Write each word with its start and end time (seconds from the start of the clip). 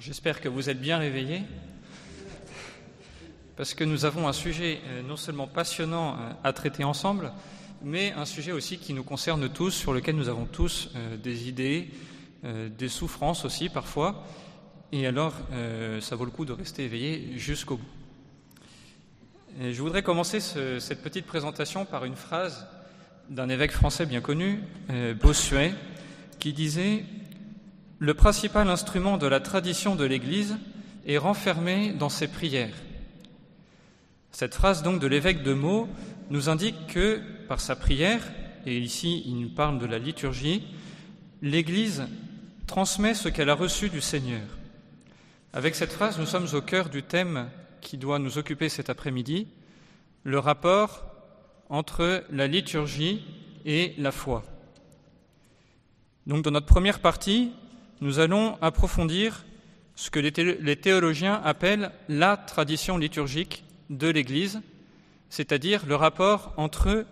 J'espère 0.00 0.40
que 0.40 0.48
vous 0.48 0.70
êtes 0.70 0.80
bien 0.80 0.98
réveillés, 0.98 1.42
parce 3.56 3.74
que 3.74 3.82
nous 3.82 4.04
avons 4.04 4.28
un 4.28 4.32
sujet 4.32 4.78
euh, 4.86 5.02
non 5.02 5.16
seulement 5.16 5.48
passionnant 5.48 6.12
euh, 6.12 6.30
à 6.44 6.52
traiter 6.52 6.84
ensemble, 6.84 7.32
mais 7.82 8.12
un 8.12 8.24
sujet 8.24 8.52
aussi 8.52 8.78
qui 8.78 8.94
nous 8.94 9.02
concerne 9.02 9.48
tous, 9.48 9.72
sur 9.72 9.92
lequel 9.92 10.14
nous 10.14 10.28
avons 10.28 10.44
tous 10.44 10.90
euh, 10.94 11.16
des 11.16 11.48
idées, 11.48 11.90
des 12.44 12.88
souffrances 12.88 13.44
aussi 13.44 13.68
parfois, 13.68 14.24
et 14.92 15.08
alors 15.08 15.34
ça 15.98 16.14
vaut 16.14 16.24
le 16.24 16.30
coup 16.30 16.44
de 16.44 16.52
rester 16.52 16.84
éveillé 16.84 17.32
jusqu'au 17.36 17.78
bout. 17.78 17.88
je 19.60 19.82
voudrais 19.82 20.04
commencer 20.04 20.38
cette 20.38 21.02
petite 21.02 21.26
présentation 21.26 21.84
par 21.84 22.04
une 22.04 22.14
phrase 22.14 22.68
d'un 23.28 23.48
évêque 23.48 23.72
français 23.72 24.06
bien 24.06 24.20
connu, 24.20 24.62
Bossuet, 25.20 25.74
qui 26.38 26.52
disait 26.52 27.04
le 27.98 28.14
principal 28.14 28.68
instrument 28.68 29.18
de 29.18 29.26
la 29.26 29.40
tradition 29.40 29.96
de 29.96 30.04
l'Église 30.04 30.56
est 31.06 31.18
renfermé 31.18 31.92
dans 31.92 32.08
ses 32.08 32.28
prières. 32.28 32.74
Cette 34.30 34.54
phrase 34.54 34.82
donc 34.82 35.00
de 35.00 35.06
l'évêque 35.06 35.42
de 35.42 35.54
Meaux 35.54 35.88
nous 36.30 36.48
indique 36.48 36.86
que 36.86 37.20
par 37.48 37.60
sa 37.60 37.74
prière, 37.74 38.22
et 38.66 38.78
ici 38.78 39.22
il 39.26 39.40
nous 39.40 39.48
parle 39.48 39.78
de 39.78 39.86
la 39.86 39.98
liturgie, 39.98 40.62
l'Église 41.42 42.06
transmet 42.66 43.14
ce 43.14 43.28
qu'elle 43.28 43.50
a 43.50 43.54
reçu 43.54 43.88
du 43.88 44.00
Seigneur. 44.00 44.46
Avec 45.52 45.74
cette 45.74 45.92
phrase, 45.92 46.18
nous 46.18 46.26
sommes 46.26 46.46
au 46.52 46.60
cœur 46.60 46.90
du 46.90 47.02
thème 47.02 47.48
qui 47.80 47.96
doit 47.96 48.18
nous 48.18 48.38
occuper 48.38 48.68
cet 48.68 48.90
après-midi, 48.90 49.48
le 50.22 50.38
rapport 50.38 51.04
entre 51.70 52.22
la 52.30 52.46
liturgie 52.46 53.24
et 53.64 53.94
la 53.98 54.12
foi. 54.12 54.44
Donc 56.26 56.44
dans 56.44 56.50
notre 56.50 56.66
première 56.66 57.00
partie, 57.00 57.52
nous 58.00 58.18
allons 58.18 58.56
approfondir 58.60 59.44
ce 59.94 60.10
que 60.10 60.20
les 60.20 60.76
théologiens 60.76 61.40
appellent 61.44 61.90
la 62.08 62.36
tradition 62.36 62.98
liturgique 62.98 63.64
de 63.90 64.08
l'Église, 64.08 64.60
c'est-à-dire 65.28 65.84
le 65.86 65.96
rapport 65.96 66.52
entre 66.56 67.04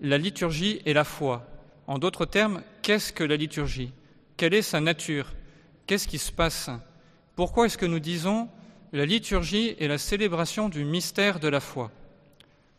la 0.00 0.18
liturgie 0.18 0.80
et 0.86 0.92
la 0.92 1.04
foi. 1.04 1.46
En 1.86 1.98
d'autres 1.98 2.26
termes, 2.26 2.62
qu'est-ce 2.82 3.12
que 3.12 3.24
la 3.24 3.36
liturgie? 3.36 3.92
Quelle 4.36 4.54
est 4.54 4.62
sa 4.62 4.80
nature? 4.80 5.32
Qu'est-ce 5.86 6.06
qui 6.06 6.18
se 6.18 6.30
passe? 6.30 6.70
Pourquoi 7.34 7.66
est-ce 7.66 7.78
que 7.78 7.86
nous 7.86 7.98
disons 7.98 8.48
la 8.92 9.04
liturgie 9.04 9.74
est 9.78 9.88
la 9.88 9.98
célébration 9.98 10.68
du 10.68 10.84
mystère 10.84 11.40
de 11.40 11.48
la 11.48 11.60
foi? 11.60 11.90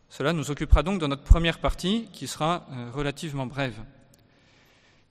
Cela 0.10 0.32
nous 0.32 0.52
occupera 0.52 0.84
donc 0.84 1.00
dans 1.00 1.08
notre 1.08 1.23
première 1.23 1.60
partie 1.60 2.08
qui 2.14 2.28
sera 2.28 2.66
euh, 2.72 2.90
relativement 2.92 3.46
brève. 3.46 3.80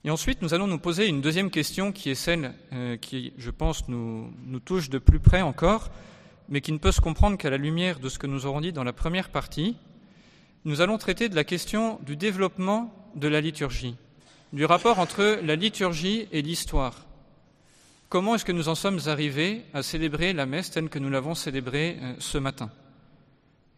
Et 0.05 0.09
ensuite, 0.09 0.41
nous 0.41 0.53
allons 0.53 0.67
nous 0.67 0.79
poser 0.79 1.07
une 1.07 1.19
deuxième 1.19 1.51
question 1.51 1.91
qui 1.91 2.09
est 2.09 2.15
celle 2.15 2.53
euh, 2.71 2.95
qui, 2.95 3.33
je 3.37 3.51
pense, 3.51 3.89
nous, 3.89 4.31
touche 4.63 4.89
de 4.89 4.97
plus 4.97 5.19
près 5.19 5.41
encore, 5.41 5.89
mais 6.47 6.61
qui 6.61 6.71
ne 6.71 6.77
peut 6.77 6.93
se 6.93 7.01
comprendre 7.01 7.37
qu'à 7.37 7.49
la 7.49 7.57
lumière 7.57 7.99
de 7.99 8.07
ce 8.07 8.17
que 8.17 8.25
nous 8.25 8.45
aurons 8.45 8.61
dit 8.61 8.71
dans 8.71 8.85
la 8.85 8.93
première 8.93 9.27
partie. 9.27 9.75
Nous 10.63 10.79
allons 10.79 10.97
traiter 10.97 11.27
de 11.27 11.35
la 11.35 11.43
question 11.43 11.99
du 12.05 12.15
développement 12.15 12.93
de 13.15 13.27
la 13.27 13.41
liturgie, 13.41 13.97
du 14.53 14.63
rapport 14.63 14.99
entre 14.99 15.41
la 15.43 15.57
liturgie 15.57 16.27
et 16.31 16.41
l'histoire. 16.41 17.05
Comment 18.07 18.35
est-ce 18.35 18.45
que 18.45 18.53
nous 18.53 18.69
en 18.69 18.75
sommes 18.75 18.99
arrivés 19.07 19.65
à 19.73 19.83
célébrer 19.83 20.31
la 20.31 20.45
messe 20.45 20.71
telle 20.71 20.89
que 20.89 20.99
nous 20.99 21.09
l'avons 21.09 21.35
célébrée 21.35 21.97
euh, 22.01 22.13
ce 22.19 22.37
matin? 22.37 22.71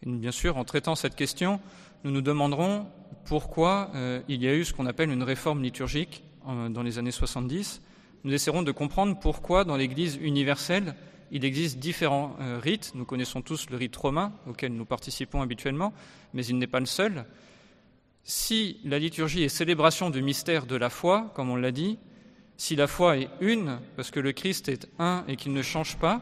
Bien 0.05 0.31
sûr, 0.31 0.57
en 0.57 0.65
traitant 0.65 0.95
cette 0.95 1.15
question, 1.15 1.59
nous 2.03 2.11
nous 2.11 2.21
demanderons 2.21 2.87
pourquoi 3.25 3.91
euh, 3.95 4.21
il 4.27 4.43
y 4.43 4.47
a 4.47 4.55
eu 4.55 4.65
ce 4.65 4.73
qu'on 4.73 4.85
appelle 4.85 5.11
une 5.11 5.23
réforme 5.23 5.63
liturgique 5.63 6.23
euh, 6.47 6.69
dans 6.69 6.83
les 6.83 6.97
années 6.97 7.11
70. 7.11 7.81
Nous 8.23 8.33
essaierons 8.33 8.63
de 8.63 8.71
comprendre 8.71 9.19
pourquoi 9.19 9.63
dans 9.63 9.77
l'Église 9.77 10.17
universelle, 10.17 10.95
il 11.31 11.45
existe 11.45 11.79
différents 11.79 12.35
euh, 12.39 12.59
rites. 12.61 12.91
Nous 12.95 13.05
connaissons 13.05 13.41
tous 13.41 13.69
le 13.69 13.77
rite 13.77 13.95
romain 13.95 14.33
auquel 14.47 14.73
nous 14.73 14.85
participons 14.85 15.41
habituellement, 15.41 15.93
mais 16.33 16.45
il 16.45 16.57
n'est 16.57 16.67
pas 16.67 16.79
le 16.79 16.85
seul. 16.85 17.25
Si 18.23 18.79
la 18.83 18.99
liturgie 18.99 19.43
est 19.43 19.49
célébration 19.49 20.09
du 20.09 20.21
mystère 20.21 20.65
de 20.65 20.75
la 20.75 20.89
foi, 20.89 21.31
comme 21.33 21.49
on 21.49 21.55
l'a 21.55 21.71
dit, 21.71 21.97
si 22.57 22.75
la 22.75 22.85
foi 22.85 23.17
est 23.17 23.29
une, 23.39 23.79
parce 23.95 24.11
que 24.11 24.19
le 24.19 24.33
Christ 24.33 24.69
est 24.69 24.87
un 24.99 25.23
et 25.27 25.35
qu'il 25.35 25.53
ne 25.53 25.63
change 25.63 25.97
pas, 25.97 26.21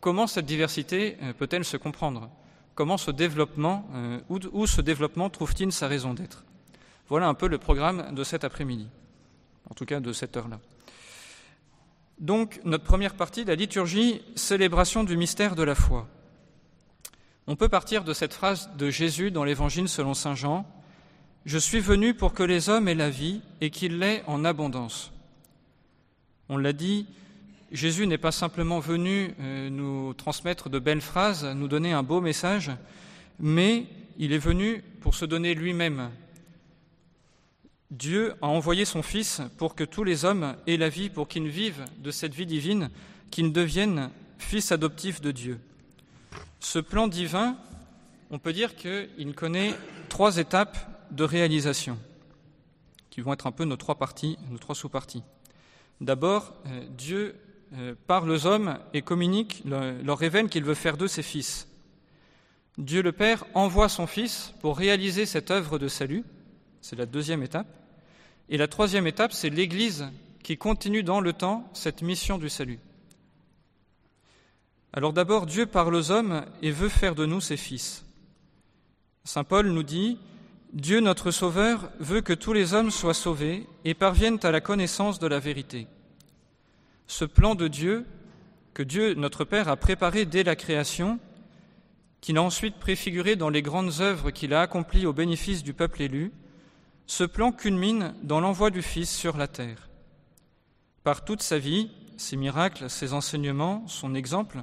comment 0.00 0.26
cette 0.26 0.46
diversité 0.46 1.16
peut-elle 1.38 1.64
se 1.64 1.76
comprendre? 1.76 2.28
Comment 2.78 2.96
ce 2.96 3.10
développement, 3.10 3.88
euh, 3.92 4.20
où, 4.28 4.68
ce 4.68 4.80
développement 4.80 5.30
trouve-t-il 5.30 5.72
sa 5.72 5.88
raison 5.88 6.14
d'être 6.14 6.44
Voilà 7.08 7.26
un 7.26 7.34
peu 7.34 7.48
le 7.48 7.58
programme 7.58 8.14
de 8.14 8.22
cet 8.22 8.44
après-midi, 8.44 8.86
en 9.68 9.74
tout 9.74 9.84
cas 9.84 9.98
de 9.98 10.12
cette 10.12 10.36
heure-là. 10.36 10.60
Donc, 12.20 12.60
notre 12.62 12.84
première 12.84 13.14
partie, 13.14 13.44
la 13.44 13.56
liturgie, 13.56 14.22
célébration 14.36 15.02
du 15.02 15.16
mystère 15.16 15.56
de 15.56 15.64
la 15.64 15.74
foi. 15.74 16.06
On 17.48 17.56
peut 17.56 17.68
partir 17.68 18.04
de 18.04 18.12
cette 18.12 18.32
phrase 18.32 18.70
de 18.76 18.90
Jésus 18.90 19.32
dans 19.32 19.42
l'Évangile 19.42 19.88
selon 19.88 20.14
Saint 20.14 20.36
Jean 20.36 20.64
Je 21.46 21.58
suis 21.58 21.80
venu 21.80 22.14
pour 22.14 22.32
que 22.32 22.44
les 22.44 22.68
hommes 22.68 22.86
aient 22.86 22.94
la 22.94 23.10
vie 23.10 23.40
et 23.60 23.70
qu'ils 23.70 23.98
l'aient 23.98 24.22
en 24.28 24.44
abondance. 24.44 25.12
On 26.48 26.56
l'a 26.56 26.72
dit, 26.72 27.08
Jésus 27.70 28.06
n'est 28.06 28.18
pas 28.18 28.32
simplement 28.32 28.80
venu 28.80 29.34
euh, 29.40 29.68
nous 29.68 30.14
transmettre 30.14 30.70
de 30.70 30.78
belles 30.78 31.02
phrases, 31.02 31.44
nous 31.44 31.68
donner 31.68 31.92
un 31.92 32.02
beau 32.02 32.20
message, 32.20 32.70
mais 33.38 33.86
il 34.16 34.32
est 34.32 34.38
venu 34.38 34.82
pour 35.00 35.14
se 35.14 35.26
donner 35.26 35.54
lui-même. 35.54 36.10
Dieu 37.90 38.34
a 38.42 38.46
envoyé 38.46 38.84
son 38.84 39.02
Fils 39.02 39.42
pour 39.56 39.74
que 39.74 39.84
tous 39.84 40.04
les 40.04 40.24
hommes 40.24 40.56
aient 40.66 40.76
la 40.76 40.88
vie, 40.88 41.10
pour 41.10 41.28
qu'ils 41.28 41.48
vivent 41.48 41.84
de 41.98 42.10
cette 42.10 42.34
vie 42.34 42.46
divine, 42.46 42.90
qu'ils 43.30 43.52
deviennent 43.52 44.10
fils 44.38 44.72
adoptifs 44.72 45.20
de 45.20 45.30
Dieu. 45.30 45.60
Ce 46.60 46.78
plan 46.78 47.06
divin, 47.06 47.56
on 48.30 48.38
peut 48.38 48.52
dire 48.52 48.76
qu'il 48.76 49.34
connaît 49.34 49.74
trois 50.08 50.38
étapes 50.38 50.78
de 51.10 51.24
réalisation, 51.24 51.98
qui 53.10 53.20
vont 53.20 53.32
être 53.32 53.46
un 53.46 53.52
peu 53.52 53.64
nos 53.64 53.76
trois 53.76 53.96
parties, 53.96 54.38
nos 54.50 54.58
trois 54.58 54.74
sous-parties. 54.74 55.22
D'abord, 56.00 56.54
euh, 56.66 56.86
Dieu 56.90 57.34
parle 58.06 58.30
aux 58.30 58.46
hommes 58.46 58.78
et 58.94 59.02
communique, 59.02 59.62
leur 59.64 60.18
révèle 60.18 60.48
qu'il 60.48 60.64
veut 60.64 60.74
faire 60.74 60.96
d'eux 60.96 61.08
ses 61.08 61.22
fils. 61.22 61.68
Dieu 62.78 63.02
le 63.02 63.10
Père 63.10 63.44
envoie 63.54 63.88
son 63.88 64.06
Fils 64.06 64.54
pour 64.60 64.78
réaliser 64.78 65.26
cette 65.26 65.50
œuvre 65.50 65.80
de 65.80 65.88
salut. 65.88 66.24
C'est 66.80 66.96
la 66.96 67.06
deuxième 67.06 67.42
étape. 67.42 67.66
Et 68.48 68.56
la 68.56 68.68
troisième 68.68 69.08
étape, 69.08 69.32
c'est 69.32 69.50
l'Église 69.50 70.06
qui 70.44 70.56
continue 70.56 71.02
dans 71.02 71.20
le 71.20 71.32
temps 71.32 71.68
cette 71.74 72.02
mission 72.02 72.38
du 72.38 72.48
salut. 72.48 72.78
Alors 74.92 75.12
d'abord, 75.12 75.46
Dieu 75.46 75.66
parle 75.66 75.96
aux 75.96 76.12
hommes 76.12 76.44
et 76.62 76.70
veut 76.70 76.88
faire 76.88 77.16
de 77.16 77.26
nous 77.26 77.40
ses 77.40 77.56
fils. 77.56 78.06
Saint 79.24 79.44
Paul 79.44 79.68
nous 79.70 79.82
dit, 79.82 80.18
Dieu 80.72 81.00
notre 81.00 81.32
Sauveur 81.32 81.90
veut 81.98 82.20
que 82.20 82.32
tous 82.32 82.52
les 82.52 82.74
hommes 82.74 82.92
soient 82.92 83.12
sauvés 83.12 83.66
et 83.84 83.94
parviennent 83.94 84.38
à 84.44 84.52
la 84.52 84.60
connaissance 84.60 85.18
de 85.18 85.26
la 85.26 85.40
vérité 85.40 85.88
ce 87.08 87.24
plan 87.24 87.56
de 87.56 87.66
Dieu 87.66 88.06
que 88.74 88.84
Dieu, 88.84 89.14
notre 89.14 89.44
Père, 89.44 89.68
a 89.68 89.76
préparé 89.76 90.24
dès 90.24 90.44
la 90.44 90.54
création, 90.54 91.18
qu'il 92.20 92.38
a 92.38 92.42
ensuite 92.42 92.76
préfiguré 92.76 93.34
dans 93.34 93.48
les 93.48 93.62
grandes 93.62 94.00
œuvres 94.00 94.30
qu'il 94.30 94.54
a 94.54 94.60
accomplies 94.60 95.06
au 95.06 95.12
bénéfice 95.12 95.64
du 95.64 95.72
peuple 95.72 96.02
élu, 96.02 96.32
ce 97.06 97.24
plan 97.24 97.50
culmine 97.50 98.14
dans 98.22 98.40
l'envoi 98.40 98.70
du 98.70 98.82
Fils 98.82 99.10
sur 99.10 99.36
la 99.36 99.48
terre. 99.48 99.88
Par 101.02 101.24
toute 101.24 101.42
sa 101.42 101.58
vie, 101.58 101.90
ses 102.16 102.36
miracles, 102.36 102.90
ses 102.90 103.14
enseignements, 103.14 103.82
son 103.88 104.14
exemple, 104.14 104.62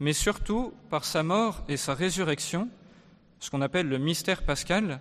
mais 0.00 0.12
surtout 0.12 0.72
par 0.90 1.04
sa 1.04 1.22
mort 1.22 1.62
et 1.68 1.76
sa 1.76 1.94
résurrection, 1.94 2.68
ce 3.38 3.50
qu'on 3.50 3.60
appelle 3.60 3.88
le 3.88 3.98
mystère 3.98 4.42
pascal, 4.42 5.00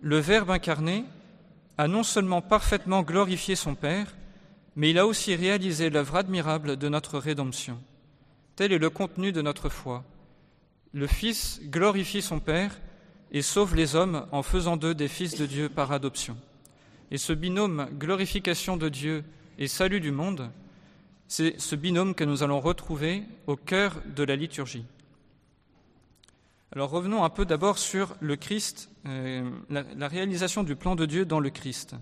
le 0.00 0.18
Verbe 0.18 0.50
incarné 0.50 1.04
a 1.78 1.88
non 1.88 2.02
seulement 2.02 2.42
parfaitement 2.42 3.02
glorifié 3.02 3.54
son 3.56 3.74
Père, 3.74 4.14
mais 4.76 4.90
il 4.90 4.98
a 4.98 5.06
aussi 5.06 5.34
réalisé 5.34 5.90
l'œuvre 5.90 6.16
admirable 6.16 6.76
de 6.76 6.88
notre 6.88 7.18
rédemption. 7.18 7.78
Tel 8.56 8.72
est 8.72 8.78
le 8.78 8.90
contenu 8.90 9.32
de 9.32 9.42
notre 9.42 9.68
foi. 9.68 10.04
Le 10.92 11.06
Fils 11.06 11.60
glorifie 11.64 12.22
son 12.22 12.40
Père 12.40 12.78
et 13.32 13.42
sauve 13.42 13.74
les 13.74 13.96
hommes 13.96 14.26
en 14.32 14.42
faisant 14.42 14.76
d'eux 14.76 14.94
des 14.94 15.08
fils 15.08 15.36
de 15.36 15.46
Dieu 15.46 15.68
par 15.68 15.92
adoption. 15.92 16.36
Et 17.10 17.18
ce 17.18 17.32
binôme 17.32 17.88
glorification 17.98 18.76
de 18.76 18.88
Dieu 18.88 19.24
et 19.58 19.68
salut 19.68 20.00
du 20.00 20.12
monde, 20.12 20.50
c'est 21.26 21.58
ce 21.60 21.74
binôme 21.74 22.14
que 22.14 22.24
nous 22.24 22.42
allons 22.42 22.60
retrouver 22.60 23.24
au 23.46 23.56
cœur 23.56 24.00
de 24.14 24.22
la 24.22 24.36
liturgie. 24.36 24.84
Alors 26.72 26.90
revenons 26.90 27.24
un 27.24 27.30
peu 27.30 27.44
d'abord 27.44 27.78
sur 27.78 28.16
le 28.20 28.36
Christ, 28.36 28.90
euh, 29.06 29.48
la 29.70 30.08
réalisation 30.08 30.64
du 30.64 30.74
plan 30.74 30.96
de 30.96 31.06
Dieu 31.06 31.24
dans 31.24 31.40
le 31.40 31.50
Christ. 31.50 31.96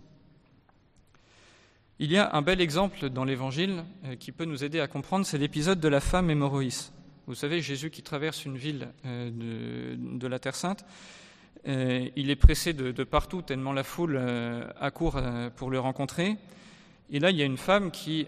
Il 2.04 2.10
y 2.10 2.18
a 2.18 2.34
un 2.34 2.42
bel 2.42 2.60
exemple 2.60 3.10
dans 3.10 3.24
l'Évangile 3.24 3.84
euh, 4.04 4.16
qui 4.16 4.32
peut 4.32 4.44
nous 4.44 4.64
aider 4.64 4.80
à 4.80 4.88
comprendre, 4.88 5.24
c'est 5.24 5.38
l'épisode 5.38 5.78
de 5.78 5.86
la 5.86 6.00
femme 6.00 6.30
hémorroïs. 6.30 6.92
Vous 7.28 7.36
savez, 7.36 7.60
Jésus 7.60 7.90
qui 7.90 8.02
traverse 8.02 8.44
une 8.44 8.56
ville 8.56 8.88
euh, 9.06 9.30
de, 9.96 10.26
la 10.26 10.40
Terre 10.40 10.56
Sainte, 10.56 10.84
euh, 11.68 12.08
il 12.16 12.30
est 12.30 12.34
pressé 12.34 12.72
de, 12.72 13.04
partout, 13.04 13.40
tellement 13.42 13.72
la 13.72 13.84
foule 13.84 14.20
accourt 14.80 15.20
pour 15.54 15.70
le 15.70 15.78
rencontrer. 15.78 16.38
Et 17.08 17.20
là, 17.20 17.30
il 17.30 17.36
y 17.36 17.42
a 17.42 17.44
une 17.44 17.56
femme 17.56 17.92
qui 17.92 18.26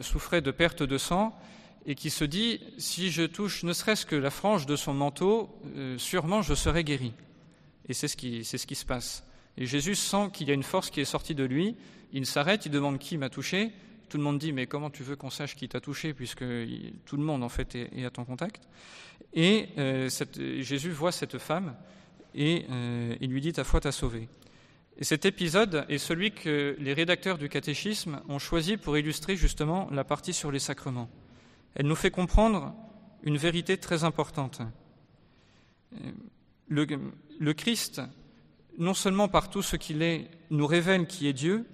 souffrait 0.00 0.40
de 0.40 0.50
perte 0.50 0.82
de 0.82 0.96
sang 0.96 1.38
et 1.84 1.94
qui 1.94 2.08
se 2.08 2.24
dit, 2.24 2.60
si 2.78 3.10
je 3.10 3.24
touche 3.24 3.64
ne 3.64 3.74
serait-ce 3.74 4.06
que 4.06 4.16
la 4.16 4.30
frange 4.30 4.64
de 4.64 4.76
son 4.76 4.94
manteau, 4.94 5.60
sûrement 5.98 6.40
je 6.40 6.54
serai 6.54 6.84
guéri. 6.84 7.12
Et 7.86 7.92
c'est 7.92 8.08
ce, 8.08 8.16
c'est 8.44 8.56
ce 8.56 8.66
qui 8.66 8.76
se 8.76 8.86
passe. 8.86 9.24
Et 9.58 9.66
Jésus 9.66 9.94
sent 9.94 10.30
qu'il 10.32 10.48
y 10.48 10.52
a 10.52 10.54
une 10.54 10.62
force 10.62 10.88
qui 10.88 11.02
est 11.02 11.04
sortie 11.04 11.34
de 11.34 11.44
lui, 11.44 11.76
il 12.12 12.26
s'arrête, 12.26 12.66
il 12.66 12.72
demande 12.72 12.98
qui 12.98 13.16
m'a 13.18 13.28
touché, 13.28 13.72
tout 14.10 14.18
le 14.18 14.24
monde 14.24 14.38
dit 14.38 14.52
mais 14.52 14.66
comment 14.66 14.90
tu 14.90 15.02
veux 15.02 15.16
qu'on 15.16 15.30
sache 15.30 15.56
qui 15.56 15.68
t'a 15.68 15.80
touché 15.80 16.12
puisque 16.12 16.44
tout 17.06 17.16
le 17.16 17.22
monde 17.22 17.42
en 17.42 17.48
fait 17.48 17.74
est, 17.76 18.04
à 18.04 18.10
ton 18.10 18.24
contact 18.24 18.68
Et 19.32 19.68
euh, 19.78 20.10
Jésus 20.60 20.90
voit 20.90 21.12
cette 21.12 21.38
femme 21.38 21.74
et 22.34 22.66
euh, 22.70 23.14
il 23.20 23.30
lui 23.30 23.40
dit 23.40 23.52
ta 23.52 23.64
foi 23.64 23.80
t'a 23.80 23.92
sauvé. 23.92 24.28
Et 24.98 25.04
cet 25.04 25.24
épisode 25.24 25.86
est 25.88 25.98
celui 25.98 26.32
que 26.32 26.76
les 26.78 26.92
rédacteurs 26.92 27.38
du 27.38 27.48
catéchisme 27.48 28.20
ont 28.28 28.38
choisi 28.38 28.76
pour 28.76 28.98
illustrer 28.98 29.36
justement 29.36 29.88
la 29.90 30.04
partie 30.04 30.34
sur 30.34 30.50
les 30.50 30.58
sacrements. 30.58 31.08
Elle 31.74 31.86
nous 31.86 31.94
fait 31.94 32.10
comprendre 32.10 32.74
une 33.22 33.38
vérité 33.38 33.78
très 33.78 34.04
importante. 34.04 34.60
Le, 36.68 36.86
le 37.38 37.54
Christ, 37.54 38.02
non 38.78 38.94
seulement 38.94 39.28
par 39.28 39.48
tout 39.48 39.62
ce 39.62 39.76
qu'il 39.76 40.02
est, 40.02 40.30
nous 40.50 40.66
révèle 40.66 41.06
qui 41.06 41.28
est 41.28 41.32
Dieu, 41.32 41.64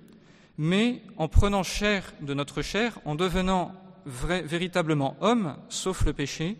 mais 0.58 1.02
en 1.16 1.28
prenant 1.28 1.62
chair 1.62 2.12
de 2.20 2.34
notre 2.34 2.62
chair, 2.62 2.98
en 3.04 3.14
devenant 3.14 3.74
véritablement 4.06 5.16
homme, 5.20 5.56
sauf 5.68 6.04
le 6.04 6.12
péché, 6.12 6.56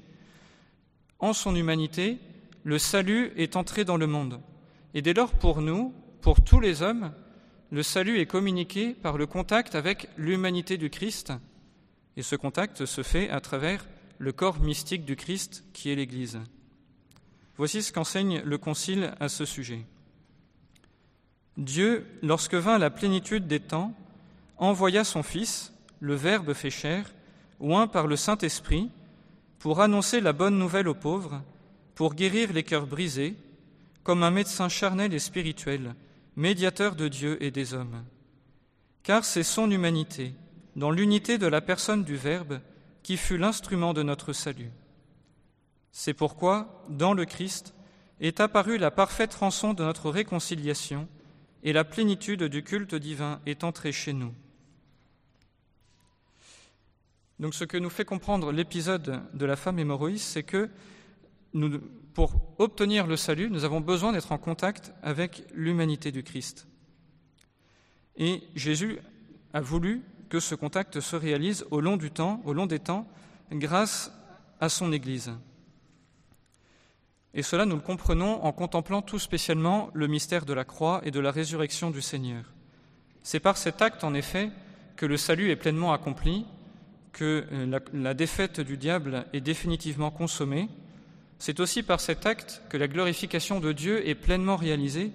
en 1.19 1.33
son 1.33 1.55
humanité, 1.55 2.19
le 2.65 2.79
salut 2.79 3.33
est 3.37 3.57
entré 3.57 3.85
dans 3.85 3.97
le 3.97 4.07
monde. 4.07 4.41
Et 4.95 5.03
dès 5.03 5.15
lors, 5.15 5.31
pour 5.31 5.63
nous, 5.63 5.95
pour 6.21 6.43
tous 6.43 6.61
les 6.61 6.83
hommes, 6.83 7.13
le 7.71 7.83
salut 7.83 8.19
est 8.19 8.27
communiqué 8.27 8.95
par 8.95 9.17
le 9.17 9.27
contact 9.27 9.75
avec 9.75 10.09
l'humanité 10.17 10.77
du 10.77 10.91
Christ, 10.91 11.33
et 12.17 12.23
ce 12.23 12.37
contact 12.37 12.85
se 12.85 13.03
fait 13.03 13.31
à 13.31 13.41
travers 13.41 13.87
le 14.19 14.33
corps 14.33 14.61
mystique 14.61 15.05
du 15.05 15.17
Christ 15.17 15.65
qui 15.73 15.91
est 15.91 15.95
l'Église. 15.95 16.41
Voici 17.57 17.83
ce 17.83 17.93
qu'enseigne 17.93 18.43
le 18.45 18.59
Concile 18.59 19.15
à 19.21 19.29
ce 19.29 19.45
sujet. 19.45 19.87
Dieu, 21.57 22.07
lorsque 22.23 22.55
vint 22.55 22.79
la 22.79 22.91
plénitude 22.91 23.47
des 23.47 23.61
temps, 23.61 23.95
envoya 24.59 25.05
son 25.05 25.23
Fils, 25.23 25.73
le 26.01 26.15
Verbe 26.15 26.53
fait 26.53 26.71
chair, 26.71 27.13
oint 27.61 27.87
par 27.87 28.07
le 28.07 28.17
Saint-Esprit, 28.17 28.91
pour 29.59 29.81
annoncer 29.81 30.21
la 30.21 30.33
bonne 30.33 30.59
nouvelle 30.59 30.89
aux 30.89 30.95
pauvres, 30.95 31.43
pour 31.95 32.15
guérir 32.15 32.53
les 32.53 32.63
cœurs 32.63 32.87
brisés, 32.87 33.35
comme 34.03 34.23
un 34.23 34.31
médecin 34.31 34.69
charnel 34.69 35.15
et 35.15 35.19
spirituel, 35.19 35.95
médiateur 36.37 36.95
de 36.95 37.09
Dieu 37.09 37.43
et 37.43 37.51
des 37.51 37.75
hommes. 37.75 38.05
Car 39.03 39.25
c'est 39.25 39.43
son 39.43 39.71
humanité, 39.71 40.35
dans 40.77 40.91
l'unité 40.91 41.39
de 41.39 41.47
la 41.47 41.63
personne 41.63 42.05
du 42.05 42.17
Verbe, 42.17 42.61
qui 43.03 43.17
fut 43.17 43.39
l'instrument 43.39 43.95
de 43.95 44.03
notre 44.03 44.33
salut. 44.33 44.71
C'est 45.91 46.13
pourquoi, 46.13 46.85
dans 46.91 47.15
le 47.15 47.25
Christ, 47.25 47.75
est 48.21 48.41
apparue 48.41 48.77
la 48.77 48.91
parfaite 48.91 49.35
rançon 49.35 49.73
de 49.73 49.83
notre 49.83 50.11
réconciliation, 50.11 51.09
et 51.67 51.73
la 51.73 51.85
plénitude 51.85 52.45
du 52.45 52.63
culte 52.63 52.95
divin 52.95 53.41
est 53.45 53.65
entrée 53.65 53.91
chez 53.91 54.13
nous. 54.13 54.33
Donc 57.41 57.55
ce 57.55 57.65
que 57.65 57.77
nous 57.77 57.91
fait 57.91 58.05
comprendre 58.05 58.53
l'épisode 58.53 59.21
de 59.35 59.45
la 59.45 59.57
femme 59.57 59.81
hémorroïs, 59.81 60.23
c'est 60.23 60.45
que 60.45 60.71
pour 62.15 62.41
obtenir 62.59 63.09
le 63.09 63.17
salut, 63.17 63.51
nous 63.51 63.65
avons 63.65 63.81
besoin 63.81 64.13
d'être 64.13 64.31
en 64.31 64.39
contact 64.39 64.95
avec 65.03 65.43
l'humanité 65.55 66.13
du 66.13 66.23
Christ. 66.23 66.69
Et 68.17 68.45
Jésus 68.55 69.01
a 69.53 69.61
voulu 69.61 70.03
que 70.29 70.39
ce 70.39 70.55
contact 70.55 71.01
se 71.01 71.17
réalise 71.17 71.67
au 71.73 71.81
long 71.81 71.97
du 71.97 72.13
temps, 72.13 72.41
au 72.45 72.53
long 72.53 72.67
des 72.67 72.79
temps, 72.79 73.09
grâce 73.51 74.13
à 74.61 74.69
son 74.69 74.93
Église. 74.93 75.33
Et 77.37 77.43
cela, 77.43 77.67
nous 77.67 77.77
le 77.77 77.83
comprenons 77.83 78.43
en 78.43 78.51
contemplant 78.51 79.03
tout 79.03 79.19
spécialement 79.19 79.91
le 79.93 80.07
mystère 80.07 80.47
de 80.47 80.55
la 80.55 80.65
croix 80.65 81.03
et 81.05 81.11
de 81.11 81.21
la 81.21 81.31
résurrection 81.31 81.91
du 81.91 82.01
Seigneur. 82.01 82.45
C'est 83.23 83.41
par 83.41 83.59
cet 83.59 83.83
acte, 83.83 84.05
en 84.05 84.15
effet, 84.15 84.51
que 84.97 85.05
le 85.05 85.19
salut 85.19 85.51
est 85.51 85.57
pleinement 85.57 85.93
accompli, 85.93 86.47
que 87.13 87.45
euh, 87.53 87.67
la, 87.67 87.81
la 87.93 88.15
défaite 88.15 88.61
du 88.61 88.79
diable 88.79 89.27
est 89.35 89.43
définitivement 89.43 90.11
consommée, 90.11 90.71
c'est 91.39 91.61
aussi 91.61 91.83
par 91.83 92.01
cet 92.01 92.25
acte 92.25 92.63
que 92.71 92.79
la 92.79 92.89
glorification 92.89 93.61
de 93.61 93.73
Dieu 93.73 94.09
est 94.09 94.15
pleinement 94.15 94.57
réalisée, 94.57 95.13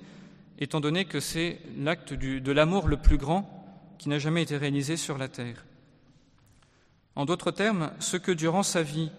étant 0.59 0.79
donné 0.79 1.05
que 1.05 1.19
c'est 1.19 1.59
l'acte 1.75 2.13
de 2.13 2.51
l'amour 2.51 2.87
le 2.87 2.97
plus 2.97 3.17
grand 3.17 3.49
qui 3.97 4.09
n'a 4.09 4.19
jamais 4.19 4.43
été 4.43 4.57
réalisé 4.57 4.95
sur 4.95 5.17
la 5.17 5.27
terre. 5.27 5.65
En 7.15 7.25
d'autres 7.25 7.49
termes, 7.49 7.91
ce 7.97 8.17
que 8.17 8.31
durant 8.31 8.61
sa 8.61 8.83
vie 8.83 9.09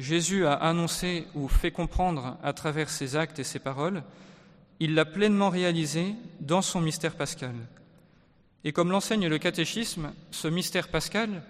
Jésus 0.00 0.46
a 0.46 0.54
annoncé 0.54 1.26
ou 1.34 1.48
fait 1.48 1.70
comprendre 1.70 2.38
à 2.42 2.52
travers 2.52 2.90
ses 2.90 3.16
actes 3.16 3.38
et 3.38 3.44
ses 3.44 3.58
paroles, 3.58 4.02
il 4.80 4.94
l'a 4.94 5.04
pleinement 5.04 5.50
réalisé 5.50 6.14
dans 6.40 6.62
son 6.62 6.80
mystère 6.80 7.16
pascal. 7.16 7.54
Et 8.64 8.72
comme 8.72 8.90
l'enseigne 8.90 9.28
le 9.28 9.38
catéchisme, 9.38 10.12
ce 10.30 10.48
mystère 10.48 10.88
pascal 10.88 11.42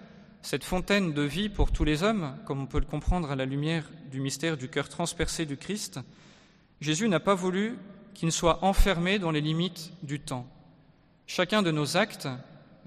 cette 0.43 0.65
fontaine 0.65 1.13
de 1.13 1.23
vie 1.23 1.49
pour 1.49 1.71
tous 1.71 1.85
les 1.85 2.03
hommes, 2.03 2.35
comme 2.47 2.63
on 2.63 2.67
peut 2.67 2.81
le 2.81 2.87
comprendre 2.87 3.31
à 3.31 3.37
la 3.37 3.45
lumière 3.45 3.85
du 4.11 4.21
mystère 4.21 4.57
du 4.57 4.69
cœur 4.69 4.89
transpercé 4.89 5.45
du 5.45 5.57
Christ, 5.57 6.01
Jésus 6.81 7.09
n'a 7.09 7.21
pas 7.21 7.35
voulu 7.35 7.77
qu'il 8.15 8.33
soit 8.33 8.65
enfermé 8.65 9.19
dans 9.19 9.31
les 9.31 9.43
limites 9.43 9.93
du 10.03 10.19
temps. 10.19 10.47
Chacun 11.27 11.63
de 11.63 11.71
nos 11.71 11.97
actes, 11.97 12.27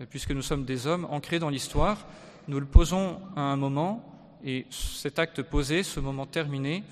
puisque 0.09 0.31
nous 0.31 0.41
sommes 0.41 0.65
des 0.65 0.87
hommes 0.87 1.05
ancrés 1.11 1.39
dans 1.39 1.49
l'histoire, 1.49 2.07
nous 2.47 2.59
le 2.59 2.65
posons 2.65 3.19
à 3.35 3.41
un 3.41 3.55
moment, 3.55 4.12
et 4.43 4.65
cet 4.69 5.19
acte 5.19 5.41
posé, 5.41 5.83
ce 5.83 5.99
moment 5.99 6.25
terminé, 6.25 6.83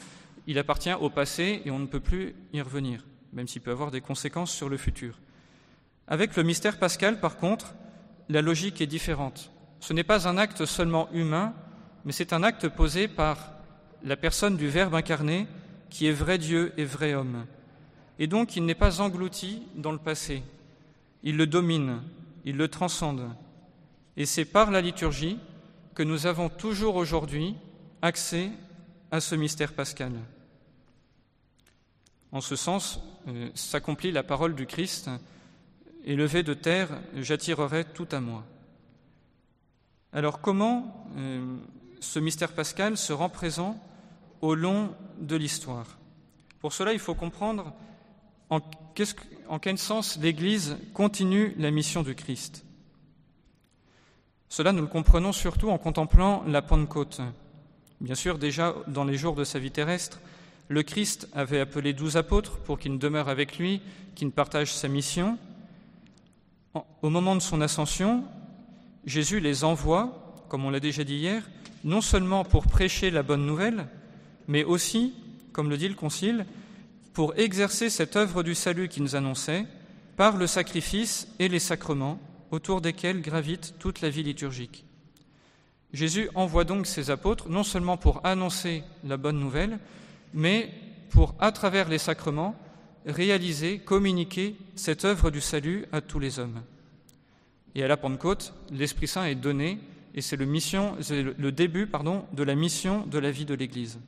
il 0.47 0.57
appartient 0.57 0.93
au 0.93 1.09
passé 1.09 1.61
et 1.65 1.71
on 1.71 1.79
ne 1.79 1.85
peut 1.85 1.99
plus 1.99 2.35
y 2.53 2.61
revenir, 2.61 3.05
même 3.33 3.47
s'il 3.47 3.61
peut 3.61 3.71
avoir 3.71 3.91
des 3.91 4.01
conséquences 4.01 4.51
sur 4.51 4.69
le 4.69 4.77
futur. 4.77 5.19
Avec 6.07 6.35
le 6.35 6.43
mystère 6.43 6.79
pascal, 6.79 7.19
par 7.19 7.37
contre, 7.37 7.73
la 8.29 8.41
logique 8.41 8.81
est 8.81 8.87
différente 8.87 9.51
ce 9.81 9.93
n'est 9.93 10.03
pas 10.03 10.27
un 10.27 10.37
acte 10.37 10.65
seulement 10.65 11.09
humain, 11.11 11.53
mais 12.05 12.11
c'est 12.11 12.33
un 12.33 12.43
acte 12.43 12.69
posé 12.69 13.07
par 13.07 13.51
la 14.03 14.15
personne 14.15 14.55
du 14.55 14.69
Verbe 14.69 14.95
incarné 14.95 15.47
qui 15.89 16.07
est 16.07 16.13
vrai 16.13 16.37
Dieu 16.37 16.71
et 16.77 16.85
vrai 16.85 17.13
homme. 17.15 17.45
Et 18.19 18.27
donc 18.27 18.55
il 18.55 18.63
n'est 18.63 18.75
pas 18.75 19.01
englouti 19.01 19.63
dans 19.75 19.91
le 19.91 19.97
passé, 19.97 20.43
il 21.23 21.35
le 21.35 21.47
domine, 21.47 22.01
il 22.45 22.57
le 22.57 22.67
transcende. 22.67 23.27
Et 24.17 24.25
c'est 24.25 24.45
par 24.45 24.69
la 24.69 24.81
liturgie 24.81 25.39
que 25.93 26.03
nous 26.03 26.25
avons 26.25 26.49
toujours 26.49 26.95
aujourd'hui 26.95 27.55
accès 28.01 28.49
à 29.11 29.19
ce 29.19 29.35
mystère 29.35 29.73
pascal. 29.73 30.13
En 32.31 32.41
ce 32.41 32.55
sens, 32.55 32.99
euh, 33.27 33.49
s'accomplit 33.55 34.11
la 34.11 34.23
parole 34.23 34.55
du 34.55 34.65
Christ, 34.65 35.09
élevé 36.05 36.43
de 36.43 36.53
terre, 36.53 36.89
j'attirerai 37.15 37.85
tout 37.85 38.07
à 38.11 38.21
moi. 38.21 38.45
Alors 40.13 40.41
comment 40.41 41.05
euh, 41.17 41.57
ce 41.99 42.19
mystère 42.19 42.53
pascal 42.53 42.97
se 42.97 43.13
rend 43.13 43.29
présent 43.29 43.77
au 44.39 44.55
long 44.55 44.95
de 45.19 45.35
l'histoire? 45.35 45.97
Pour 46.59 46.73
cela, 46.73 46.93
il 46.93 46.99
faut 46.99 47.15
comprendre 47.15 47.73
en, 48.49 48.61
en 49.47 49.59
quel 49.59 49.77
sens 49.77 50.17
l'Église 50.19 50.77
continue 50.93 51.53
la 51.57 51.71
mission 51.71 52.03
du 52.03 52.15
Christ. 52.15 52.65
Cela, 54.51 54.73
nous 54.73 54.81
le 54.81 54.87
comprenons 54.87 55.31
surtout 55.31 55.69
en 55.69 55.77
contemplant 55.77 56.43
la 56.45 56.61
Pentecôte. 56.61 57.21
Bien 58.01 58.15
sûr, 58.15 58.37
déjà 58.37 58.75
dans 58.85 59.05
les 59.05 59.15
jours 59.15 59.33
de 59.33 59.45
sa 59.45 59.59
vie 59.59 59.71
terrestre, 59.71 60.19
le 60.67 60.83
Christ 60.83 61.29
avait 61.31 61.61
appelé 61.61 61.93
douze 61.93 62.17
apôtres 62.17 62.57
pour 62.57 62.77
qu'ils 62.77 62.99
demeurent 62.99 63.29
avec 63.29 63.57
lui, 63.57 63.81
qu'ils 64.13 64.29
partagent 64.31 64.73
sa 64.73 64.89
mission. 64.89 65.37
Au 67.01 67.09
moment 67.09 67.33
de 67.37 67.39
son 67.39 67.61
ascension, 67.61 68.25
Jésus 69.05 69.39
les 69.39 69.63
envoie, 69.63 70.43
comme 70.49 70.65
on 70.65 70.69
l'a 70.69 70.81
déjà 70.81 71.05
dit 71.05 71.15
hier, 71.15 71.49
non 71.85 72.01
seulement 72.01 72.43
pour 72.43 72.67
prêcher 72.67 73.09
la 73.09 73.23
bonne 73.23 73.45
nouvelle, 73.45 73.87
mais 74.49 74.65
aussi, 74.65 75.13
comme 75.53 75.69
le 75.69 75.77
dit 75.77 75.87
le 75.87 75.95
Concile, 75.95 76.45
pour 77.13 77.37
exercer 77.37 77.89
cette 77.89 78.17
œuvre 78.17 78.43
du 78.43 78.53
salut 78.53 78.89
qu'il 78.89 79.03
nous 79.03 79.15
annonçait 79.15 79.65
par 80.17 80.35
le 80.35 80.45
sacrifice 80.45 81.29
et 81.39 81.47
les 81.47 81.59
sacrements 81.59 82.19
autour 82.51 82.81
desquels 82.81 83.21
gravite 83.21 83.75
toute 83.79 84.01
la 84.01 84.09
vie 84.09 84.23
liturgique. 84.23 84.85
Jésus 85.93 86.29
envoie 86.35 86.63
donc 86.63 86.87
ses 86.87 87.09
apôtres 87.09 87.49
non 87.49 87.63
seulement 87.63 87.97
pour 87.97 88.25
annoncer 88.25 88.83
la 89.03 89.17
bonne 89.17 89.39
nouvelle, 89.39 89.79
mais 90.33 90.69
pour, 91.09 91.35
à 91.39 91.51
travers 91.51 91.89
les 91.89 91.97
sacrements, 91.97 92.55
réaliser, 93.05 93.79
communiquer 93.79 94.55
cette 94.75 95.05
œuvre 95.05 95.31
du 95.31 95.41
salut 95.41 95.85
à 95.91 96.01
tous 96.01 96.19
les 96.19 96.39
hommes. 96.39 96.61
Et 97.75 97.83
à 97.83 97.87
la 97.87 97.97
Pentecôte, 97.97 98.53
l'Esprit 98.71 99.07
Saint 99.07 99.25
est 99.25 99.35
donné 99.35 99.79
et 100.13 100.21
c'est 100.21 100.35
le, 100.35 101.51
début 101.51 101.85
de 101.85 102.43
la 102.43 102.55
mission 102.55 103.05
de 103.05 103.17
la 103.17 103.31
vie 103.31 103.45
de 103.45 103.53
l'Église. 103.53 103.99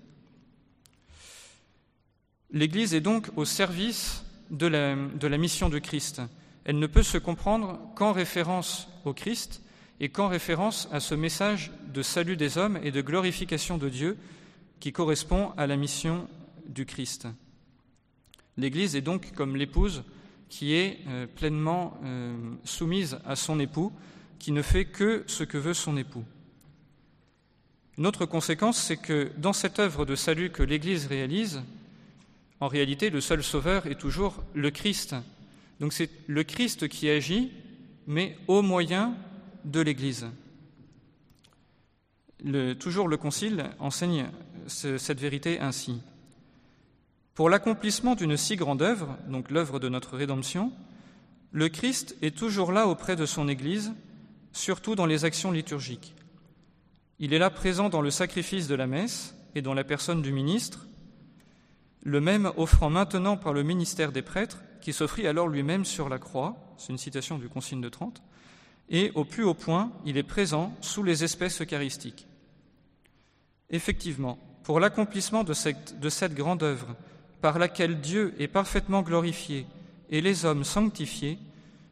L'Église 2.52 2.94
est 2.94 3.02
donc 3.02 3.30
au 3.36 3.46
service 3.46 4.24
de 4.52 4.68
la, 4.68 4.96
de 4.96 5.28
la 5.28 5.38
mission 5.38 5.70
de 5.70 5.80
Christ. 5.80 6.22
Elle 6.66 6.80
ne 6.80 6.88
peut 6.88 7.04
se 7.04 7.18
comprendre 7.18 7.80
qu'en 7.96 8.14
référence 8.14 8.88
au 9.06 9.14
Christ 9.14 9.62
et 10.00 10.10
qu'en 10.10 10.28
référence 10.28 10.88
à 10.92 11.00
ce 11.00 11.16
message 11.16 11.72
de 11.94 12.02
salut 12.02 12.38
des 12.38 12.58
hommes 12.58 12.80
et 12.84 12.92
de 12.92 13.02
glorification 13.02 13.78
de 13.78 13.90
Dieu 13.90 14.18
qui 14.80 14.92
correspond 14.92 15.52
à 15.58 15.68
la 15.68 15.76
mission 15.76 16.28
du 16.68 16.86
Christ. 16.86 17.28
L'Église 18.58 18.96
est 18.96 19.02
donc 19.02 19.34
comme 19.34 19.56
l'épouse 19.56 20.04
qui 20.50 20.76
est 20.76 21.00
euh, 21.08 21.26
pleinement 21.26 21.98
euh, 22.04 22.36
soumise 22.64 23.18
à 23.26 23.36
son 23.36 23.60
époux, 23.60 23.92
qui 24.38 24.52
ne 24.52 24.62
fait 24.62 24.86
que 24.86 25.24
ce 25.26 25.44
que 25.44 25.58
veut 25.58 25.74
son 25.74 25.98
époux. 25.98 26.24
Une 27.98 28.06
autre 28.06 28.26
conséquence, 28.26 28.78
c'est 28.78 28.98
que 28.98 29.32
dans 29.38 29.54
cette 29.54 29.80
œuvre 29.80 30.06
de 30.06 30.16
salut 30.16 30.52
que 30.52 30.62
l'Église 30.62 31.08
réalise, 31.08 31.62
en 32.60 32.68
réalité, 32.68 33.10
le 33.10 33.20
seul 33.20 33.44
sauveur 33.44 33.88
est 33.88 34.00
toujours 34.00 34.44
le 34.54 34.70
Christ. 34.70 35.16
Donc 35.84 35.92
c'est 35.92 36.10
le 36.28 36.46
Christ 36.46 36.88
qui 36.88 37.10
agit, 37.10 37.52
mais 38.08 38.38
au 38.48 38.62
moyen 38.62 39.18
de 39.66 39.82
l'Église. 39.82 40.28
toujours 42.80 43.10
le 43.10 43.18
Concile 43.18 43.66
enseigne 43.80 44.30
cette 44.66 45.20
vérité 45.20 45.60
ainsi. 45.60 46.00
Pour 47.34 47.50
l'accomplissement 47.50 48.16
d'une 48.16 48.38
si 48.38 48.56
grande 48.56 48.82
œuvre, 48.82 49.18
donc 49.28 49.52
l'œuvre 49.52 49.78
de 49.78 49.90
notre 49.90 50.16
rédemption, 50.16 50.72
le 51.52 51.68
Christ 51.68 52.16
est 52.22 52.38
toujours 52.38 52.72
là 52.72 52.88
auprès 52.88 53.18
de 53.18 53.26
son 53.26 53.50
Église, 53.50 53.92
surtout 54.54 54.96
dans 54.96 55.06
les 55.06 55.26
actions 55.26 55.52
liturgiques. 55.52 56.16
Il 57.20 57.34
est 57.34 57.40
là 57.40 57.50
présent 57.50 57.90
dans 57.90 58.02
le 58.02 58.10
sacrifice 58.10 58.70
de 58.70 58.76
la 58.76 58.88
messe 58.88 59.36
et 59.54 59.62
dans 59.62 59.74
la 59.74 59.84
personne 59.84 60.22
du 60.22 60.32
ministre, 60.32 60.88
le 62.04 62.22
même 62.22 62.54
offrant 62.56 62.90
maintenant 62.90 63.36
par 63.36 63.52
le 63.52 63.64
ministère 63.64 64.14
des 64.14 64.22
prêtres, 64.22 64.60
qui 64.84 64.94
s'offrit 64.94 65.28
alors 65.28 65.48
lui-même 65.48 65.86
sur 65.86 66.10
la 66.10 66.20
croix, 66.20 66.58
c'est 66.78 66.92
une 66.92 66.98
citation 66.98 67.38
du 67.38 67.48
Concile 67.48 67.80
de 67.80 67.88
Trente, 67.90 68.22
et 68.90 69.12
au 69.16 69.24
plus 69.24 69.46
haut 69.46 69.54
point, 69.54 69.92
il 70.06 70.18
est 70.18 70.24
présent 70.24 70.76
sous 70.82 71.04
les 71.04 71.24
espèces 71.24 71.62
eucharistiques. 71.62 72.28
Effectivement, 73.70 74.38
pour 74.64 74.82
l'accomplissement 74.82 75.46
de 75.46 75.54
cette, 75.54 76.00
de 76.00 76.10
cette 76.10 76.36
grande 76.36 76.64
œuvre, 76.64 76.96
par 77.42 77.60
laquelle 77.60 78.02
Dieu 78.02 78.36
est 78.40 78.50
parfaitement 78.50 79.02
glorifié 79.02 79.66
et 80.10 80.20
les 80.20 80.44
hommes 80.44 80.66
sanctifiés, 80.66 81.40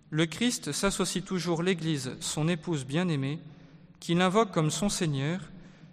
le 0.10 0.25
Christ 0.25 0.74
s'associe 0.74 1.24
toujours 1.24 1.63
l'Église, 1.63 2.17
son 2.19 2.50
épouse 2.50 2.86
bien-aimée, 2.86 3.39
qui 4.01 4.15
l'invoque 4.15 4.51
comme 4.51 4.69
son 4.69 4.89
Seigneur 4.89 5.39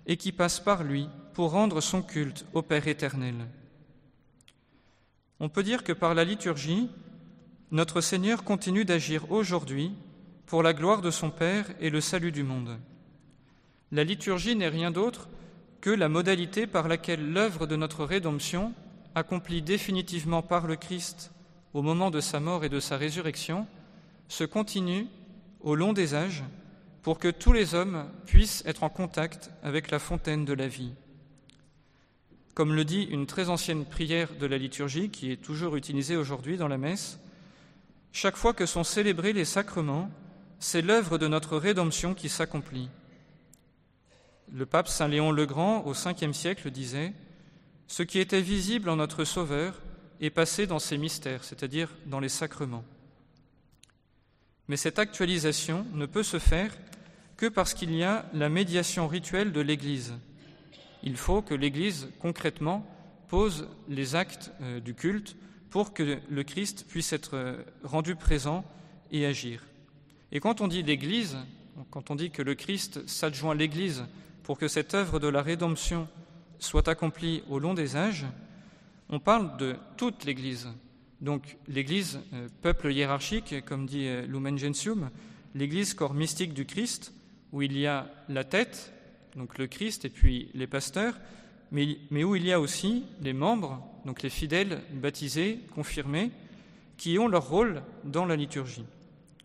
et 0.07 0.17
qui 0.17 0.33
passe 0.33 0.59
par 0.59 0.83
lui 0.83 1.09
pour 1.33 1.53
rendre 1.53 1.81
son 1.81 2.03
culte 2.03 2.45
au 2.55 2.63
Père 2.63 2.89
éternel. 2.89 3.37
On 5.41 5.49
peut 5.49 5.63
dire 5.63 5.85
que 5.85 5.93
par 5.93 6.15
la 6.15 6.25
liturgie, 6.25 6.91
notre 7.71 8.01
Seigneur 8.01 8.45
continue 8.45 8.85
d'agir 8.85 9.31
aujourd'hui 9.31 9.93
pour 10.47 10.63
la 10.63 10.73
gloire 10.73 11.03
de 11.03 11.11
son 11.11 11.31
Père 11.31 11.67
et 11.81 11.91
le 11.91 12.01
salut 12.01 12.33
du 12.33 12.43
monde. 12.43 12.79
La 13.93 14.05
liturgie 14.05 14.57
n'est 14.57 14.69
rien 14.69 14.91
d'autre 14.91 15.29
que 15.81 15.91
la 15.91 16.09
modalité 16.09 16.67
par 16.67 16.89
laquelle 16.89 17.33
l'œuvre 17.33 17.67
de 17.67 17.77
notre 17.77 18.05
rédemption 18.05 18.73
accompli 19.15 19.63
définitivement 19.63 20.43
par 20.43 20.67
le 20.67 20.77
Christ 20.77 21.33
au 21.75 21.83
moment 21.83 22.11
de 22.11 22.21
sa 22.21 22.41
mort 22.41 22.65
et 22.65 22.69
de 22.69 22.81
sa 22.81 22.97
résurrection, 22.97 23.67
se 24.29 24.45
continue 24.45 25.07
au 25.61 25.75
long 25.75 25.93
des 25.93 26.15
âges 26.15 26.45
pour 27.03 27.19
que 27.19 27.29
tous 27.29 27.53
les 27.53 27.75
hommes 27.75 28.07
puissent 28.27 28.63
être 28.67 28.83
en 28.83 28.89
contact 28.89 29.51
avec 29.63 29.91
la 29.91 29.99
fontaine 29.99 30.45
de 30.45 30.53
la 30.53 30.69
vie. 30.69 30.93
Comme 32.59 32.75
le 32.75 32.85
dit 32.85 33.05
une 33.05 33.27
très 33.27 33.51
ancienne 33.51 33.85
prière 33.85 34.31
de 34.35 34.45
la 34.45 34.59
liturgie 34.59 35.11
qui 35.11 35.31
est 35.31 35.37
toujours 35.37 35.77
utilisée 35.77 36.17
aujourd'hui 36.17 36.57
dans 36.57 36.67
la 36.67 36.77
messe, 36.77 37.21
chaque 38.11 38.37
fois 38.37 38.53
que 38.53 38.67
sont 38.67 38.83
célébrés 38.83 39.33
les 39.33 39.45
sacrements, 39.45 40.11
c'est 40.59 40.83
l'œuvre 40.83 41.19
de 41.19 41.29
notre 41.29 41.57
rédemption 41.57 42.15
qui 42.15 42.29
s'accomplit. 42.29 42.89
Le 44.53 44.67
pape 44.67 44.89
Saint 44.89 45.07
Léon 45.07 45.31
le 45.31 45.47
Grand, 45.47 45.87
au 45.87 45.93
Ve 45.93 46.33
siècle, 46.33 46.73
disait 46.73 47.13
ce 47.87 48.03
qui 48.03 48.19
était 48.19 48.41
visible 48.41 48.89
en 48.89 48.97
notre 48.97 49.23
Sauveur 49.23 49.81
est 50.21 50.31
passé 50.31 50.67
dans 50.67 50.81
ses 50.81 50.99
mystères, 50.99 51.45
c'est-à-dire 51.45 51.95
dans 52.07 52.19
les 52.19 52.29
sacrements. 52.29 52.85
Mais 54.67 54.77
cette 54.77 54.99
actualisation 54.99 55.87
ne 55.93 56.07
peut 56.07 56.25
se 56.25 56.41
faire 56.41 56.77
que 57.37 57.47
parce 57.47 57.73
qu'il 57.73 57.95
y 57.95 58.03
a 58.03 58.29
la 58.33 58.49
médiation 58.49 59.07
rituelle 59.07 59.53
de 59.53 59.61
l'Église. 59.61 60.15
Il 61.03 61.17
faut 61.17 61.43
que 61.43 61.55
l'Église, 61.55 62.09
concrètement, 62.21 62.87
pose 63.29 63.69
les 63.89 64.15
actes 64.17 64.51
euh, 64.61 64.81
du 64.81 64.95
culte 64.95 65.37
pour 65.71 65.93
que 65.93 66.19
le 66.29 66.43
Christ 66.45 66.87
puisse 66.89 67.13
être 67.13 67.37
euh, 67.37 67.63
rendu 67.85 68.17
présent 68.17 68.65
et 69.13 69.27
agir. 69.27 69.63
Et 70.33 70.41
quand 70.41 70.61
on 70.61 70.69
dit 70.69 70.83
l'Église, 70.83 71.37
quand 71.91 72.11
on 72.11 72.17
dit 72.17 72.31
que 72.31 72.43
le 72.43 72.55
Christ 72.55 73.07
s'adjoint 73.07 73.55
l'Église 73.55 74.05
pour 74.43 74.59
que 74.59 74.67
cette 74.67 74.95
œuvre 74.95 75.21
de 75.21 75.29
la 75.29 75.43
rédemption 75.43 76.09
soit 76.59 76.89
accompli 76.89 77.43
au 77.49 77.59
long 77.59 77.75
des 77.75 77.97
âges, 77.97 78.27
on 79.11 79.21
parle 79.21 79.57
de 79.59 79.77
toute 79.97 80.25
l'Église. 80.25 80.69
Donc 81.21 81.57
l'Église, 81.69 82.21
euh, 82.33 82.49
peuple 82.63 82.93
hiérarchique, 82.93 83.65
comme 83.65 83.87
dit 83.87 84.09
Lumen 84.27 84.59
Gentium, 84.59 85.11
l'Église, 85.55 85.95
corps 85.95 86.15
mystique 86.15 86.55
du 86.55 86.65
Christ, 86.65 87.13
où 87.53 87.63
il 87.63 87.77
y 87.77 87.87
a 87.87 88.11
la 88.29 88.45
tête, 88.45 88.93
donc 89.39 89.57
le 89.57 89.67
Christ, 89.67 90.05
et 90.05 90.11
puis 90.11 90.51
les 90.55 90.67
pasteurs, 90.67 91.15
mais, 91.71 92.25
où 92.25 92.35
il 92.35 92.45
y 92.45 92.53
a 92.53 92.61
aussi 92.61 93.05
les 93.21 93.33
membres, 93.33 93.83
donc 94.05 94.23
les 94.23 94.31
fidèles 94.31 94.83
baptisés, 94.93 95.61
confirmés, 95.75 96.31
qui 96.97 97.19
ont 97.19 97.29
leur 97.29 97.49
rôle 97.49 97.83
dans 98.05 98.25
la 98.25 98.37
liturgie. 98.37 98.85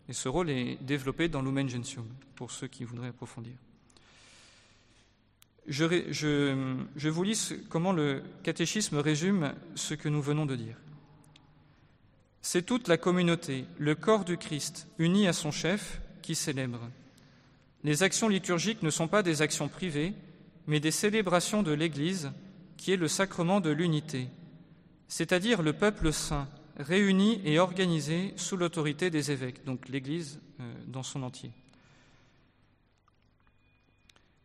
Et 0.08 0.12
ce 0.12 0.28
rôle 0.28 0.50
est 0.50 0.76
développé 0.82 1.28
dans 1.28 1.42
Lumen 1.42 1.68
Gentium, 1.68 2.06
pour 2.34 2.50
ceux 2.50 2.66
qui 2.66 2.84
voudraient 2.84 3.08
approfondir. 3.08 3.54
Je, 5.66 7.08
vous 7.08 7.22
lis 7.22 7.54
comment 7.70 7.92
le 7.92 8.22
catéchisme 8.42 8.98
résume 8.98 9.54
ce 9.74 9.94
que 9.94 10.10
nous 10.10 10.20
venons 10.20 10.44
de 10.44 10.56
dire. 10.56 10.76
C'est 12.42 12.66
toute 12.66 12.88
la 12.88 12.98
communauté, 12.98 13.64
le 13.78 13.94
corps 13.94 14.26
du 14.26 14.36
Christ, 14.36 14.86
uni 14.98 15.26
à 15.26 15.32
son 15.32 15.50
chef, 15.50 16.02
qui 16.20 16.34
célèbre. 16.34 16.80
Les 17.84 18.02
actions 18.02 18.28
liturgiques 18.28 18.82
ne 18.82 18.90
sont 18.90 19.08
pas 19.08 19.22
des 19.22 19.42
actions 19.42 19.68
privées, 19.68 20.14
mais 20.66 20.80
des 20.80 20.90
célébrations 20.90 21.62
de 21.62 21.72
l'Église, 21.72 22.32
qui 22.78 22.92
est 22.92 22.96
le 22.96 23.08
sacrement 23.08 23.60
de 23.60 23.70
l'unité, 23.70 24.28
c'est-à-dire 25.06 25.62
le 25.62 25.74
peuple 25.74 26.12
saint, 26.12 26.48
réuni 26.78 27.40
et 27.44 27.58
organisé 27.58 28.32
sous 28.36 28.56
l'autorité 28.56 29.10
des 29.10 29.30
évêques, 29.30 29.64
donc 29.64 29.88
l'Église 29.88 30.40
euh, 30.60 30.74
dans 30.86 31.02
son 31.02 31.22
entier. 31.22 31.50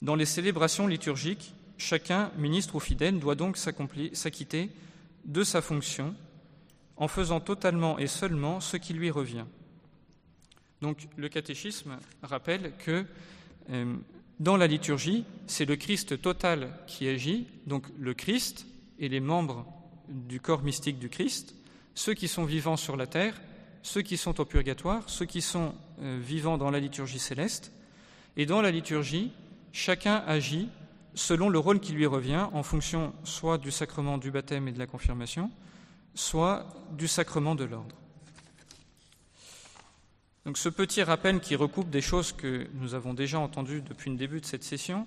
Dans 0.01 0.15
les 0.15 0.25
célébrations 0.25 0.85
liturgiques, 0.85 1.53
chacun, 1.77 2.31
ministre 2.37 2.75
ou 2.75 2.79
fidèle, 2.79 3.19
doit 3.19 3.35
donc 3.35 3.57
s'acquitter 3.57 4.69
de 5.25 5.43
sa 5.43 5.61
fonction 5.61 6.13
en 6.97 7.07
faisant 7.07 7.39
totalement 7.39 7.97
et 7.97 8.07
seulement 8.07 8.59
ce 8.59 8.77
qui 8.77 8.93
lui 8.93 9.09
revient. 9.09 9.45
Donc 10.81 11.07
le 11.17 11.29
catéchisme 11.29 11.97
rappelle 12.23 12.73
que 12.77 13.05
euh, 13.69 13.95
dans 14.39 14.55
la 14.55 14.67
liturgie, 14.67 15.25
c'est 15.47 15.65
le 15.65 15.75
Christ 15.75 16.21
total 16.21 16.73
qui 16.87 17.07
agit, 17.07 17.47
donc 17.65 17.85
le 17.97 18.13
Christ 18.13 18.65
et 18.97 19.09
les 19.09 19.19
membres 19.19 19.65
du 20.07 20.39
corps 20.39 20.63
mystique 20.63 20.97
du 20.97 21.09
Christ, 21.09 21.55
ceux 21.93 22.13
qui 22.13 22.27
sont 22.27 22.45
vivants 22.45 22.77
sur 22.77 22.95
la 22.95 23.07
terre, 23.07 23.39
ceux 23.83 24.01
qui 24.01 24.17
sont 24.17 24.39
au 24.39 24.45
purgatoire, 24.45 25.03
ceux 25.09 25.25
qui 25.25 25.41
sont 25.41 25.75
euh, 26.01 26.19
vivants 26.21 26.57
dans 26.57 26.71
la 26.71 26.79
liturgie 26.79 27.19
céleste. 27.19 27.73
Et 28.37 28.45
dans 28.45 28.61
la 28.61 28.71
liturgie, 28.71 29.31
chacun 29.71 30.23
agit 30.25 30.69
selon 31.13 31.49
le 31.49 31.59
rôle 31.59 31.79
qui 31.79 31.91
lui 31.91 32.05
revient 32.05 32.47
en 32.53 32.63
fonction 32.63 33.13
soit 33.23 33.57
du 33.57 33.71
sacrement 33.71 34.17
du 34.17 34.31
baptême 34.31 34.67
et 34.67 34.71
de 34.71 34.79
la 34.79 34.87
confirmation, 34.87 35.51
soit 36.15 36.65
du 36.93 37.07
sacrement 37.07 37.55
de 37.55 37.65
l'ordre. 37.65 37.98
Donc 40.49 40.57
ce 40.57 40.69
petit 40.69 41.03
rappel 41.03 41.41
qui 41.41 41.55
recoupe 41.55 41.91
des 41.91 42.01
choses 42.01 42.31
que 42.31 42.65
nous 42.73 42.95
avons 42.95 43.13
déjà 43.13 43.37
entendues 43.37 43.83
depuis 43.87 44.09
le 44.09 44.17
début 44.17 44.41
de 44.41 44.47
cette 44.47 44.63
session 44.63 45.05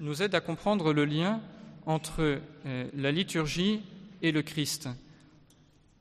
nous 0.00 0.22
aide 0.22 0.34
à 0.34 0.42
comprendre 0.42 0.92
le 0.92 1.06
lien 1.06 1.40
entre 1.86 2.40
euh, 2.66 2.90
la 2.94 3.10
liturgie 3.10 3.80
et 4.20 4.32
le 4.32 4.42
Christ. 4.42 4.90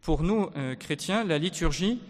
Pour 0.01 0.24
nous, 0.24 0.50
euh, 0.57 0.75
chrétiens, 0.75 1.24
la 1.24 1.38
liturgie 1.38 2.01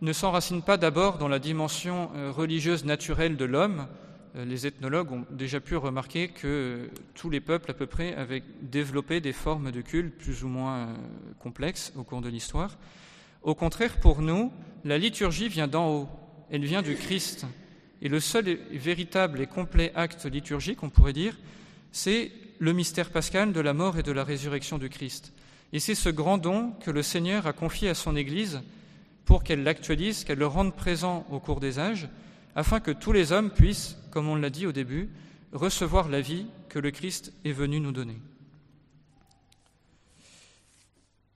ne 0.00 0.12
s'enracine 0.12 0.62
pas 0.62 0.76
d'abord 0.76 1.18
dans 1.18 1.26
la 1.26 1.40
dimension 1.40 2.12
euh, 2.14 2.30
religieuse 2.30 2.84
naturelle 2.84 3.36
de 3.36 3.44
l'homme, 3.44 3.88
les 4.36 4.68
ethnologues 4.68 5.10
ont 5.10 5.26
déjà 5.28 5.58
pu 5.58 5.74
remarquer 5.74 6.28
que 6.28 6.88
tous 7.14 7.30
les 7.30 7.40
peuples 7.40 7.72
à 7.72 7.74
peu 7.74 7.86
près 7.86 8.14
avaient 8.14 8.44
développé 8.62 9.20
des 9.20 9.32
formes 9.32 9.72
de 9.72 9.80
culte 9.80 10.16
plus 10.18 10.44
ou 10.44 10.48
moins 10.48 10.94
complexes 11.40 11.92
au 11.96 12.04
cours 12.04 12.20
de 12.20 12.28
l'histoire. 12.28 12.78
Au 13.42 13.54
contraire, 13.54 13.98
pour 13.98 14.22
nous, 14.22 14.52
la 14.84 14.98
liturgie 14.98 15.48
vient 15.48 15.68
d'en 15.68 15.88
haut, 15.90 16.08
elle 16.50 16.64
vient 16.64 16.82
du 16.82 16.94
Christ. 16.94 17.46
Et 18.00 18.08
le 18.08 18.20
seul 18.20 18.58
véritable 18.72 19.40
et 19.40 19.46
complet 19.46 19.92
acte 19.94 20.26
liturgique, 20.26 20.82
on 20.82 20.90
pourrait 20.90 21.12
dire, 21.12 21.38
c'est 21.92 22.32
le 22.58 22.72
mystère 22.72 23.10
pascal 23.10 23.52
de 23.52 23.60
la 23.60 23.74
mort 23.74 23.98
et 23.98 24.02
de 24.02 24.12
la 24.12 24.24
résurrection 24.24 24.78
du 24.78 24.88
Christ. 24.88 25.32
Et 25.72 25.80
c'est 25.80 25.94
ce 25.94 26.08
grand 26.08 26.38
don 26.38 26.72
que 26.84 26.90
le 26.90 27.02
Seigneur 27.02 27.46
a 27.46 27.52
confié 27.52 27.88
à 27.88 27.94
son 27.94 28.14
Église 28.16 28.60
pour 29.24 29.42
qu'elle 29.42 29.62
l'actualise, 29.62 30.24
qu'elle 30.24 30.38
le 30.38 30.46
rende 30.46 30.76
présent 30.76 31.26
au 31.30 31.40
cours 31.40 31.60
des 31.60 31.78
âges, 31.78 32.08
afin 32.54 32.80
que 32.80 32.90
tous 32.90 33.12
les 33.12 33.32
hommes 33.32 33.50
puissent, 33.50 33.96
comme 34.10 34.28
on 34.28 34.36
l'a 34.36 34.50
dit 34.50 34.66
au 34.66 34.72
début, 34.72 35.08
recevoir 35.52 36.08
la 36.08 36.20
vie 36.20 36.46
que 36.68 36.78
le 36.78 36.90
Christ 36.90 37.32
est 37.44 37.52
venu 37.52 37.80
nous 37.80 37.92
donner. 37.92 38.20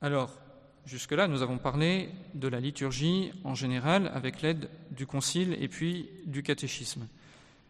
Alors, 0.03 0.35
jusque-là, 0.87 1.29
nous 1.29 1.43
avons 1.43 1.59
parlé 1.59 2.09
de 2.35 2.49
la 2.49 2.61
liturgie 2.61 3.33
en 3.45 3.55
général 3.55 4.11
avec 4.15 4.41
l'aide 4.43 4.71
du 4.91 5.07
Concile 5.07 5.57
et 5.61 5.69
puis 5.69 6.09
du 6.25 6.43
catéchisme. 6.43 7.07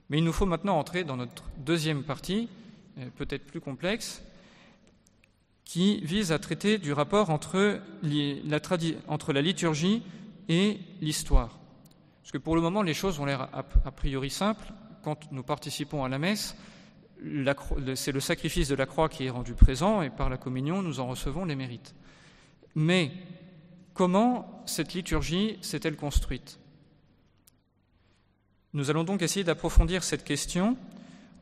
Mais 0.08 0.18
il 0.18 0.24
nous 0.24 0.32
faut 0.32 0.46
maintenant 0.46 0.78
entrer 0.78 1.02
dans 1.02 1.16
notre 1.16 1.44
deuxième 1.58 2.04
partie, 2.04 2.48
euh, 2.98 3.08
peut-être 3.16 3.44
plus 3.46 3.60
complexe, 3.60 4.22
qui 5.64 6.00
vise 6.02 6.30
à 6.30 6.38
traiter 6.38 6.78
du 6.78 6.92
rapport 6.92 7.30
entre, 7.30 7.80
la, 8.02 8.60
entre 9.08 9.32
la 9.32 9.42
liturgie 9.42 10.02
et 10.48 10.78
l'histoire. 11.00 11.58
Parce 12.22 12.30
que 12.30 12.38
pour 12.38 12.54
le 12.54 12.62
moment, 12.62 12.82
les 12.82 12.94
choses 12.94 13.18
ont 13.18 13.24
l'air 13.24 13.48
a, 13.52 13.90
priori 13.90 14.30
simples. 14.30 14.72
Quand 15.02 15.32
nous 15.32 15.42
participons 15.42 16.04
à 16.04 16.08
la 16.08 16.18
messe, 16.18 16.56
c'est 17.94 18.12
le 18.12 18.20
sacrifice 18.20 18.68
de 18.68 18.74
la 18.76 18.86
croix 18.86 19.08
qui 19.08 19.26
est 19.26 19.30
rendu 19.30 19.54
présent 19.54 20.02
et 20.02 20.10
par 20.10 20.30
la 20.30 20.36
communion, 20.36 20.82
nous 20.82 21.00
en 21.00 21.06
recevons 21.08 21.44
les 21.44 21.56
mérites. 21.56 21.94
Mais 22.76 23.10
comment 23.94 24.62
cette 24.66 24.92
liturgie 24.92 25.58
s'est-elle 25.62 25.96
construite? 25.96 26.58
Nous 28.74 28.90
allons 28.90 29.02
donc 29.02 29.22
essayer 29.22 29.44
d'approfondir 29.44 30.04
cette 30.04 30.24
question 30.24 30.76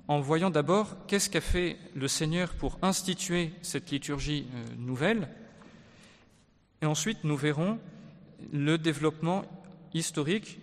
en 0.07 0.21
voyant 0.21 0.51
d'abord 0.51 0.97
qu'est-ce 1.09 1.29
qu'a 1.29 1.41
fait 1.41 1.77
le 1.97 2.07
Seigneur 2.07 2.55
pour 2.55 2.79
instituer 2.83 3.53
cette 3.63 3.91
liturgie 3.91 4.47
euh, 4.55 4.65
nouvelle, 4.79 5.29
et 6.83 6.87
ensuite 6.87 7.25
nous 7.25 7.37
verrons 7.37 7.79
le 8.53 8.79
développement 8.79 9.45
historique, 9.93 10.61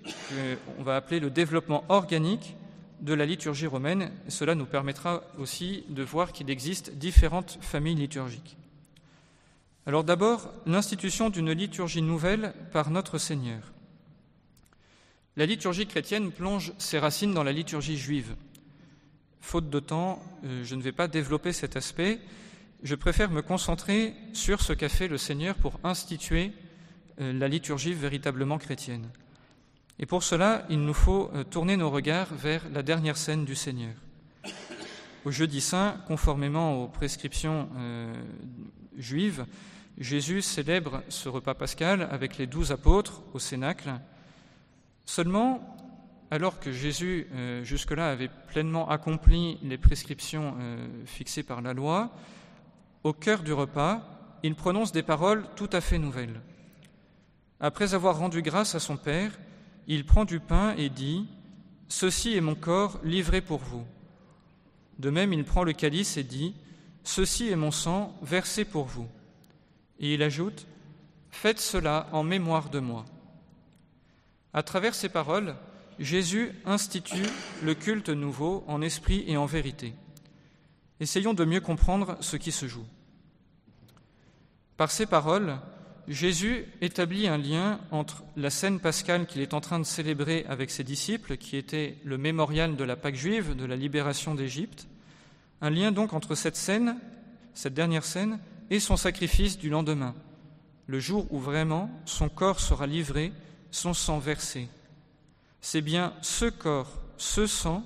qu'on 0.78 0.84
va 0.84 0.96
appeler 0.96 1.20
le 1.20 1.30
développement 1.30 1.84
organique 1.90 2.56
de 3.01 3.13
la 3.13 3.25
liturgie 3.25 3.68
romaine. 3.68 4.12
cela 4.28 4.56
nous 4.56 4.66
permettra 4.66 5.24
aussi 5.38 5.84
de 5.90 6.04
voir 6.04 6.32
qu'il 6.32 6.50
existe 6.50 6.96
différentes 6.98 7.58
familles 7.62 7.96
liturgiques. 7.96 8.58
Alors 9.86 10.04
d'abord, 10.04 10.54
l'institution 10.66 11.30
d'une 11.30 11.52
liturgie 11.52 12.04
nouvelle 12.04 12.54
par 12.72 12.92
notre 12.92 13.18
Seigneur. 13.18 13.72
La 15.38 15.46
liturgie 15.46 15.88
chrétienne 15.88 16.32
plonge 16.32 16.74
ses 16.78 17.00
racines 17.00 17.34
dans 17.34 17.44
la 17.44 17.52
liturgie 17.52 17.98
juive. 17.98 18.36
Faute 19.40 19.70
de 19.70 19.80
temps, 19.80 20.22
euh, 20.44 20.64
je 20.64 20.76
ne 20.76 20.82
vais 20.82 20.92
pas 20.92 21.08
développer 21.08 21.52
cet 21.52 21.76
aspect. 21.76 22.20
Je 22.84 22.96
préfère 22.96 23.32
me 23.32 23.42
concentrer 23.42 24.14
sur 24.34 24.62
ce 24.62 24.74
qu'a 24.74 24.90
fait 24.90 25.08
le 25.08 25.18
Seigneur 25.18 25.56
pour 25.56 25.80
instituer 25.84 26.52
euh, 27.20 27.34
la 27.34 27.48
liturgie 27.48 27.94
véritablement 27.94 28.60
chrétienne. 28.60 29.10
Et 29.98 30.06
pour 30.06 30.22
cela, 30.22 30.66
il 30.70 30.82
nous 30.82 30.94
faut 30.94 31.32
euh, 31.34 31.44
tourner 31.44 31.76
nos 31.78 31.90
regards 31.90 32.34
vers 32.34 32.68
la 32.70 32.84
dernière 32.84 33.18
scène 33.18 33.46
du 33.46 33.56
Seigneur. 33.56 33.94
Au 35.24 35.32
jeudi 35.32 35.62
saint, 35.62 35.98
conformément 36.08 36.84
aux 36.84 36.88
prescriptions 36.88 37.70
juives, 38.98 39.46
Jésus 39.98 40.42
célèbre 40.42 41.04
ce 41.10 41.30
repas 41.30 41.54
pascal 41.54 42.08
avec 42.12 42.38
les 42.38 42.48
douze 42.48 42.72
apôtres 42.72 43.22
au 43.34 43.40
Cénacle. 43.40 43.92
Seulement, 45.06 45.78
alors 46.32 46.60
que 46.60 46.72
Jésus, 46.72 47.28
euh, 47.34 47.63
jusque-là, 47.63 48.10
avait 48.10 48.30
pleinement 48.48 48.90
accompli 48.90 49.60
les 49.62 49.78
prescriptions 49.78 50.56
euh, 50.60 50.88
fixées 51.06 51.44
par 51.44 51.62
la 51.62 51.74
loi, 51.74 52.12
au 53.04 53.13
cœur 53.13 53.44
du 53.44 53.54
repas, 53.54 54.01
il 54.44 54.56
prononce 54.56 54.92
des 54.92 55.04
paroles 55.04 55.46
tout 55.56 55.70
à 55.72 55.82
fait 55.82 56.00
nouvelles. 56.00 56.42
Après 57.60 57.94
avoir 57.94 58.18
rendu 58.18 58.42
grâce 58.42 58.74
à 58.74 58.80
son 58.80 58.98
Père, 58.98 59.38
il 59.88 60.06
prend 60.06 60.25
du 60.25 60.40
pain 60.40 60.74
et 60.78 60.90
dit 60.90 61.28
Ceci 61.90 62.36
est 62.36 62.42
mon 62.42 62.56
corps 62.56 63.00
livré 63.04 63.42
pour 63.42 63.60
vous. 63.60 63.86
De 65.01 65.10
même, 65.10 65.34
il 65.34 65.43
prend 65.43 65.63
le 65.63 65.74
calice 65.74 66.17
et 66.17 66.24
dit 66.24 66.53
Ceci 67.03 67.48
est 67.50 67.55
mon 67.55 67.72
sang 67.72 68.15
versé 68.22 68.65
pour 68.65 68.86
vous. 68.86 69.08
Et 69.99 70.13
il 70.13 70.21
ajoute 70.21 70.67
Faites 71.32 71.60
cela 71.60 72.08
en 72.12 72.21
mémoire 72.21 72.69
de 72.69 72.78
moi. 72.78 73.06
À 74.54 74.62
travers 74.62 74.93
ces 74.93 75.10
paroles, 75.10 75.56
Jésus 75.97 76.52
institue 76.65 77.26
le 77.63 77.73
culte 77.73 78.10
nouveau 78.10 78.63
en 78.67 78.84
esprit 78.84 79.23
et 79.26 79.38
en 79.38 79.47
vérité. 79.47 79.95
Essayons 80.99 81.34
de 81.34 81.45
mieux 81.45 81.62
comprendre 81.62 82.15
ce 82.19 82.38
qui 82.38 82.52
se 82.52 82.67
joue. 82.67 82.86
Par 84.78 84.91
ces 84.91 85.08
paroles, 85.08 85.58
Jésus 86.08 86.65
établit 86.82 87.28
un 87.28 87.39
lien 87.39 87.80
entre 87.89 88.23
la 88.38 88.52
scène 88.52 88.80
pascale 88.80 89.26
qu'il 89.26 89.41
est 89.41 89.56
en 89.56 89.62
train 89.62 89.80
de 89.80 89.84
célébrer 89.84 90.45
avec 90.47 90.69
ses 90.69 90.84
disciples, 90.84 91.38
qui 91.38 91.58
était 91.58 91.97
le 92.04 92.19
mémorial 92.19 92.76
de 92.76 92.84
la 92.84 92.95
Pâque 92.95 93.15
juive, 93.15 93.56
de 93.56 93.65
la 93.65 93.76
libération 93.76 94.36
d'Égypte, 94.36 94.88
un 95.62 95.69
lien 95.69 95.91
donc 95.91 96.13
entre 96.13 96.36
cette 96.36 96.56
scène, 96.56 96.97
cette 97.54 97.74
dernière 97.74 98.06
scène, 98.06 98.39
et 98.69 98.80
son 98.80 98.97
sacrifice 98.97 99.58
du 99.58 99.69
lendemain, 99.69 100.15
le 100.88 101.00
jour 101.00 101.28
où 101.32 101.39
vraiment 101.39 101.89
son 102.06 102.30
corps 102.30 102.60
sera 102.60 102.88
livré, 102.88 103.34
son 103.71 103.93
sang 103.93 104.19
versé 104.19 104.69
c'est 105.62 105.82
bien 105.82 106.13
ce 106.21 106.45
corps, 106.45 107.00
ce 107.17 107.45
sang, 107.45 107.84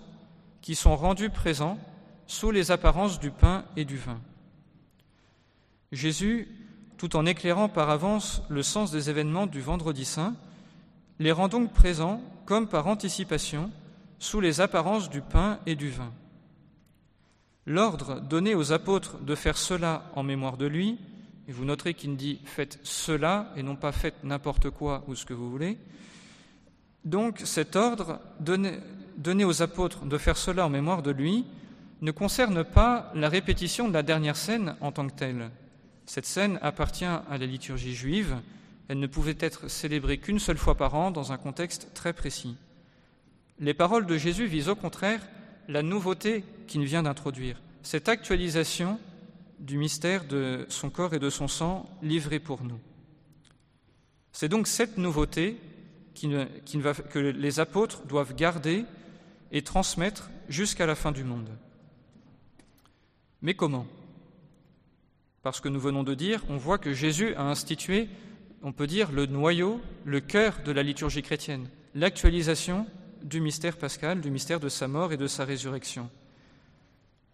qui 0.62 0.74
sont 0.74 0.96
rendus 0.96 1.30
présents 1.30 1.78
sous 2.26 2.50
les 2.50 2.72
apparences 2.72 3.20
du 3.20 3.30
pain 3.30 3.66
et 3.76 3.86
du 3.86 3.98
vin. 3.98 4.20
Jésus, 5.92 6.48
tout 6.98 7.16
en 7.16 7.26
éclairant 7.26 7.70
par 7.70 7.90
avance 7.90 8.42
le 8.50 8.64
sens 8.64 8.90
des 8.92 9.10
événements 9.10 9.46
du 9.46 9.62
vendredi 9.62 10.06
saint, 10.06 10.36
les 11.20 11.32
rend 11.32 11.50
donc 11.50 11.72
présents, 11.72 12.22
comme 12.46 12.68
par 12.68 12.88
anticipation, 12.88 13.70
sous 14.18 14.40
les 14.40 14.62
apparences 14.62 15.10
du 15.10 15.22
pain 15.22 15.60
et 15.66 15.76
du 15.76 15.90
vin. 15.90 16.12
L'ordre 17.66 18.20
donné 18.20 18.54
aux 18.54 18.74
apôtres 18.74 19.18
de 19.20 19.34
faire 19.34 19.58
cela 19.58 20.10
en 20.16 20.24
mémoire 20.24 20.58
de 20.58 20.68
lui, 20.68 21.00
et 21.48 21.52
vous 21.52 21.66
noterez 21.66 21.94
qu'il 21.94 22.16
dit 22.16 22.40
faites 22.46 22.80
cela 22.84 23.52
et 23.56 23.64
non 23.64 23.76
pas 23.76 23.92
faites 23.92 24.24
n'importe 24.24 24.70
quoi 24.70 25.04
ou 25.08 25.16
ce 25.16 25.26
que 25.26 25.34
vous 25.34 25.50
voulez, 25.50 25.78
donc 27.06 27.42
cet 27.44 27.76
ordre 27.76 28.20
donné, 28.40 29.46
aux 29.46 29.62
apôtres 29.62 30.06
de 30.06 30.18
faire 30.18 30.38
cela 30.38 30.66
en 30.66 30.70
mémoire 30.70 31.04
de 31.04 31.12
lui 31.12 31.46
ne 32.02 32.12
concerne 32.12 32.64
pas 32.64 33.12
la 33.16 33.30
répétition 33.30 33.88
de 33.88 33.94
la 33.94 34.04
dernière 34.04 34.36
scène 34.36 34.76
en 34.82 34.92
tant 34.92 35.08
que 35.08 35.14
telle. 35.14 35.50
Cette 36.06 36.26
scène 36.26 36.60
appartient 36.62 37.06
à 37.06 37.24
la 37.30 37.46
liturgie 37.46 37.96
juive, 37.96 38.36
elle 38.88 39.00
ne 39.00 39.08
pouvait 39.08 39.38
être 39.40 39.70
célébrée 39.70 40.18
qu'une 40.18 40.40
seule 40.40 40.58
fois 40.58 40.76
par 40.76 40.96
an 40.96 41.12
dans 41.12 41.32
un 41.32 41.38
contexte 41.38 41.90
très 41.94 42.14
précis. 42.14 42.58
Les 43.60 43.74
paroles 43.74 44.06
de 44.06 44.18
Jésus 44.18 44.46
visent 44.46 44.70
au 44.70 44.76
contraire 44.76 45.22
la 45.68 45.84
nouveauté 45.84 46.44
qu'il 46.68 46.84
vient 46.86 47.04
d'introduire, 47.04 47.62
cette 47.84 48.10
actualisation 48.10 49.00
du 49.60 49.78
mystère 49.78 50.26
de 50.26 50.66
son 50.70 50.90
corps 50.90 51.14
et 51.14 51.20
de 51.20 51.30
son 51.30 51.48
sang 51.48 51.90
livré 52.02 52.40
pour 52.40 52.64
nous. 52.64 52.80
C'est 54.32 54.50
donc 54.50 54.68
cette 54.68 54.98
nouveauté 54.98 55.58
que 56.14 57.20
les 57.20 57.60
apôtres 57.60 58.06
doivent 58.06 58.36
garder 58.36 58.86
et 59.52 59.62
transmettre 59.62 60.30
jusqu'à 60.50 60.86
la 60.86 60.96
fin 60.96 61.12
du 61.12 61.24
monde. 61.24 61.50
Mais 63.42 63.54
comment? 63.54 63.88
Parce 65.42 65.62
que 65.62 65.70
nous 65.70 65.80
venons 65.80 66.04
de 66.04 66.16
dire, 66.16 66.44
on 66.50 66.58
voit 66.58 66.78
que 66.78 66.94
Jésus 66.94 67.36
a 67.36 67.44
institué, 67.44 68.10
on 68.64 68.72
peut 68.72 68.88
dire, 68.88 69.12
le 69.12 69.26
noyau, 69.26 69.80
le 70.04 70.20
cœur 70.20 70.58
de 70.66 70.72
la 70.72 70.84
liturgie 70.84 71.22
chrétienne, 71.22 71.70
l'actualisation 71.94 72.88
du 73.26 73.42
mystère 73.42 73.76
pascal, 73.78 74.22
du 74.22 74.32
mystère 74.32 74.62
de 74.62 74.70
sa 74.70 74.88
mort 74.88 75.12
et 75.12 75.18
de 75.18 75.28
sa 75.28 75.44
résurrection. 75.44 76.10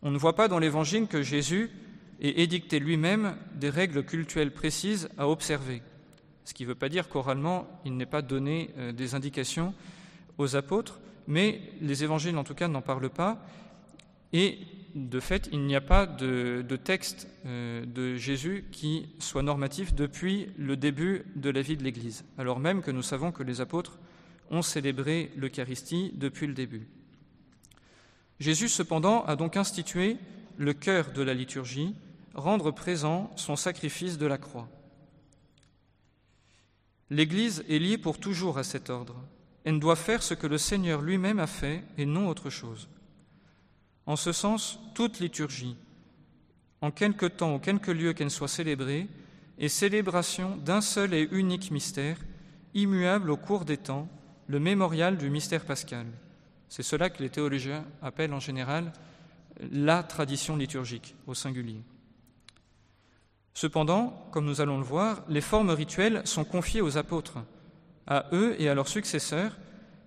On 0.01 0.09
ne 0.09 0.17
voit 0.17 0.35
pas 0.35 0.47
dans 0.47 0.57
l'Évangile 0.57 1.05
que 1.05 1.21
Jésus 1.21 1.69
ait 2.19 2.41
édicté 2.41 2.79
lui-même 2.79 3.35
des 3.53 3.69
règles 3.69 4.03
cultuelles 4.03 4.51
précises 4.51 5.09
à 5.19 5.27
observer 5.27 5.83
ce 6.45 6.53
qui 6.53 6.63
ne 6.63 6.69
veut 6.69 6.75
pas 6.75 6.89
dire 6.89 7.09
qu'oralement 7.09 7.67
il 7.85 7.95
n'est 7.95 8.05
pas 8.05 8.21
donné 8.21 8.71
euh, 8.77 8.91
des 8.91 9.15
indications 9.15 9.73
aux 10.37 10.55
apôtres, 10.55 10.99
mais 11.27 11.61
les 11.81 12.03
évangiles 12.03 12.37
en 12.37 12.43
tout 12.43 12.55
cas 12.55 12.67
n'en 12.67 12.81
parlent 12.81 13.09
pas, 13.09 13.45
et 14.33 14.59
de 14.95 15.19
fait 15.19 15.47
il 15.51 15.61
n'y 15.61 15.75
a 15.75 15.81
pas 15.81 16.05
de, 16.05 16.63
texte 16.83 17.27
euh, 17.45 17.85
de 17.85 18.15
Jésus 18.15 18.65
qui 18.71 19.09
soit 19.19 19.43
normatif 19.43 19.93
depuis 19.93 20.47
le 20.57 20.75
début 20.75 21.23
de 21.35 21.49
la 21.49 21.61
vie 21.61 21.77
de 21.77 21.83
l'Église, 21.83 22.25
alors 22.37 22.59
même 22.59 22.81
que 22.81 22.91
nous 22.91 23.03
savons 23.03 23.31
que 23.31 23.43
les 23.43 23.61
apôtres 23.61 23.99
ont 24.51 24.61
célébré 24.61 25.31
l'Eucharistie 25.35 26.11
depuis 26.15 26.45
le 26.45 26.53
début. 26.53 26.87
Jésus 28.39 28.69
cependant 28.69 29.23
a 29.25 29.35
donc 29.35 29.57
institué 29.57 30.17
le 30.57 30.73
cœur 30.73 31.11
de 31.11 31.21
la 31.21 31.33
liturgie, 31.33 31.95
rendre 32.35 32.71
présent 32.71 33.31
son 33.35 33.55
sacrifice 33.55 34.17
de 34.17 34.25
la 34.25 34.37
croix. 34.37 34.69
L'Église 37.09 37.63
est 37.67 37.79
liée 37.79 37.97
pour 37.97 38.19
toujours 38.19 38.57
à 38.57 38.63
cet 38.63 38.89
ordre. 38.89 39.15
Elle 39.63 39.79
doit 39.79 39.95
faire 39.95 40.23
ce 40.23 40.33
que 40.33 40.47
le 40.47 40.57
Seigneur 40.57 41.01
lui-même 41.01 41.39
a 41.39 41.47
fait 41.47 41.83
et 41.97 42.05
non 42.05 42.27
autre 42.27 42.49
chose. 42.49 42.89
En 44.05 44.15
ce 44.15 44.31
sens, 44.31 44.79
toute 44.95 45.19
liturgie, 45.19 45.75
en 46.81 46.89
quelque 46.89 47.25
temps 47.25 47.55
ou 47.55 47.59
quelque 47.59 47.91
lieu 47.91 48.13
qu'elle 48.13 48.31
soit 48.31 48.47
célébrée, 48.47 49.07
est 49.59 49.69
célébration 49.69 50.57
d'un 50.57 50.81
seul 50.81 51.13
et 51.13 51.27
unique 51.31 51.69
mystère, 51.69 52.17
immuable 52.73 53.29
au 53.29 53.37
cours 53.37 53.65
des 53.65 53.77
temps, 53.77 54.09
le 54.51 54.59
mémorial 54.59 55.17
du 55.17 55.29
mystère 55.29 55.63
pascal. 55.63 56.05
C'est 56.67 56.83
cela 56.83 57.09
que 57.09 57.23
les 57.23 57.29
théologiens 57.29 57.85
appellent 58.01 58.33
en 58.33 58.41
général 58.41 58.91
la 59.71 60.03
tradition 60.03 60.57
liturgique 60.57 61.15
au 61.25 61.33
singulier. 61.33 61.81
Cependant, 63.53 64.27
comme 64.31 64.45
nous 64.45 64.59
allons 64.59 64.77
le 64.77 64.83
voir, 64.83 65.23
les 65.29 65.39
formes 65.39 65.69
rituelles 65.69 66.21
sont 66.25 66.43
confiées 66.43 66.81
aux 66.81 66.97
apôtres. 66.97 67.39
À 68.07 68.25
eux 68.33 68.55
et 68.59 68.67
à 68.67 68.75
leurs 68.75 68.89
successeurs, 68.89 69.57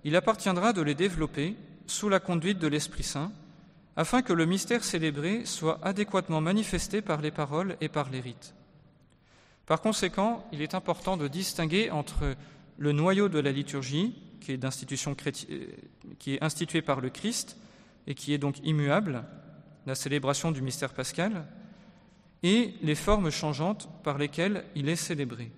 il 0.04 0.14
appartiendra 0.14 0.74
de 0.74 0.82
les 0.82 0.94
développer 0.94 1.56
sous 1.86 2.10
la 2.10 2.20
conduite 2.20 2.58
de 2.58 2.68
l'Esprit 2.68 3.02
Saint, 3.02 3.32
afin 3.96 4.20
que 4.20 4.34
le 4.34 4.44
mystère 4.44 4.84
célébré 4.84 5.46
soit 5.46 5.78
adéquatement 5.82 6.42
manifesté 6.42 7.00
par 7.00 7.22
les 7.22 7.30
paroles 7.30 7.76
et 7.80 7.88
par 7.88 8.10
les 8.10 8.20
rites. 8.20 8.54
Par 9.64 9.80
conséquent, 9.80 10.46
il 10.52 10.60
est 10.60 10.74
important 10.74 11.16
de 11.16 11.28
distinguer 11.28 11.90
entre 11.90 12.34
le 12.76 12.92
noyau 12.92 13.28
de 13.28 13.38
la 13.38 13.52
liturgie, 13.52 14.14
qui 14.44 14.52
est, 14.52 15.50
euh, 15.50 15.66
qui 16.18 16.34
est 16.34 16.42
institué 16.42 16.82
par 16.82 17.00
le 17.00 17.10
Christ 17.10 17.56
et 18.06 18.14
qui 18.14 18.32
est 18.32 18.38
donc 18.38 18.58
immuable, 18.64 19.24
la 19.86 19.94
célébration 19.94 20.52
du 20.52 20.62
mystère 20.62 20.92
pascal, 20.92 21.46
et 22.42 22.74
les 22.82 22.94
formes 22.94 23.30
changeantes 23.30 23.88
par 24.02 24.18
lesquelles 24.18 24.64
il 24.74 24.88
est 24.88 24.96
célébré. 24.96 25.50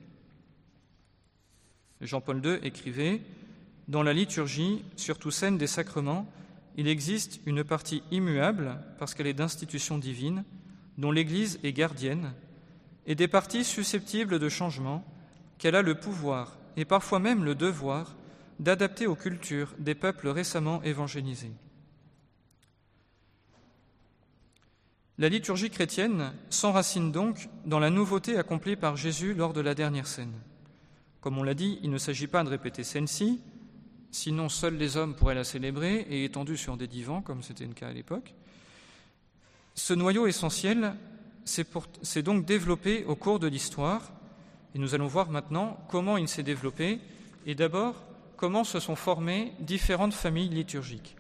Jean-Paul 2.00 2.44
II 2.44 2.58
écrivait 2.62 3.22
Dans 3.88 4.02
la 4.02 4.12
liturgie, 4.12 4.84
surtout 4.94 5.30
scène 5.30 5.58
des 5.58 5.66
sacrements, 5.66 6.30
il 6.76 6.86
existe 6.86 7.40
une 7.46 7.64
partie 7.64 8.02
immuable, 8.12 8.78
parce 8.98 9.14
qu'elle 9.14 9.26
est 9.26 9.34
d'institution 9.34 9.98
divine, 9.98 10.44
dont 10.98 11.10
l'Église 11.10 11.58
est 11.64 11.72
gardienne, 11.72 12.32
et 13.06 13.14
des 13.14 13.28
parties 13.28 13.64
susceptibles 13.64 14.38
de 14.38 14.48
changement, 14.48 15.04
qu'elle 15.58 15.74
a 15.74 15.82
le 15.82 15.98
pouvoir 15.98 16.58
et 16.76 16.84
parfois 16.84 17.18
même 17.18 17.44
le 17.44 17.54
devoir 17.54 18.14
d'adapter 18.58 19.06
aux 19.06 19.16
cultures 19.16 19.74
des 19.78 19.94
peuples 19.94 20.28
récemment 20.28 20.82
évangélisés. 20.82 21.52
La 25.18 25.30
liturgie 25.30 25.70
chrétienne 25.70 26.32
s'enracine 26.50 27.10
donc 27.10 27.48
dans 27.64 27.78
la 27.78 27.88
nouveauté 27.88 28.36
accomplie 28.36 28.76
par 28.76 28.96
Jésus 28.96 29.32
lors 29.32 29.54
de 29.54 29.62
la 29.62 29.74
dernière 29.74 30.06
scène. 30.06 30.34
Comme 31.22 31.38
on 31.38 31.42
l'a 31.42 31.54
dit, 31.54 31.78
il 31.82 31.90
ne 31.90 31.98
s'agit 31.98 32.26
pas 32.26 32.44
de 32.44 32.50
répéter 32.50 32.84
celle-ci, 32.84 33.40
sinon 34.10 34.50
seuls 34.50 34.76
les 34.76 34.98
hommes 34.98 35.14
pourraient 35.14 35.34
la 35.34 35.44
célébrer 35.44 36.06
et 36.10 36.24
étendue 36.24 36.58
sur 36.58 36.76
des 36.76 36.86
divans, 36.86 37.22
comme 37.22 37.42
c'était 37.42 37.64
le 37.64 37.72
cas 37.72 37.88
à 37.88 37.92
l'époque. 37.92 38.34
Ce 39.74 39.94
noyau 39.94 40.26
essentiel 40.26 40.94
s'est 41.44 42.22
donc 42.22 42.44
développé 42.44 43.04
au 43.06 43.16
cours 43.16 43.38
de 43.38 43.46
l'histoire, 43.46 44.12
et 44.74 44.78
nous 44.78 44.94
allons 44.94 45.06
voir 45.06 45.30
maintenant 45.30 45.78
comment 45.88 46.18
il 46.18 46.28
s'est 46.28 46.42
développé, 46.42 47.00
et 47.46 47.54
d'abord 47.54 47.94
comment 48.36 48.64
se 48.64 48.80
sont 48.80 48.96
formées 48.96 49.52
différentes 49.60 50.14
familles 50.14 50.48
liturgiques. 50.48 51.16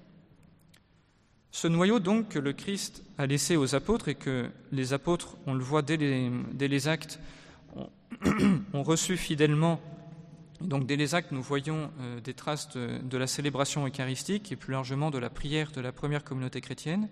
Ce 1.50 1.68
noyau 1.68 2.00
donc 2.00 2.28
que 2.28 2.38
le 2.38 2.52
Christ 2.52 3.02
a 3.16 3.26
laissé 3.26 3.56
aux 3.56 3.74
apôtres 3.74 4.08
et 4.08 4.14
que 4.14 4.50
les 4.72 4.92
apôtres, 4.92 5.38
on 5.46 5.54
le 5.54 5.64
voit 5.64 5.80
dès 5.80 5.96
les, 5.96 6.88
actes, 6.88 7.18
ont, 8.74 8.82
reçu 8.82 9.16
fidèlement. 9.16 9.80
Donc 10.60 10.86
dès 10.86 10.96
les 10.96 11.14
actes, 11.14 11.32
nous 11.32 11.42
voyons 11.42 11.90
euh, 12.00 12.20
des 12.20 12.34
traces 12.34 12.68
de, 12.76 13.16
la 13.16 13.26
célébration 13.26 13.86
eucharistique 13.86 14.52
et 14.52 14.56
plus 14.56 14.72
largement 14.72 15.10
de 15.10 15.16
la 15.16 15.30
prière 15.30 15.72
de 15.72 15.80
la 15.80 15.92
première 15.92 16.24
communauté 16.24 16.60
chrétienne. 16.60 17.08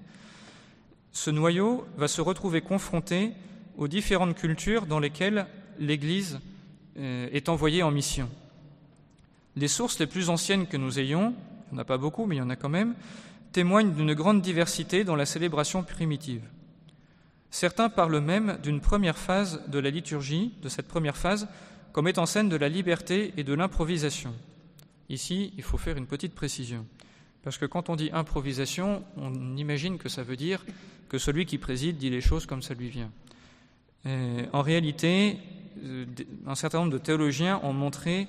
Ce 1.11 1.31
noyau 1.31 1.87
va 1.97 2.07
se 2.07 2.21
retrouver 2.21 2.61
confronté 2.61 3.33
aux 3.79 3.89
différentes 3.89 4.37
cultures 4.37 4.85
dans 4.85 5.01
lesquelles 5.01 5.47
l'Église 5.79 6.39
euh, 6.99 7.29
est 7.33 7.49
envoyée 7.49 7.83
en 7.83 7.91
mission. 7.91 8.29
Les 9.57 9.69
sources 9.69 9.99
les 9.99 10.07
plus 10.07 10.31
anciennes 10.31 10.67
que 10.67 10.77
nous 10.77 10.99
ayons, 10.99 11.35
il 11.71 11.75
n'y 11.75 11.79
en 11.79 11.83
a 11.83 11.85
pas 11.85 11.99
beaucoup, 11.99 12.27
mais 12.27 12.37
il 12.37 12.39
y 12.39 12.43
en 12.43 12.51
a 12.51 12.57
quand 12.57 12.69
même, 12.69 12.95
témoignent 13.53 13.93
d'une 13.93 14.15
grande 14.15 14.43
diversité 14.43 15.05
dans 15.05 15.17
la 15.17 15.27
célébration 15.27 15.85
primitive. 15.85 16.43
Certains 17.51 17.89
parlent 17.89 18.21
même 18.21 18.59
d'une 18.63 18.81
première 18.81 19.17
phase 19.17 19.63
de 19.69 19.79
la 19.79 19.91
liturgie, 19.91 20.53
de 20.63 20.69
cette 20.69 20.89
première 20.89 21.17
phase, 21.17 21.47
comme 21.93 22.09
étant 22.09 22.27
scène 22.27 22.49
de 22.49 22.57
la 22.57 22.69
liberté 22.69 23.33
et 23.37 23.45
de 23.45 23.55
l'improvisation. 23.55 24.35
Ici, 25.09 25.53
il 25.57 25.63
faut 25.63 25.79
faire 25.79 25.97
une 25.97 26.09
petite 26.09 26.35
précision, 26.35 26.85
parce 27.45 27.57
que 27.57 27.67
quand 27.67 27.91
on 27.91 27.97
dit 27.97 28.11
improvisation, 28.13 29.05
on 29.17 29.57
imagine 29.57 29.99
que 29.99 30.09
ça 30.09 30.25
veut 30.25 30.37
dire 30.37 30.65
que 31.09 31.19
celui 31.19 31.47
qui 31.47 31.59
préside 31.59 31.97
dit 31.97 32.11
les 32.11 32.21
choses 32.21 32.47
comme 32.47 32.63
ça 32.63 32.75
lui 32.75 32.89
vient. 32.89 33.13
Euh, 34.07 34.47
en 34.53 34.63
réalité, 34.63 35.39
euh, 35.85 36.07
un 36.47 36.57
certain 36.57 36.79
nombre 36.79 36.93
de 36.93 36.99
théologiens 36.99 37.61
ont 37.63 37.73
montré 37.73 38.27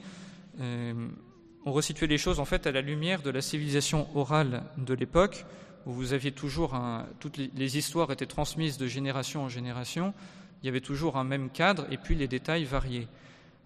on 0.59 1.71
resituait 1.71 2.07
les 2.07 2.17
choses 2.17 2.39
en 2.39 2.45
fait 2.45 2.67
à 2.67 2.71
la 2.71 2.81
lumière 2.81 3.21
de 3.21 3.29
la 3.29 3.41
civilisation 3.41 4.07
orale 4.15 4.63
de 4.77 4.93
l'époque, 4.93 5.45
où 5.85 5.91
vous 5.91 6.13
aviez 6.13 6.31
toujours 6.31 6.75
toutes 7.19 7.37
les, 7.37 7.77
histoires 7.77 8.11
étaient 8.11 8.25
transmises 8.25 8.77
de 8.77 8.87
génération 8.87 9.43
en 9.43 9.49
génération, 9.49 10.13
il 10.61 10.65
y 10.67 10.69
avait 10.69 10.81
toujours 10.81 11.17
un 11.17 11.23
même 11.23 11.49
cadre 11.49 11.85
et 11.91 11.97
puis 11.97 12.15
les 12.15 12.27
détails 12.27 12.63
variaient. 12.63 13.07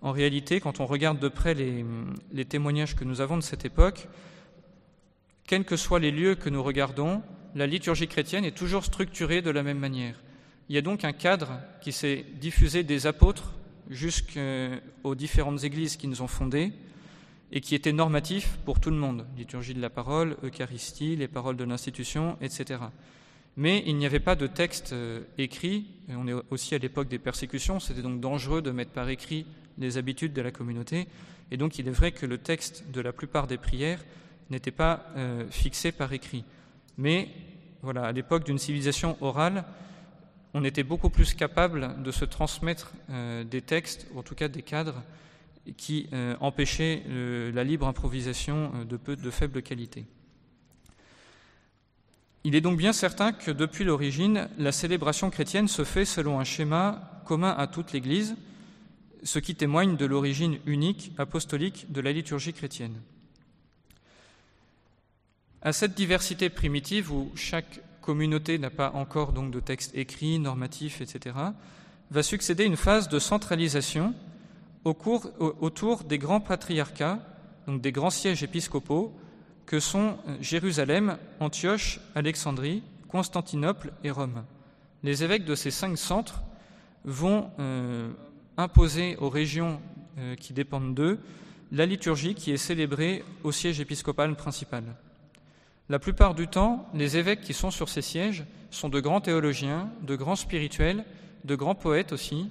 En 0.02 0.12
réalité, 0.12 0.60
quand 0.60 0.80
on 0.80 0.86
regarde 0.86 1.20
de 1.20 1.28
près 1.28 1.54
les, 1.54 1.86
les 2.32 2.46
témoignages 2.46 2.96
que 2.96 3.04
nous 3.04 3.22
avons 3.22 3.38
de 3.38 3.44
cette 3.44 3.66
époque, 3.66 4.08
quels 5.46 5.66
que 5.66 5.76
soient 5.76 6.00
les 6.00 6.12
lieux 6.12 6.36
que 6.36 6.50
nous 6.50 6.64
regardons, 6.64 7.22
la 7.56 7.68
liturgie 7.68 8.08
chrétienne 8.08 8.46
est 8.46 8.56
toujours 8.56 8.86
structurée 8.86 9.42
de 9.42 9.50
la 9.50 9.64
même 9.64 9.80
manière. 9.80 10.16
Il 10.70 10.76
y 10.76 10.78
a 10.78 10.82
donc 10.82 11.04
un 11.04 11.14
cadre 11.14 11.60
qui 11.82 11.92
s'est 11.92 12.26
diffusé 12.40 12.84
des 12.84 13.08
apôtres 13.08 13.54
jusqu'aux 13.90 15.16
différentes 15.16 15.64
églises 15.64 15.98
qui 15.98 16.08
nous 16.08 16.22
ont 16.22 16.28
fondées, 16.28 16.72
et 17.52 17.62
qui 17.62 17.76
était 17.76 17.94
normatif 17.94 18.60
pour 18.66 18.80
tout 18.80 18.92
le 18.92 18.96
monde, 18.96 19.26
liturgie 19.38 19.74
de 19.74 19.82
la 19.82 19.90
parole, 19.90 20.38
Eucharistie, 20.44 21.16
les 21.16 21.28
paroles 21.28 21.58
de 21.58 21.64
l'institution, 21.64 22.38
etc. 22.42 22.80
Mais 23.58 23.84
il 23.88 23.98
n'y 23.98 24.06
avait 24.06 24.20
pas 24.20 24.36
de 24.36 24.48
texte 24.48 24.94
euh, 24.94 25.22
écrit, 25.38 25.88
on 26.10 26.28
est 26.28 26.34
aussi 26.52 26.76
à 26.76 26.78
l'époque 26.78 27.08
des 27.08 27.20
persécutions, 27.20 27.80
c'était 27.80 28.02
donc 28.02 28.20
dangereux 28.20 28.62
de 28.62 28.72
mettre 28.72 28.92
par 28.92 29.10
écrit 29.10 29.46
les 29.78 29.98
habitudes 29.98 30.34
de 30.34 30.42
la 30.42 30.52
communauté, 30.52 31.08
et 31.52 31.58
donc 31.58 31.80
il 31.80 31.88
est 31.88 31.92
vrai 31.92 32.12
que 32.12 32.26
le 32.26 32.38
texte 32.38 32.86
de 32.92 33.02
la 33.02 33.12
plupart 33.12 33.48
des 33.48 33.58
prières 33.58 34.04
n'était 34.52 34.72
pas 34.72 35.06
euh, 35.18 35.46
fixé 35.50 35.92
par 35.92 36.14
écrit. 36.14 36.44
Mais 36.98 37.30
voilà, 37.82 38.04
à 38.04 38.12
l'époque 38.12 38.46
d'une 38.46 38.60
civilisation 38.60 39.18
orale, 39.22 39.66
on 40.54 40.64
était 40.64 40.84
beaucoup 40.84 41.10
plus 41.10 41.34
capable 41.34 42.02
de 42.02 42.12
se 42.12 42.26
transmettre 42.26 42.92
euh, 43.10 43.44
des 43.44 43.62
textes, 43.62 44.08
ou 44.14 44.20
en 44.20 44.24
tout 44.24 44.36
cas 44.36 44.48
des 44.48 44.62
cadres, 44.62 45.04
qui 45.78 46.08
euh, 46.14 46.36
empêchait 46.40 47.04
euh, 47.08 47.52
la 47.52 47.64
libre 47.64 47.88
improvisation 47.88 48.72
de, 48.86 48.98
peu, 48.98 49.16
de 49.16 49.30
faible 49.30 49.62
qualité. 49.62 50.06
Il 52.44 52.56
est 52.56 52.62
donc 52.62 52.78
bien 52.78 52.94
certain 52.94 53.32
que 53.32 53.52
depuis 53.52 53.84
l'origine, 53.84 54.48
la 54.58 54.72
célébration 54.72 55.30
chrétienne 55.30 55.68
se 55.68 55.84
fait 55.84 56.06
selon 56.06 56.40
un 56.40 56.46
schéma 56.46 57.22
commun 57.26 57.54
à 57.56 57.68
toute 57.68 57.92
l'Église, 57.92 58.36
ce 59.24 59.40
qui 59.40 59.56
témoigne 59.56 59.98
de 59.98 60.06
l'origine 60.06 60.58
unique 60.66 61.12
apostolique 61.18 61.92
de 61.92 62.02
la 62.02 62.14
liturgie 62.14 62.54
chrétienne. 62.54 62.96
À 65.62 65.74
cette 65.74 65.94
diversité 65.94 66.50
primitive 66.50 67.12
où 67.12 67.30
chaque 67.36 67.82
communauté 68.10 68.58
n'a 68.58 68.72
pas 68.72 68.90
encore 68.96 69.34
donc 69.34 69.52
de 69.52 69.60
texte 69.60 69.92
écrit, 69.94 70.40
normatif, 70.40 71.00
etc., 71.00 71.36
va 72.10 72.24
succéder 72.24 72.64
une 72.64 72.76
phase 72.76 73.08
de 73.08 73.20
centralisation 73.20 74.16
autour 74.84 76.04
des 76.06 76.18
grands 76.18 76.40
patriarcats, 76.40 77.20
donc 77.68 77.82
des 77.82 77.92
grands 77.92 78.10
sièges 78.10 78.42
épiscopaux, 78.42 79.14
que 79.68 79.80
sont 79.80 80.18
euh, 80.28 80.38
Jérusalem, 80.42 81.20
Antioche, 81.40 82.00
Alexandrie, 82.16 82.82
Constantinople 83.10 83.94
et 84.04 84.10
Rome. 84.10 84.44
Les 85.04 85.24
évêques 85.24 85.46
de 85.46 85.54
ces 85.54 85.70
cinq 85.70 85.96
centres 85.96 86.42
vont 87.06 87.52
euh, 87.60 88.10
imposer 88.58 89.18
aux 89.18 89.30
régions 89.30 89.80
euh, 90.18 90.36
qui 90.36 90.54
dépendent 90.54 90.96
d'eux 90.96 91.20
la 91.72 91.86
liturgie 91.86 92.34
qui 92.34 92.50
est 92.50 92.58
célébrée 92.58 93.24
au 93.44 93.52
siège 93.52 93.80
épiscopal 93.80 94.36
principal. 94.36 94.84
La 95.90 96.00
plupart 96.00 96.36
du 96.36 96.48
temps, 96.48 96.88
les 96.94 97.18
évêques 97.18 97.42
qui 97.42 97.54
sont 97.54 97.72
sur 97.72 97.90
ces 97.90 98.04
sièges 98.04 98.46
sont 98.70 98.90
de 98.90 99.00
grands 99.00 99.22
théologiens, 99.22 99.92
de 100.04 100.16
grands 100.16 100.36
spirituels, 100.36 101.04
de 101.46 101.56
grands 101.56 101.76
poètes 101.76 102.14
aussi, 102.14 102.48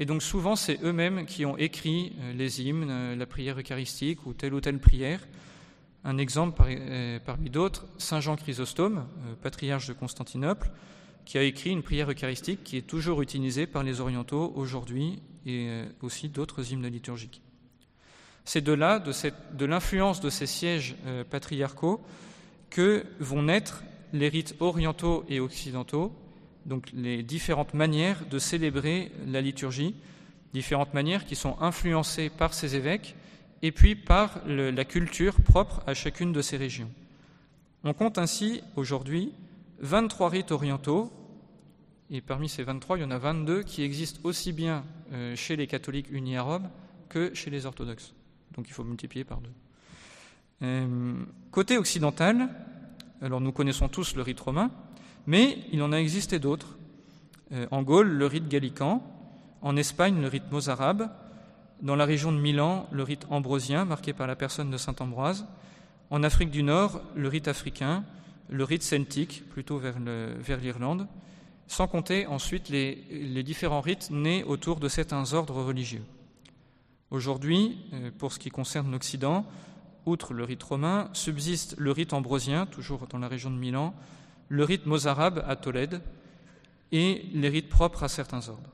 et 0.00 0.06
donc 0.06 0.22
souvent, 0.22 0.56
c'est 0.56 0.82
eux-mêmes 0.82 1.26
qui 1.26 1.44
ont 1.44 1.58
écrit 1.58 2.14
euh, 2.20 2.32
les 2.32 2.62
hymnes, 2.62 2.88
euh, 2.88 3.14
la 3.14 3.26
prière 3.26 3.60
eucharistique 3.60 4.24
ou 4.24 4.32
telle 4.32 4.54
ou 4.54 4.60
telle 4.62 4.78
prière. 4.78 5.20
Un 6.04 6.16
exemple 6.16 6.62
euh, 6.66 7.18
parmi 7.22 7.50
d'autres, 7.50 7.84
Saint 7.98 8.20
Jean 8.20 8.36
Chrysostome, 8.36 9.06
patriarche 9.42 9.86
de 9.88 9.92
Constantinople, 9.92 10.70
qui 11.26 11.36
a 11.36 11.42
écrit 11.42 11.68
une 11.68 11.82
prière 11.82 12.10
eucharistique 12.10 12.64
qui 12.64 12.78
est 12.78 12.86
toujours 12.86 13.20
utilisée 13.20 13.66
par 13.66 13.82
les 13.82 14.00
orientaux 14.00 14.54
aujourd'hui 14.56 15.20
et 15.44 15.68
aussi 16.00 16.30
d'autres 16.30 16.72
hymnes 16.72 16.86
liturgiques. 16.86 17.42
C'est 18.46 18.62
de 18.62 18.72
là, 18.72 18.98
de, 18.98 19.64
l'influence 19.66 20.20
de 20.20 20.30
ces 20.30 20.46
sièges 20.46 20.96
patriarcaux, 21.30 22.02
que 22.70 23.04
vont 23.18 23.42
naître 23.42 23.82
les 24.12 24.28
rites 24.28 24.54
orientaux 24.60 25.24
et 25.28 25.40
occidentaux, 25.40 26.12
donc 26.66 26.90
les 26.94 27.22
différentes 27.22 27.74
manières 27.74 28.24
de 28.30 28.38
célébrer 28.38 29.12
la 29.26 29.40
liturgie, 29.40 29.94
différentes 30.52 30.94
manières 30.94 31.26
qui 31.26 31.36
sont 31.36 31.56
influencées 31.60 32.30
par 32.30 32.54
ces 32.54 32.76
évêques 32.76 33.14
et 33.62 33.72
puis 33.72 33.94
par 33.94 34.40
la 34.46 34.84
culture 34.84 35.40
propre 35.42 35.82
à 35.86 35.94
chacune 35.94 36.32
de 36.32 36.42
ces 36.42 36.56
régions. 36.56 36.90
On 37.84 37.92
compte 37.92 38.18
ainsi 38.18 38.62
aujourd'hui 38.76 39.32
23 39.80 40.28
rites 40.28 40.52
orientaux, 40.52 41.10
et 42.10 42.20
parmi 42.20 42.48
ces 42.48 42.62
23, 42.62 42.98
il 42.98 43.00
y 43.02 43.04
en 43.04 43.10
a 43.10 43.18
22 43.18 43.62
qui 43.62 43.82
existent 43.82 44.20
aussi 44.24 44.52
bien 44.52 44.84
euh, 45.12 45.36
chez 45.36 45.56
les 45.56 45.66
catholiques 45.66 46.10
unis 46.10 46.36
à 46.36 46.42
Rome 46.42 46.68
que 47.08 47.32
chez 47.34 47.50
les 47.50 47.66
orthodoxes. 47.66 48.12
Donc 48.56 48.68
il 48.68 48.72
faut 48.72 48.84
multiplier 48.84 49.24
par 49.24 49.40
deux. 49.40 49.52
Euh, 50.62 51.14
côté 51.50 51.78
occidental, 51.78 52.48
alors 53.22 53.40
nous 53.40 53.52
connaissons 53.52 53.88
tous 53.88 54.14
le 54.14 54.22
rite 54.22 54.40
romain, 54.40 54.70
mais 55.26 55.58
il 55.72 55.82
en 55.82 55.92
a 55.92 55.96
existé 55.96 56.38
d'autres. 56.38 56.76
Euh, 57.52 57.66
en 57.70 57.82
Gaule, 57.82 58.08
le 58.08 58.26
rite 58.26 58.48
gallican, 58.48 59.02
en 59.62 59.76
Espagne, 59.76 60.20
le 60.20 60.28
rite 60.28 60.50
mozarabe, 60.50 61.10
dans 61.82 61.96
la 61.96 62.04
région 62.04 62.32
de 62.32 62.38
Milan, 62.38 62.86
le 62.92 63.02
rite 63.02 63.26
ambrosien, 63.30 63.84
marqué 63.84 64.12
par 64.12 64.26
la 64.26 64.36
personne 64.36 64.70
de 64.70 64.76
saint 64.76 64.94
Ambroise, 65.00 65.46
en 66.10 66.22
Afrique 66.22 66.50
du 66.50 66.62
Nord, 66.62 67.00
le 67.14 67.28
rite 67.28 67.48
africain, 67.48 68.04
le 68.48 68.64
rite 68.64 68.82
celtique, 68.82 69.48
plutôt 69.48 69.78
vers 69.78 70.60
l'Irlande, 70.60 71.06
sans 71.70 71.86
compter 71.86 72.26
ensuite 72.26 72.68
les, 72.68 73.42
différents 73.44 73.80
rites 73.80 74.10
nés 74.10 74.42
autour 74.42 74.80
de 74.80 74.88
certains 74.88 75.32
ordres 75.32 75.62
religieux. 75.62 76.02
Aujourd'hui, 77.10 77.78
euh, 77.92 78.10
pour 78.18 78.32
ce 78.32 78.38
qui 78.38 78.50
concerne 78.50 78.90
l'Occident, 78.90 79.46
outre 80.06 80.34
le 80.34 80.44
rite 80.44 80.62
romain, 80.62 81.10
subsiste 81.12 81.74
le 81.78 81.92
rite 81.92 82.12
ambrosien, 82.12 82.66
toujours 82.66 83.06
dans 83.06 83.18
la 83.18 83.28
région 83.28 83.50
de 83.50 83.56
Milan, 83.56 83.94
le 84.48 84.64
rite 84.64 84.86
mozarabe 84.86 85.44
à 85.46 85.56
Tolède 85.56 86.02
et 86.92 87.24
les 87.32 87.48
rites 87.48 87.68
propres 87.68 88.02
à 88.02 88.08
certains 88.08 88.48
ordres. 88.48 88.70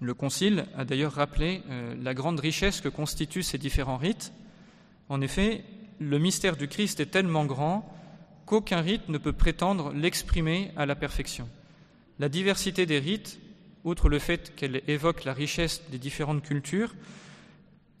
Le 0.00 0.14
Concile 0.14 0.66
a 0.76 0.84
d'ailleurs 0.84 1.12
rappelé 1.12 1.62
euh, 1.68 1.94
la 2.00 2.14
grande 2.14 2.40
richesse 2.40 2.80
que 2.80 2.88
constituent 2.88 3.42
ces 3.42 3.58
différents 3.58 3.98
rites. 3.98 4.32
En 5.08 5.20
effet, 5.20 5.64
le 5.98 6.18
mystère 6.18 6.56
du 6.56 6.68
Christ 6.68 7.00
est 7.00 7.10
tellement 7.10 7.44
grand 7.44 7.94
qu'aucun 8.46 8.80
rite 8.80 9.08
ne 9.08 9.18
peut 9.18 9.34
prétendre 9.34 9.92
l'exprimer 9.92 10.70
à 10.76 10.86
la 10.86 10.94
perfection. 10.94 11.48
La 12.18 12.28
diversité 12.28 12.86
des 12.86 12.98
rites, 12.98 13.38
outre 13.84 14.08
le 14.08 14.18
fait 14.18 14.54
qu'elle 14.56 14.82
évoque 14.88 15.24
la 15.24 15.34
richesse 15.34 15.82
des 15.90 15.98
différentes 15.98 16.42
cultures, 16.42 16.94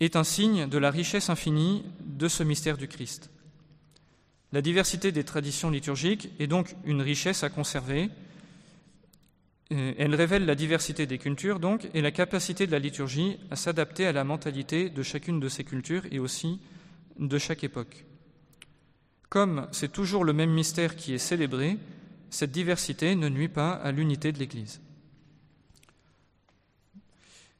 est 0.00 0.16
un 0.16 0.24
signe 0.24 0.66
de 0.66 0.78
la 0.78 0.90
richesse 0.90 1.28
infinie 1.28 1.84
de 2.20 2.28
ce 2.28 2.42
mystère 2.42 2.76
du 2.76 2.86
Christ. 2.86 3.30
La 4.52 4.60
diversité 4.60 5.10
des 5.10 5.24
traditions 5.24 5.70
liturgiques 5.70 6.28
est 6.38 6.46
donc 6.46 6.76
une 6.84 7.00
richesse 7.00 7.42
à 7.44 7.48
conserver. 7.48 8.10
Euh, 9.72 9.94
elle 9.96 10.14
révèle 10.14 10.44
la 10.44 10.54
diversité 10.54 11.06
des 11.06 11.16
cultures 11.16 11.60
donc 11.60 11.88
et 11.94 12.02
la 12.02 12.10
capacité 12.10 12.66
de 12.66 12.72
la 12.72 12.78
liturgie 12.78 13.38
à 13.50 13.56
s'adapter 13.56 14.06
à 14.06 14.12
la 14.12 14.24
mentalité 14.24 14.90
de 14.90 15.02
chacune 15.02 15.40
de 15.40 15.48
ces 15.48 15.64
cultures 15.64 16.02
et 16.10 16.18
aussi 16.18 16.60
de 17.18 17.38
chaque 17.38 17.64
époque. 17.64 18.04
Comme 19.30 19.66
c'est 19.72 19.92
toujours 19.92 20.24
le 20.24 20.34
même 20.34 20.50
mystère 20.50 20.96
qui 20.96 21.14
est 21.14 21.18
célébré, 21.18 21.78
cette 22.28 22.52
diversité 22.52 23.14
ne 23.14 23.30
nuit 23.30 23.48
pas 23.48 23.72
à 23.72 23.92
l'unité 23.92 24.30
de 24.30 24.38
l'Église. 24.38 24.82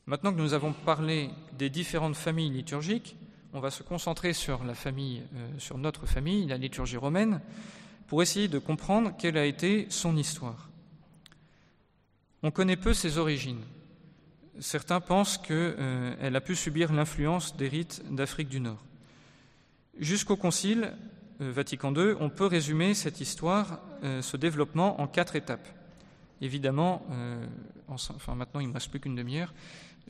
Maintenant 0.04 0.34
que 0.34 0.40
nous 0.40 0.52
avons 0.52 0.74
parlé 0.74 1.30
des 1.56 1.70
différentes 1.70 2.16
familles 2.16 2.50
liturgiques, 2.50 3.16
on 3.52 3.60
va 3.60 3.70
se 3.70 3.82
concentrer 3.82 4.32
sur 4.32 4.64
la 4.64 4.74
famille, 4.74 5.22
euh, 5.34 5.48
sur 5.58 5.78
notre 5.78 6.06
famille, 6.06 6.46
la 6.46 6.56
liturgie 6.56 6.96
romaine, 6.96 7.40
pour 8.06 8.22
essayer 8.22 8.48
de 8.48 8.58
comprendre 8.58 9.12
quelle 9.18 9.36
a 9.36 9.44
été 9.44 9.86
son 9.90 10.16
histoire. 10.16 10.68
On 12.42 12.50
connaît 12.50 12.76
peu 12.76 12.94
ses 12.94 13.18
origines. 13.18 13.62
Certains 14.60 15.00
pensent 15.00 15.38
qu'elle 15.38 15.76
euh, 15.78 16.34
a 16.34 16.40
pu 16.40 16.54
subir 16.54 16.92
l'influence 16.92 17.56
des 17.56 17.68
rites 17.68 18.02
d'Afrique 18.10 18.48
du 18.48 18.60
Nord. 18.60 18.82
Jusqu'au 19.98 20.36
Concile 20.36 20.92
euh, 21.40 21.50
Vatican 21.52 21.94
II, 21.94 22.14
on 22.20 22.30
peut 22.30 22.46
résumer 22.46 22.94
cette 22.94 23.20
histoire, 23.20 23.80
ce 24.02 24.38
développement, 24.38 25.00
en 25.00 25.06
quatre 25.06 25.36
étapes. 25.36 25.68
Évidemment, 26.40 27.06
enfin 27.86 28.34
maintenant 28.34 28.60
il 28.60 28.64
ne 28.64 28.68
me 28.68 28.74
reste 28.74 28.88
plus 28.88 28.98
qu'une 28.98 29.14
demi-heure, 29.14 29.52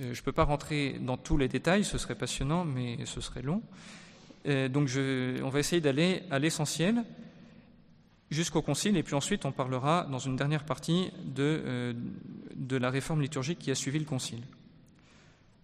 je 0.01 0.07
ne 0.07 0.25
peux 0.25 0.33
pas 0.33 0.45
rentrer 0.45 0.99
dans 1.01 1.17
tous 1.17 1.37
les 1.37 1.49
détails, 1.49 1.85
ce 1.85 1.99
serait 1.99 2.15
passionnant, 2.15 2.65
mais 2.65 2.99
ce 3.05 3.21
serait 3.21 3.43
long. 3.43 3.63
Euh, 4.47 4.69
donc 4.69 4.89
on 4.97 5.49
va 5.49 5.59
essayer 5.59 5.81
d'aller 5.81 6.23
à 6.31 6.39
l'essentiel 6.39 7.05
jusqu'au 8.31 8.63
Concile, 8.63 8.97
et 8.97 9.03
puis 9.03 9.15
ensuite 9.15 9.45
on 9.45 9.53
parlera 9.53 10.07
dans 10.11 10.19
une 10.19 10.37
dernière 10.37 10.65
partie 10.65 11.11
de, 11.25 11.63
euh, 11.67 11.93
de 12.55 12.77
la 12.77 12.89
réforme 12.91 13.21
liturgique 13.21 13.59
qui 13.59 13.71
a 13.71 13.75
suivi 13.75 13.99
le 13.99 14.05
Concile. 14.05 14.43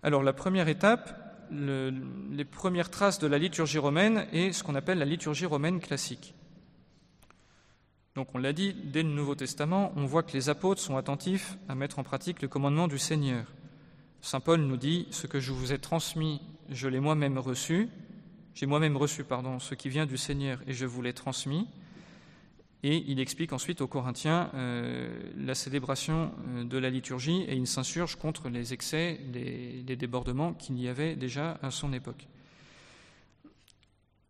Alors 0.03 0.23
la 0.23 0.33
première 0.33 0.69
étape, 0.69 1.23
les 1.51 2.45
premières 2.45 2.91
traces 2.91 3.19
de 3.19 3.27
la 3.27 3.39
liturgie 3.39 3.79
romaine 3.79 4.27
est 4.33 4.53
ce 4.53 4.63
qu'on 4.63 4.75
appelle 4.75 4.99
la 4.99 5.05
liturgie 5.05 5.47
romaine 5.47 5.81
classique. 5.81 6.35
Donc 8.15 8.35
on 8.35 8.39
l'a 8.39 8.53
dit, 8.53 8.75
dès 8.75 9.03
le 9.03 9.11
Nouveau 9.11 9.35
Testament, 9.35 9.93
on 9.97 10.07
voit 10.07 10.23
que 10.23 10.33
les 10.33 10.49
apôtres 10.49 10.81
sont 10.81 10.97
attentifs 10.97 11.57
à 11.69 11.75
mettre 11.75 11.99
en 11.99 12.03
pratique 12.03 12.43
le 12.43 12.49
commandement 12.49 12.89
du 12.89 12.99
Seigneur. 12.99 13.47
Saint 14.21 14.41
Paul 14.41 14.61
nous 14.61 14.77
dit 14.77 15.07
Ce 15.11 15.27
que 15.27 15.41
je 15.41 15.53
vous 15.53 15.73
ai 15.73 15.79
transmis, 15.79 16.41
je 16.71 16.89
l'ai 16.89 17.01
moi-même 17.01 17.39
reçu. 17.39 17.89
J'ai 18.55 18.67
moi-même 18.67 18.97
reçu, 18.97 19.23
pardon, 19.23 19.59
ce 19.59 19.75
qui 19.75 19.89
vient 19.89 20.07
du 20.07 20.17
Seigneur 20.17 20.61
et 20.67 20.73
je 20.73 20.87
vous 20.87 21.03
l'ai 21.03 21.13
transmis. 21.13 21.69
Et 22.83 23.05
il 23.09 23.21
explique 23.21 23.53
ensuite 23.53 23.81
aux 23.81 23.87
Corinthiens 23.87 24.51
euh, 24.55 25.09
la 25.37 25.55
célébration 25.55 26.33
euh, 26.49 26.65
de 26.65 26.79
la 26.79 26.89
liturgie 26.89 27.43
et 27.49 27.55
il 27.55 27.67
s'insurge 27.67 28.17
contre 28.17 28.49
les 28.49 28.73
excès, 28.73 29.21
les, 29.33 29.83
les 29.87 29.97
débordements 29.97 30.53
qu'il 30.53 30.81
y 30.81 30.89
avait 30.89 31.17
déjà 31.17 31.59
à 31.63 31.71
son 31.71 31.93
époque. 31.93 32.29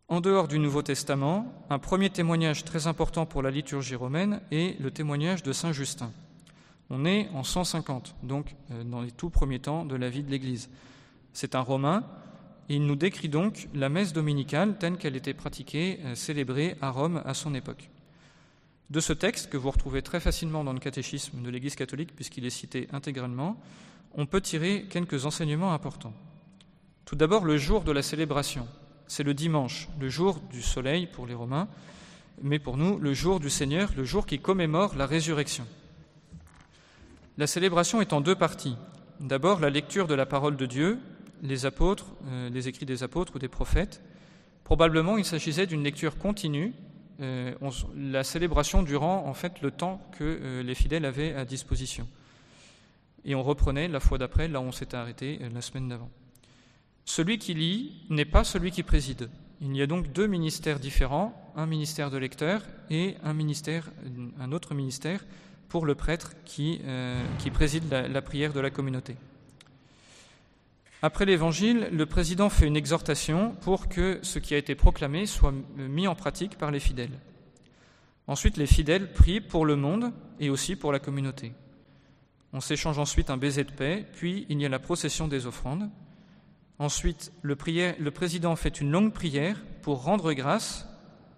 En 0.09 0.21
dehors 0.21 0.47
du 0.47 0.57
Nouveau 0.57 0.81
Testament, 0.81 1.65
un 1.69 1.79
premier 1.79 2.09
témoignage 2.09 2.63
très 2.63 2.87
important 2.87 3.25
pour 3.25 3.41
la 3.41 3.51
liturgie 3.51 3.95
romaine 3.95 4.41
est 4.51 4.79
le 4.79 4.89
témoignage 4.89 5.43
de 5.43 5.51
Saint 5.51 5.73
Justin. 5.73 6.11
On 6.89 7.05
est 7.05 7.29
en 7.33 7.43
150, 7.43 8.15
donc 8.23 8.55
euh, 8.71 8.83
dans 8.83 9.01
les 9.01 9.11
tout 9.11 9.29
premiers 9.29 9.59
temps 9.59 9.85
de 9.85 9.95
la 9.95 10.09
vie 10.09 10.23
de 10.23 10.31
l'Église. 10.31 10.69
C'est 11.33 11.55
un 11.55 11.61
Romain, 11.61 12.03
il 12.69 12.85
nous 12.85 12.95
décrit 12.95 13.29
donc 13.29 13.67
la 13.73 13.89
messe 13.89 14.13
dominicale 14.13 14.77
telle 14.77 14.97
qu'elle 14.97 15.15
était 15.15 15.33
pratiquée, 15.33 15.99
euh, 16.05 16.15
célébrée 16.15 16.75
à 16.81 16.89
Rome 16.89 17.21
à 17.25 17.33
son 17.33 17.53
époque. 17.53 17.89
De 18.89 18.99
ce 19.01 19.13
texte, 19.13 19.49
que 19.49 19.57
vous 19.57 19.71
retrouvez 19.71 20.01
très 20.01 20.19
facilement 20.19 20.63
dans 20.63 20.73
le 20.73 20.79
catéchisme 20.79 21.41
de 21.41 21.49
l'Église 21.49 21.75
catholique, 21.75 22.15
puisqu'il 22.15 22.45
est 22.45 22.49
cité 22.49 22.87
intégralement, 22.93 23.59
on 24.13 24.25
peut 24.25 24.41
tirer 24.41 24.85
quelques 24.89 25.25
enseignements 25.25 25.73
importants. 25.73 26.13
Tout 27.03 27.15
d'abord, 27.15 27.43
le 27.43 27.57
jour 27.57 27.83
de 27.83 27.91
la 27.91 28.01
célébration. 28.01 28.67
C'est 29.07 29.23
le 29.23 29.33
dimanche, 29.33 29.87
le 29.99 30.09
jour 30.09 30.39
du 30.51 30.61
soleil 30.61 31.07
pour 31.07 31.25
les 31.25 31.33
Romains, 31.33 31.67
mais 32.41 32.59
pour 32.59 32.77
nous, 32.77 32.97
le 32.97 33.13
jour 33.13 33.39
du 33.39 33.49
Seigneur, 33.49 33.91
le 33.95 34.03
jour 34.03 34.25
qui 34.25 34.39
commémore 34.39 34.95
la 34.95 35.05
résurrection. 35.05 35.65
La 37.37 37.45
célébration 37.45 38.01
est 38.01 38.13
en 38.13 38.21
deux 38.21 38.33
parties. 38.33 38.75
D'abord, 39.19 39.59
la 39.59 39.69
lecture 39.69 40.07
de 40.07 40.15
la 40.15 40.25
parole 40.25 40.57
de 40.57 40.65
Dieu, 40.65 40.97
les 41.43 41.67
apôtres, 41.67 42.07
euh, 42.29 42.49
les 42.49 42.67
écrits 42.67 42.87
des 42.87 43.03
apôtres 43.03 43.35
ou 43.35 43.39
des 43.39 43.47
prophètes. 43.47 44.01
Probablement, 44.63 45.19
il 45.19 45.25
s'agissait 45.25 45.67
d'une 45.67 45.83
lecture 45.83 46.17
continue, 46.17 46.73
euh, 47.21 47.53
la 47.95 48.23
célébration 48.23 48.81
durant 48.81 49.27
en 49.27 49.35
fait 49.35 49.61
le 49.61 49.69
temps 49.69 50.01
que 50.17 50.23
euh, 50.23 50.63
les 50.63 50.73
fidèles 50.73 51.05
avaient 51.05 51.35
à 51.35 51.45
disposition. 51.45 52.07
Et 53.23 53.35
on 53.35 53.43
reprenait 53.43 53.87
la 53.87 53.99
fois 53.99 54.17
d'après, 54.17 54.47
là 54.47 54.59
où 54.59 54.63
on 54.63 54.71
s'était 54.71 54.97
arrêté 54.97 55.39
la 55.53 55.61
semaine 55.61 55.89
d'avant. 55.89 56.09
Celui 57.05 57.37
qui 57.37 57.53
lit 57.53 58.01
n'est 58.09 58.25
pas 58.25 58.43
celui 58.45 58.71
qui 58.71 58.81
préside. 58.81 59.29
Il 59.61 59.75
y 59.75 59.83
a 59.83 59.87
donc 59.87 60.11
deux 60.11 60.27
ministères 60.27 60.79
différents, 60.79 61.39
un 61.55 61.67
ministère 61.67 62.09
de 62.09 62.17
lecteur 62.17 62.63
et 62.89 63.15
un 63.23 63.33
ministère, 63.33 63.91
un 64.39 64.51
autre 64.51 64.73
ministère 64.73 65.23
pour 65.69 65.85
le 65.85 65.95
prêtre 65.95 66.33
qui, 66.45 66.81
euh, 66.85 67.21
qui 67.39 67.51
préside 67.51 67.83
la, 67.89 68.21
prière 68.21 68.53
de 68.53 68.59
la 68.59 68.69
communauté. 68.69 69.15
Après 71.01 71.25
l'Évangile, 71.25 71.89
le 71.91 72.05
président 72.05 72.49
fait 72.49 72.65
une 72.65 72.77
exhortation 72.77 73.55
pour 73.61 73.87
que 73.87 74.19
ce 74.23 74.39
qui 74.39 74.55
a 74.55 74.57
été 74.57 74.75
proclamé 74.75 75.25
soit 75.25 75.53
mis 75.75 76.07
en 76.07 76.15
pratique 76.15 76.57
par 76.57 76.71
les 76.71 76.79
fidèles. 76.79 77.19
Ensuite, 78.25 78.57
les 78.57 78.67
fidèles 78.67 79.11
prient 79.11 79.41
pour 79.41 79.65
le 79.65 79.75
monde 79.75 80.11
et 80.39 80.49
aussi 80.49 80.75
pour 80.75 80.91
la 80.91 80.99
communauté. 80.99 81.53
On 82.53 82.61
s'échange 82.61 82.97
ensuite 82.97 83.29
un 83.29 83.37
baiser 83.37 83.63
de 83.63 83.71
paix, 83.71 84.05
puis 84.13 84.45
il 84.49 84.59
y 84.59 84.65
a 84.65 84.69
la 84.69 84.79
procession 84.79 85.27
des 85.27 85.45
offrandes. 85.45 85.89
Ensuite, 86.79 87.31
le 87.41 87.55
président 87.55 88.55
fait 88.55 88.81
une 88.81 88.91
longue 88.91 89.13
prière 89.13 89.63
pour 89.81 90.03
rendre 90.03 90.33
grâce, 90.33 90.87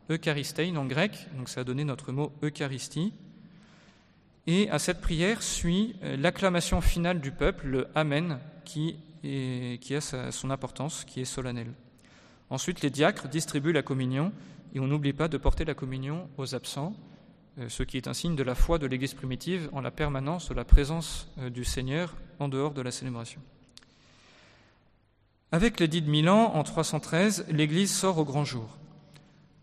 Eucharistein 0.10 0.76
en 0.76 0.86
grec, 0.86 1.28
donc 1.38 1.50
ça 1.50 1.62
a 1.62 1.64
donné 1.64 1.84
notre 1.84 2.12
mot 2.12 2.32
Eucharistie, 2.44 3.14
et 4.48 4.70
à 4.70 4.80
cette 4.80 5.02
prière 5.02 5.44
suit 5.44 5.96
euh, 6.04 6.18
l'acclamation 6.18 6.82
finale 6.82 7.20
du 7.20 7.32
peuple, 7.32 7.68
le 7.68 7.88
Amen, 7.96 8.40
qui, 8.66 8.96
a 9.24 10.32
son 10.32 10.50
importance, 10.50 11.04
qui 11.06 11.22
est 11.22 11.26
solennelle. 11.26 11.74
Ensuite, 12.50 12.82
les 12.82 12.90
diacres 12.90 13.28
distribuent 13.28 13.74
la 13.74 13.82
communion, 13.82 14.32
et 14.74 14.80
on 14.80 14.88
n'oublie 14.88 15.14
pas 15.14 15.28
de 15.28 15.38
porter 15.38 15.66
la 15.66 15.74
communion 15.74 16.28
aux 16.38 16.56
absents, 16.56 16.96
euh, 17.60 17.70
ce 17.70 17.84
qui 17.84 17.98
est 17.98 18.08
un 18.08 18.14
signe 18.14 18.36
de 18.36 18.44
la 18.44 18.56
foi 18.56 18.78
de 18.78 18.88
l'Église 18.88 19.14
primitive 19.14 19.70
en 19.74 19.82
la 19.82 19.92
permanence 19.92 20.50
de 20.50 20.54
la 20.54 20.66
présence 20.66 21.28
euh, 21.40 21.50
du 21.50 21.64
Seigneur 21.64 22.16
en 22.40 22.48
dehors 22.48 22.74
de 22.74 22.82
la 22.82 22.92
célébration. 22.92 23.42
Avec 25.52 25.80
l'édit 25.80 26.02
de 26.02 26.10
Milan, 26.10 26.52
en 26.54 26.64
313, 26.64 27.46
l'Église 27.50 27.92
sort 27.94 28.20
au 28.20 28.26
grand 28.26 28.46
jour. 28.46 28.78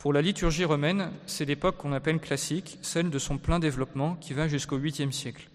Pour 0.06 0.12
la 0.12 0.22
liturgie 0.22 0.64
romaine, 0.64 1.10
c'est 1.26 1.44
l'époque 1.44 1.78
qu'on 1.78 1.92
appelle 1.92 2.20
classique, 2.20 2.78
celle 2.80 3.10
de 3.10 3.18
son 3.18 3.38
plein 3.38 3.58
développement 3.58 4.14
qui 4.14 4.34
va 4.34 4.46
jusqu'au 4.46 4.78
8e 4.78 5.10
siècle. 5.10 5.48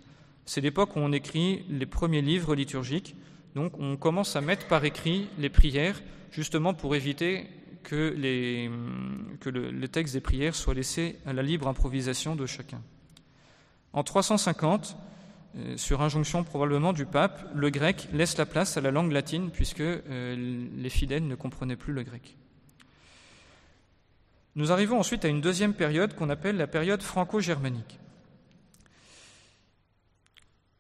C'est 0.46 0.60
l'époque 0.60 0.98
où 0.98 1.00
on 1.00 1.14
écrit 1.14 1.64
les 1.70 1.86
premiers 1.86 2.22
livres 2.22 2.54
liturgiques, 2.54 3.16
donc 3.56 3.80
on 3.80 3.96
commence 3.96 4.36
à 4.36 4.42
mettre 4.42 4.68
par 4.68 4.84
écrit 4.84 5.30
les 5.38 5.48
prières, 5.48 6.02
justement 6.32 6.74
pour 6.74 6.96
éviter 6.96 7.48
que, 7.84 8.14
les, 8.18 8.70
le, 9.46 9.72
le, 9.72 9.88
texte 9.88 10.16
des 10.16 10.20
prières 10.20 10.54
soit 10.54 10.74
laissé 10.74 11.16
à 11.26 11.32
la 11.32 11.44
libre 11.44 11.70
improvisation 11.70 12.36
de 12.36 12.46
chacun. 12.46 12.82
En 13.94 14.04
350, 14.04 14.98
euh, 15.56 15.78
sur 15.78 16.02
injonction 16.02 16.44
probablement 16.44 16.92
du 16.92 17.06
pape, 17.06 17.50
le 17.56 17.70
grec 17.70 18.10
laisse 18.12 18.38
la 18.38 18.46
place 18.46 18.76
à 18.76 18.82
la 18.82 18.92
langue 18.92 19.14
latine 19.14 19.50
puisque 19.50 19.80
euh, 19.80 20.68
les 20.76 20.90
fidèles 20.90 21.26
ne 21.26 21.36
comprenaient 21.36 21.78
plus 21.78 21.94
le 21.94 22.04
grec. 22.04 22.36
Nous 24.56 24.72
arrivons 24.72 25.00
ensuite 25.00 25.24
à 25.24 25.30
une 25.30 25.42
deuxième 25.42 25.74
période 25.74 26.14
qu'on 26.14 26.30
appelle 26.30 26.58
la 26.58 26.68
période 26.68 27.02
franco-germanique. 27.02 28.00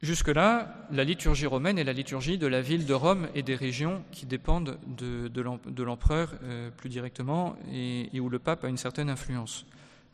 Jusque-là, 0.01 0.87
la 0.91 1.03
liturgie 1.03 1.45
romaine 1.45 1.77
est 1.77 1.83
la 1.83 1.93
liturgie 1.93 2.39
de 2.39 2.47
la 2.47 2.61
ville 2.61 2.87
de 2.87 2.93
Rome 2.93 3.27
et 3.35 3.43
des 3.43 3.53
régions 3.55 4.03
qui 4.11 4.25
dépendent 4.25 4.79
de, 4.87 5.83
l'empereur 5.83 6.33
euh, 6.43 6.71
plus 6.71 6.89
directement 6.89 7.55
et, 7.71 8.19
où 8.19 8.27
le 8.27 8.39
pape 8.39 8.63
a 8.63 8.67
une 8.67 8.77
certaine 8.77 9.11
influence. 9.11 9.67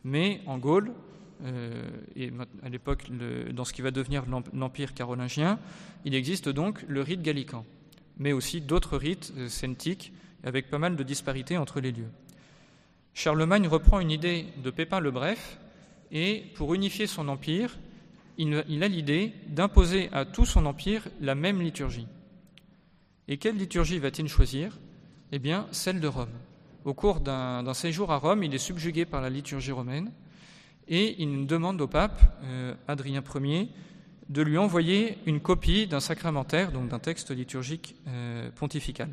Mais 0.03 0.41
en 0.45 0.57
Gaule, 0.57 0.91
euh, 1.45 1.83
et 2.17 2.33
à 2.63 2.69
l'époque 2.69 3.09
dans 3.53 3.63
ce 3.63 3.71
qui 3.71 3.81
va 3.81 3.91
devenir 3.91 4.25
l'empire 4.53 4.93
carolingien, 4.93 5.57
il 6.03 6.15
existe 6.15 6.49
donc 6.49 6.83
le 6.89 7.01
rite 7.01 7.21
gallican, 7.21 7.65
mais 8.17 8.33
aussi 8.33 8.59
d'autres 8.59 8.97
rites 8.97 9.31
euh, 9.37 9.47
celtiques 9.47 10.11
avec 10.43 10.69
pas 10.69 10.79
mal 10.79 10.97
de 10.97 11.03
disparités 11.03 11.57
entre 11.57 11.79
les 11.79 11.93
lieux. 11.93 12.09
Charlemagne 13.17 13.67
reprend 13.67 13.99
une 13.99 14.11
idée 14.11 14.45
de 14.63 14.69
Pépin 14.69 14.99
le 14.99 15.09
Bref 15.09 15.57
et 16.11 16.43
pour 16.53 16.75
unifier 16.75 17.07
son 17.07 17.29
empire, 17.29 17.75
il, 18.37 18.53
a 18.53 18.87
l'idée 18.87 19.33
d'imposer 19.47 20.09
à 20.13 20.23
tout 20.23 20.45
son 20.45 20.67
empire 20.67 21.07
la 21.19 21.33
même 21.33 21.59
liturgie. 21.59 22.05
Et 23.27 23.37
quelle 23.37 23.57
liturgie 23.57 23.97
va-t-il 23.97 24.27
choisir? 24.27 24.77
Eh 25.31 25.39
bien, 25.39 25.65
celle 25.71 25.99
de 25.99 26.07
Rome. 26.07 26.29
Au 26.85 26.93
cours 26.93 27.19
d'un 27.19 27.73
séjour 27.73 28.11
à 28.11 28.17
Rome, 28.17 28.43
il 28.43 28.53
est 28.53 28.59
subjugué 28.59 29.03
par 29.05 29.19
la 29.19 29.31
liturgie 29.31 29.71
romaine 29.71 30.11
et 30.87 31.19
il 31.19 31.47
demande 31.47 31.81
au 31.81 31.87
pape, 31.87 32.21
euh, 32.43 32.75
Adrien 32.87 33.23
Ier, 33.33 33.69
de 34.29 34.43
lui 34.43 34.59
envoyer 34.59 35.17
une 35.25 35.39
copie 35.39 35.87
d'un 35.87 36.01
sacramentaire, 36.01 36.71
donc 36.71 36.89
d'un 36.89 36.99
texte 36.99 37.31
liturgique 37.31 37.95
euh, 38.09 38.51
pontifical. 38.51 39.09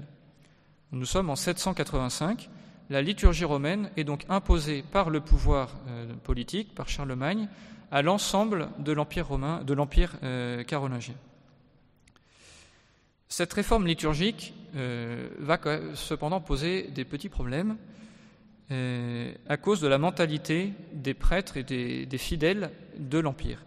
Nous 0.93 1.07
sommes 1.07 1.31
en 1.31 1.37
785. 1.37 2.51
La 2.91 3.01
liturgie 3.01 3.47
romaine 3.47 3.91
est 3.97 4.05
donc 4.05 4.27
imposée 4.29 4.83
par 4.83 5.09
le 5.09 5.21
pouvoir 5.21 5.75
euh, 5.89 6.13
politique, 6.23 6.75
par 6.75 6.89
Charlemagne, 6.89 7.49
à 7.91 8.03
l'ensemble 8.03 8.69
de 8.79 8.93
l'Empire 8.93 9.29
romain, 9.29 9.63
de 9.65 9.73
l'Empire 9.73 10.13
euh, 10.23 10.63
carolingien. 10.65 11.15
Cette 13.29 13.55
réforme 13.55 13.87
liturgique 13.87 14.53
euh, 14.77 15.29
va 15.39 15.59
cependant 15.95 16.41
poser 16.41 16.83
des 16.95 17.05
petits 17.05 17.29
problèmes 17.29 17.77
à 19.47 19.57
cause 19.57 19.81
de 19.81 19.87
la 19.87 19.99
mentalité 19.99 20.73
des 20.95 21.15
prêtres 21.15 21.59
et 21.59 21.63
des, 21.63 22.19
fidèles 22.19 22.71
de 22.99 23.19
l'Empire. 23.19 23.63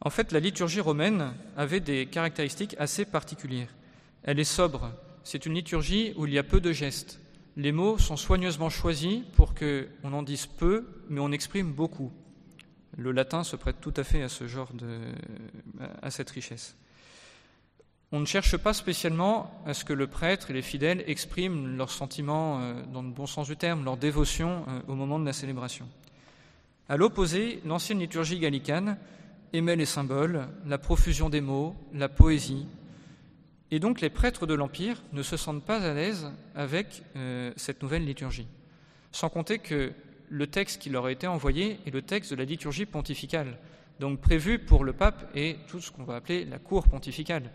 En 0.00 0.10
fait, 0.10 0.32
la 0.32 0.40
liturgie 0.40 0.80
romaine 0.80 1.34
avait 1.56 1.80
des 1.80 2.06
caractéristiques 2.06 2.76
assez 2.78 3.04
particulières. 3.04 3.74
Elle 4.22 4.38
est 4.38 4.44
sobre. 4.44 4.90
C'est 5.22 5.44
une 5.44 5.54
liturgie 5.54 6.14
où 6.16 6.24
il 6.24 6.32
y 6.32 6.38
a 6.38 6.44
peu 6.44 6.60
de 6.60 6.72
gestes. 6.72 7.20
Les 7.56 7.72
mots 7.72 7.98
sont 7.98 8.16
soigneusement 8.16 8.68
choisis 8.68 9.20
pour 9.36 9.54
qu'on 9.54 10.12
en 10.12 10.22
dise 10.22 10.46
peu, 10.46 10.86
mais 11.08 11.20
on 11.20 11.30
exprime 11.30 11.72
beaucoup. 11.72 12.10
Le 12.96 13.12
latin 13.12 13.44
se 13.44 13.56
prête 13.56 13.80
tout 13.80 13.94
à 13.96 14.04
fait 14.04 14.22
à 14.22 14.28
ce 14.28 14.46
genre 14.46 14.72
de, 14.72 15.00
à 16.02 16.10
cette 16.10 16.30
richesse. 16.30 16.76
On 18.12 18.20
ne 18.20 18.26
cherche 18.26 18.56
pas 18.56 18.72
spécialement 18.72 19.50
à 19.66 19.74
ce 19.74 19.84
que 19.84 19.92
le 19.92 20.06
prêtre 20.06 20.50
et 20.50 20.54
les 20.54 20.62
fidèles 20.62 21.02
expriment 21.08 21.76
leurs 21.76 21.90
sentiments, 21.90 22.60
euh, 22.60 22.74
dans 22.92 23.02
le 23.02 23.10
bon 23.10 23.26
sens 23.26 23.48
du 23.48 23.56
terme, 23.56 23.84
leur 23.84 23.96
dévotion 23.96 24.64
euh, 24.68 24.80
au 24.86 24.94
moment 24.94 25.18
de 25.18 25.24
la 25.24 25.32
célébration. 25.32 25.88
À 26.88 26.96
l'opposé, 26.96 27.60
l'ancienne 27.64 27.98
liturgie 27.98 28.38
gallicane 28.38 28.98
aimait 29.52 29.74
les 29.74 29.86
symboles, 29.86 30.46
la 30.66 30.78
profusion 30.78 31.28
des 31.28 31.40
mots, 31.40 31.74
la 31.92 32.08
poésie. 32.08 32.66
Et 33.74 33.80
donc 33.80 34.00
les 34.00 34.08
prêtres 34.08 34.46
de 34.46 34.54
l'Empire 34.54 35.02
ne 35.12 35.24
se 35.24 35.36
sentent 35.36 35.64
pas 35.64 35.78
à 35.78 35.94
l'aise 35.94 36.30
avec 36.54 37.02
euh, 37.16 37.52
cette 37.56 37.82
nouvelle 37.82 38.04
liturgie. 38.04 38.46
Sans 39.10 39.28
compter 39.28 39.58
que 39.58 39.90
le 40.28 40.46
texte 40.46 40.80
qui 40.80 40.90
leur 40.90 41.06
a 41.06 41.10
été 41.10 41.26
envoyé 41.26 41.80
est 41.84 41.90
le 41.90 42.00
texte 42.00 42.30
de 42.30 42.36
la 42.36 42.44
liturgie 42.44 42.86
pontificale, 42.86 43.58
donc 43.98 44.20
prévu 44.20 44.60
pour 44.60 44.84
le 44.84 44.92
pape 44.92 45.28
et 45.34 45.56
tout 45.66 45.80
ce 45.80 45.90
qu'on 45.90 46.04
va 46.04 46.14
appeler 46.14 46.44
la 46.44 46.60
cour 46.60 46.86
pontificale. 46.86 47.50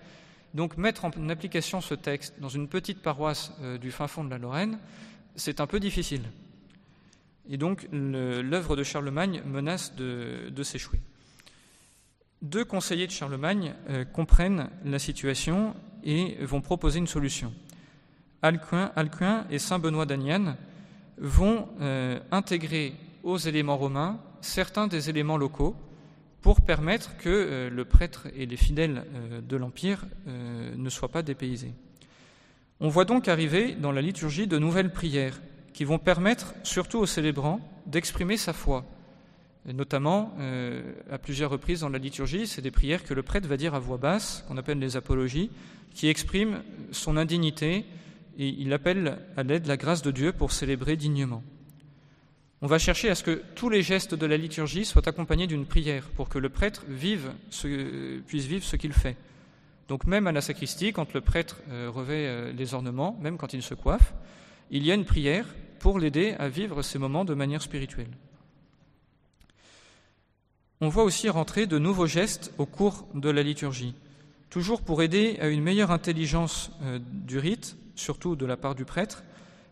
Donc 0.54 0.76
mettre 0.76 1.06
en 1.06 1.30
application 1.30 1.80
ce 1.80 1.94
texte 1.94 2.34
dans 2.42 2.50
une 2.50 2.68
petite 2.68 3.02
paroisse 3.02 3.54
euh, 3.62 3.78
du 3.78 3.90
fin 3.90 4.08
fond 4.08 4.26
de 4.26 4.30
la 4.30 4.40
Lorraine, 4.40 4.78
c'est 5.38 5.62
un 5.62 5.68
peu 5.68 5.80
difficile. 5.80 6.24
Et 7.50 7.56
donc 7.56 7.88
l'œuvre 7.94 8.76
de 8.76 8.84
Charlemagne 8.84 9.42
menace 9.46 9.96
de, 9.96 10.64
s'échouer. 10.64 11.00
Deux 12.42 12.66
conseillers 12.66 13.08
de 13.08 13.14
Charlemagne 13.14 13.74
euh, 13.90 14.04
comprennent 14.04 14.70
la 14.84 15.00
situation 15.00 15.76
et 16.04 16.38
vont 16.44 16.62
proposer 16.62 17.00
une 17.00 17.08
solution. 17.08 17.54
Alcuin, 18.42 18.92
Alcuin 18.96 19.46
et 19.50 19.60
Saint 19.60 19.80
Benoît 19.80 20.06
d'Agnan 20.06 20.56
vont 21.18 21.68
euh, 21.82 22.20
intégrer 22.32 22.94
aux 23.24 23.38
éléments 23.38 23.78
romains 23.78 24.20
certains 24.42 24.88
des 24.88 25.10
éléments 25.10 25.38
locaux 25.38 25.76
pour 26.42 26.62
permettre 26.62 27.18
que 27.18 27.30
euh, 27.30 27.70
le 27.70 27.84
prêtre 27.84 28.28
et 28.36 28.46
les 28.46 28.56
fidèles 28.56 29.04
euh, 29.14 29.42
de 29.42 29.58
l'Empire 29.58 30.06
ne 30.26 30.90
soient 30.90 31.12
pas 31.12 31.22
dépaysés. 31.22 31.74
On 32.80 32.88
voit 32.88 33.04
donc 33.04 33.28
arriver 33.28 33.76
dans 33.76 33.92
la 33.92 34.02
liturgie 34.02 34.48
de 34.48 34.58
nouvelles 34.58 34.94
prières 34.94 35.42
qui 35.74 35.84
vont 35.84 36.00
permettre 36.00 36.54
surtout 36.64 37.00
aux 37.00 37.06
célébrants 37.06 37.60
d'exprimer 37.86 38.38
sa 38.38 38.54
foi. 38.54 38.86
Notamment, 39.74 40.36
à 41.12 41.18
plusieurs 41.18 41.52
reprises 41.52 41.82
dans 41.82 41.90
la 41.90 42.00
liturgie, 42.00 42.48
c'est 42.48 42.62
des 42.62 42.72
prières 42.72 43.04
que 43.04 43.14
le 43.14 43.22
prêtre 43.22 43.48
va 43.48 43.56
dire 43.56 43.76
à 43.76 43.80
voix 43.80 43.98
basse, 43.98 44.44
qu'on 44.48 44.58
appelle 44.58 44.80
les 44.80 44.98
apologies, 44.98 45.52
qui 45.94 46.08
expriment 46.08 46.62
son 46.92 47.18
indignité, 47.18 47.86
et 48.38 48.48
il 48.48 48.74
appelle 48.74 49.20
à 49.38 49.44
l'aide 49.44 49.68
la 49.68 49.78
grâce 49.78 50.02
de 50.02 50.12
Dieu 50.12 50.32
pour 50.32 50.52
célébrer 50.52 50.96
dignement. 50.96 51.44
On 52.62 52.68
va 52.68 52.78
chercher 52.78 53.10
à 53.10 53.16
ce 53.16 53.24
que 53.24 53.42
tous 53.56 53.70
les 53.70 53.82
gestes 53.82 54.16
de 54.16 54.26
la 54.26 54.36
liturgie 54.36 54.84
soient 54.84 55.08
accompagnés 55.08 55.48
d'une 55.48 55.66
prière 55.66 56.10
pour 56.16 56.28
que 56.28 56.40
le 56.40 56.50
prêtre 56.50 56.84
puisse 56.86 58.46
vivre 58.46 58.64
ce 58.64 58.76
qu'il 58.76 58.92
fait. 58.92 59.16
Donc 59.88 60.06
même 60.06 60.28
à 60.28 60.32
la 60.32 60.42
sacristie, 60.42 60.92
quand 60.92 61.14
le 61.14 61.22
prêtre 61.22 61.62
euh, 61.72 61.90
revêt 61.90 62.28
euh, 62.28 62.52
les 62.52 62.74
ornements, 62.74 63.18
même 63.22 63.38
quand 63.38 63.54
il 63.54 63.64
se 63.64 63.74
coiffe, 63.74 64.14
il 64.70 64.86
y 64.86 64.92
a 64.92 64.94
une 64.94 65.06
prière 65.06 65.46
pour 65.80 66.00
l'aider 66.00 66.36
à 66.38 66.48
vivre 66.48 66.82
ces 66.84 67.00
moments 67.00 67.26
de 67.26 67.34
manière 67.34 67.62
spirituelle. 67.62 68.12
On 70.82 70.88
voit 70.88 71.04
aussi 71.04 71.28
rentrer 71.28 71.68
de 71.68 71.78
nouveaux 71.78 72.08
gestes 72.08 72.54
au 72.58 72.66
cours 72.66 73.06
de 73.14 73.30
la 73.30 73.44
liturgie, 73.44 73.96
toujours 74.50 74.82
pour 74.82 75.02
aider 75.04 75.38
à 75.42 75.50
une 75.50 75.62
meilleure 75.62 75.92
intelligence 75.92 76.72
euh, 76.84 77.00
du 77.02 77.38
rite 77.38 77.76
surtout 78.00 78.36
de 78.36 78.46
la 78.46 78.58
part 78.58 78.76
du 78.76 78.86
prêtre, 78.86 79.24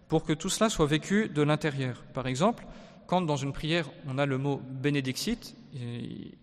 pour 0.09 0.23
que 0.23 0.33
tout 0.33 0.49
cela 0.49 0.69
soit 0.69 0.85
vécu 0.85 1.29
de 1.29 1.41
l'intérieur. 1.41 2.03
Par 2.13 2.27
exemple, 2.27 2.65
quand 3.07 3.21
dans 3.21 3.37
une 3.37 3.53
prière 3.53 3.89
on 4.05 4.17
a 4.17 4.25
le 4.25 4.37
mot 4.37 4.61
bénédixit, 4.69 5.55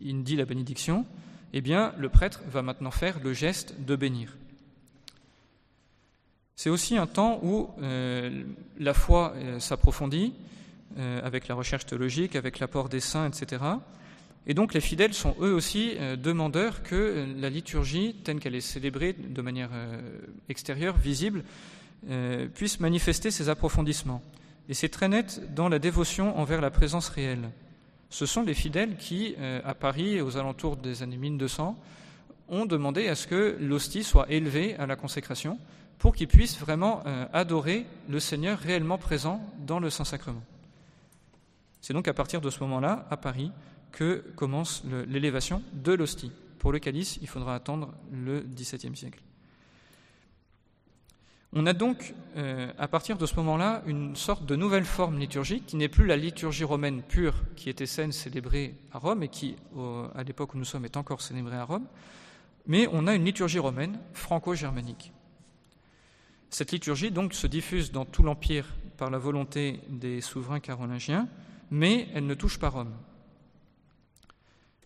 il 0.01 0.23
dit 0.23 0.37
la 0.37 0.45
bénédiction, 0.45 1.07
eh 1.53 1.61
bien 1.61 1.93
le 1.99 2.09
prêtre 2.09 2.41
va 2.49 2.63
maintenant 2.63 2.91
faire 2.91 3.21
le 3.23 3.33
geste 3.33 3.75
de 3.85 3.97
bénir. 3.97 4.37
C'est 6.57 6.71
aussi 6.71 6.97
un 6.97 7.07
temps 7.07 7.41
où 7.43 7.69
euh, 7.83 8.45
la 8.79 8.95
foi 8.95 9.35
euh, 9.37 9.59
s'approfondit 9.61 10.33
avec 11.25 11.49
la 11.49 11.57
recherche 11.57 11.87
théologique, 11.87 12.37
avec 12.37 12.61
l'apport 12.61 12.89
des 12.89 13.01
saints, 13.01 13.29
etc. 13.29 13.61
Et 14.47 14.55
donc 14.55 14.75
les 14.75 14.81
fidèles 14.81 15.15
sont 15.15 15.35
eux 15.41 15.55
aussi 15.55 15.95
demandeurs 16.23 16.83
que 16.83 17.27
la 17.39 17.49
liturgie, 17.49 18.15
telle 18.25 18.41
qu'elle 18.41 18.55
est 18.55 18.61
célébrée 18.61 19.15
de 19.15 19.41
manière 19.41 19.71
extérieure, 20.49 20.99
visible, 20.99 21.45
euh, 22.11 22.49
puisse 22.49 22.81
manifester 22.81 23.31
ses 23.31 23.49
approfondissements. 23.49 24.21
Et 24.69 24.75
c'est 24.75 24.91
très 24.91 25.09
net 25.09 25.41
dans 25.55 25.71
la 25.71 25.79
dévotion 25.79 26.39
envers 26.39 26.61
la 26.61 26.71
présence 26.71 27.09
réelle. 27.09 27.49
Ce 28.11 28.27
sont 28.27 28.43
les 28.43 28.53
fidèles 28.53 28.97
qui, 28.97 29.35
euh, 29.39 29.63
à 29.65 29.75
Paris, 29.75 30.21
aux 30.21 30.37
alentours 30.37 30.77
des 30.77 31.03
années 31.03 31.17
1200, 31.17 31.79
ont 32.49 32.67
demandé 32.67 33.09
à 33.09 33.15
ce 33.15 33.27
que 33.27 33.57
l'hostie 33.59 34.05
soit 34.05 34.31
élevée 34.31 34.77
à 34.77 34.85
la 34.85 34.97
consécration 34.97 35.59
pour 35.99 36.15
qu'ils 36.15 36.29
puissent 36.29 36.59
vraiment 36.59 37.03
euh, 37.07 37.25
adorer 37.33 37.87
le 38.11 38.21
Seigneur 38.21 38.59
réellement 38.59 38.99
présent 38.99 39.41
dans 39.67 39.81
le 39.81 39.89
Saint-Sacrement. 39.89 40.43
C'est 41.81 41.95
donc 41.95 42.07
à 42.07 42.13
partir 42.15 42.43
de 42.43 42.51
ce 42.51 42.61
moment-là, 42.61 43.07
à 43.11 43.17
Paris, 43.17 43.51
que 43.95 44.25
commence 44.35 44.83
l'élévation 45.09 45.63
de 45.73 45.93
l'hostie. 45.93 46.33
Pour 46.59 46.73
le 46.73 46.81
calice, 46.81 47.19
il 47.23 47.29
faudra 47.29 47.55
attendre 47.55 47.95
le 48.13 48.41
XVIIe 48.41 48.97
siècle. 48.97 49.21
On 51.53 51.67
a 51.67 51.73
donc, 51.73 52.15
euh, 52.37 52.73
à 52.79 52.89
partir 52.89 53.17
de 53.17 53.27
ce 53.27 53.37
moment-là, 53.37 53.85
une 53.87 54.17
sorte 54.17 54.45
de 54.45 54.57
nouvelle 54.57 54.85
forme 54.85 55.21
liturgique 55.21 55.67
qui 55.67 55.77
n'est 55.77 55.89
plus 55.89 56.07
la 56.07 56.17
liturgie 56.17 56.65
romaine 56.65 57.03
pure 57.03 57.35
qui 57.55 57.71
était 57.71 57.87
saine, 57.87 58.11
célébrée 58.11 58.75
à 58.93 58.99
Rome 58.99 59.23
et 59.23 59.29
qui, 59.29 59.55
à 60.17 60.25
l'époque 60.25 60.55
où 60.55 60.59
nous 60.59 60.65
sommes, 60.65 60.85
est 60.85 60.97
encore 60.97 61.21
célébrée 61.21 61.57
à 61.57 61.63
Rome, 61.63 61.87
mais 62.67 62.89
on 62.93 63.07
a 63.07 63.15
une 63.15 63.25
liturgie 63.25 63.61
romaine 63.61 64.01
franco-germanique. 64.13 65.13
Cette 66.51 66.73
liturgie 66.73 67.13
donc 67.13 67.35
se 67.35 67.47
diffuse 67.47 67.93
dans 67.93 68.05
tout 68.05 68.25
l'empire 68.25 68.67
par 68.97 69.11
la 69.11 69.19
volonté 69.19 69.79
des 69.89 70.21
souverains 70.21 70.61
carolingiens, 70.61 71.29
mais 71.71 72.09
elle 72.15 72.27
ne 72.27 72.35
touche 72.35 72.59
pas 72.59 72.69
Rome. 72.69 72.95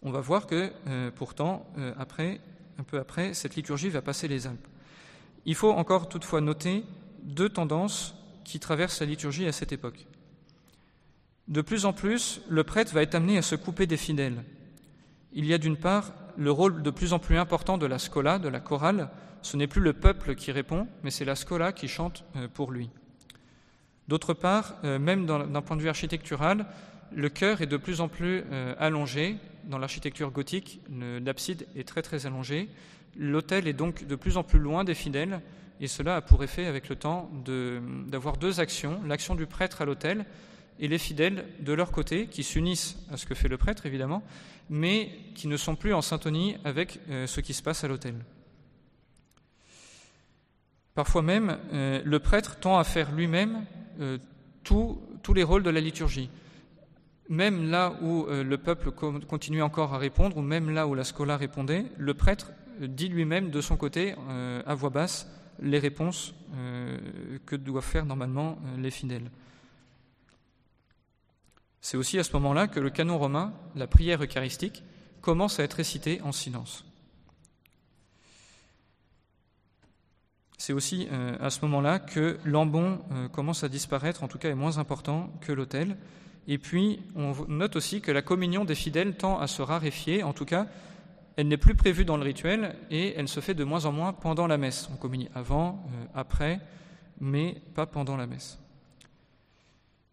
On 0.02 0.10
va 0.10 0.20
voir 0.20 0.46
que 0.46 0.70
euh, 0.86 1.10
pourtant, 1.14 1.66
euh, 1.78 1.92
après, 1.98 2.40
un 2.78 2.84
peu 2.84 2.98
après, 2.98 3.34
cette 3.34 3.56
liturgie 3.56 3.88
va 3.88 4.02
passer 4.02 4.28
les 4.28 4.46
Alpes. 4.46 4.66
Il 5.44 5.54
faut 5.54 5.72
encore 5.72 6.08
toutefois 6.08 6.40
noter 6.40 6.84
deux 7.24 7.48
tendances 7.48 8.14
qui 8.44 8.60
traversent 8.60 9.00
la 9.00 9.06
liturgie 9.06 9.46
à 9.46 9.52
cette 9.52 9.72
époque. 9.72 10.06
De 11.48 11.62
plus 11.62 11.84
en 11.84 11.92
plus, 11.92 12.42
le 12.48 12.62
prêtre 12.62 12.92
va 12.94 13.02
être 13.02 13.14
amené 13.14 13.38
à 13.38 13.42
se 13.42 13.56
couper 13.56 13.86
des 13.86 13.96
fidèles. 13.96 14.44
Il 15.32 15.46
y 15.46 15.54
a 15.54 15.58
d'une 15.58 15.76
part 15.76 16.12
le 16.36 16.52
rôle 16.52 16.82
de 16.82 16.90
plus 16.90 17.12
en 17.12 17.18
plus 17.18 17.36
important 17.36 17.76
de 17.76 17.86
la 17.86 17.98
scola, 17.98 18.38
de 18.38 18.48
la 18.48 18.60
chorale. 18.60 19.10
Ce 19.42 19.56
n'est 19.56 19.66
plus 19.66 19.80
le 19.80 19.94
peuple 19.94 20.36
qui 20.36 20.52
répond, 20.52 20.86
mais 21.02 21.10
c'est 21.10 21.24
la 21.24 21.34
scola 21.34 21.72
qui 21.72 21.88
chante 21.88 22.24
euh, 22.36 22.46
pour 22.46 22.70
lui. 22.70 22.90
D'autre 24.06 24.32
part, 24.32 24.76
même 24.82 25.26
d'un 25.26 25.60
point 25.60 25.76
de 25.76 25.82
vue 25.82 25.90
architectural, 25.90 26.64
le 27.12 27.28
chœur 27.28 27.60
est 27.60 27.66
de 27.66 27.76
plus 27.76 28.00
en 28.00 28.08
plus 28.08 28.42
allongé. 28.78 29.36
Dans 29.68 29.76
l'architecture 29.76 30.30
gothique, 30.30 30.80
l'abside 30.90 31.66
est 31.76 31.86
très 31.86 32.00
très 32.00 32.24
allongée. 32.24 32.70
L'autel 33.18 33.68
est 33.68 33.74
donc 33.74 34.06
de 34.06 34.16
plus 34.16 34.38
en 34.38 34.42
plus 34.42 34.58
loin 34.58 34.82
des 34.82 34.94
fidèles, 34.94 35.42
et 35.78 35.88
cela 35.88 36.16
a 36.16 36.20
pour 36.22 36.42
effet, 36.42 36.64
avec 36.64 36.88
le 36.88 36.96
temps, 36.96 37.30
d'avoir 38.06 38.38
deux 38.38 38.60
actions, 38.60 39.00
l'action 39.06 39.34
du 39.34 39.44
prêtre 39.44 39.82
à 39.82 39.84
l'autel 39.84 40.24
et 40.80 40.88
les 40.88 40.96
fidèles 40.96 41.44
de 41.60 41.72
leur 41.74 41.92
côté, 41.92 42.28
qui 42.28 42.44
s'unissent 42.44 42.96
à 43.12 43.18
ce 43.18 43.26
que 43.26 43.34
fait 43.34 43.48
le 43.48 43.58
prêtre, 43.58 43.84
évidemment, 43.84 44.22
mais 44.70 45.10
qui 45.34 45.48
ne 45.48 45.56
sont 45.58 45.76
plus 45.76 45.92
en 45.92 46.00
syntonie 46.00 46.56
avec 46.64 46.98
euh, 47.10 47.26
ce 47.26 47.40
qui 47.42 47.52
se 47.52 47.62
passe 47.62 47.84
à 47.84 47.88
l'autel. 47.88 48.14
Parfois 50.94 51.22
même, 51.22 51.58
euh, 51.72 52.00
le 52.04 52.18
prêtre 52.20 52.56
tend 52.58 52.78
à 52.78 52.84
faire 52.84 53.12
lui-même 53.12 53.66
euh, 54.00 54.16
tous 54.64 54.98
les 55.34 55.42
rôles 55.42 55.62
de 55.62 55.70
la 55.70 55.80
liturgie. 55.80 56.30
Même 57.28 57.70
là 57.70 57.92
où 58.02 58.26
le 58.26 58.56
peuple 58.56 58.90
continue 58.90 59.60
encore 59.60 59.92
à 59.92 59.98
répondre, 59.98 60.38
ou 60.38 60.42
même 60.42 60.70
là 60.70 60.86
où 60.86 60.94
la 60.94 61.04
scola 61.04 61.36
répondait, 61.36 61.84
le 61.98 62.14
prêtre 62.14 62.52
dit 62.86 63.08
lui-même 63.08 63.50
de 63.50 63.60
son 63.60 63.76
côté, 63.76 64.14
euh, 64.28 64.62
à 64.66 64.74
voix 64.74 64.90
basse, 64.90 65.28
les 65.60 65.78
réponses 65.78 66.34
euh, 66.54 66.98
que 67.46 67.56
doivent 67.56 67.84
faire 67.84 68.04
normalement 68.04 68.58
euh, 68.64 68.76
les 68.76 68.90
fidèles. 68.90 69.30
C'est 71.80 71.96
aussi 71.96 72.18
à 72.18 72.24
ce 72.24 72.32
moment-là 72.34 72.68
que 72.68 72.80
le 72.80 72.90
canon 72.90 73.18
romain, 73.18 73.52
la 73.74 73.86
prière 73.86 74.22
eucharistique, 74.22 74.82
commence 75.20 75.58
à 75.58 75.64
être 75.64 75.74
récité 75.74 76.20
en 76.22 76.32
silence. 76.32 76.84
C'est 80.58 80.72
aussi 80.72 81.08
à 81.40 81.50
ce 81.50 81.60
moment-là 81.62 82.00
que 82.00 82.36
l'ambon 82.44 83.00
commence 83.32 83.62
à 83.62 83.68
disparaître, 83.68 84.24
en 84.24 84.28
tout 84.28 84.38
cas 84.38 84.50
est 84.50 84.56
moins 84.56 84.78
important 84.78 85.32
que 85.40 85.52
l'autel. 85.52 85.96
Et 86.48 86.56
puis, 86.56 87.00
on 87.14 87.34
note 87.46 87.76
aussi 87.76 88.00
que 88.00 88.10
la 88.10 88.22
communion 88.22 88.64
des 88.64 88.74
fidèles 88.74 89.14
tend 89.14 89.38
à 89.38 89.46
se 89.46 89.60
raréfier, 89.60 90.22
en 90.22 90.32
tout 90.32 90.46
cas, 90.46 90.66
elle 91.36 91.46
n'est 91.46 91.58
plus 91.58 91.74
prévue 91.74 92.04
dans 92.06 92.16
le 92.16 92.24
rituel 92.24 92.74
et 92.90 93.14
elle 93.16 93.28
se 93.28 93.38
fait 93.38 93.54
de 93.54 93.62
moins 93.62 93.84
en 93.84 93.92
moins 93.92 94.12
pendant 94.12 94.48
la 94.48 94.56
messe. 94.56 94.88
On 94.92 94.96
communie 94.96 95.28
avant, 95.34 95.86
euh, 95.86 96.06
après, 96.14 96.58
mais 97.20 97.54
pas 97.74 97.86
pendant 97.86 98.16
la 98.16 98.26
messe. 98.26 98.58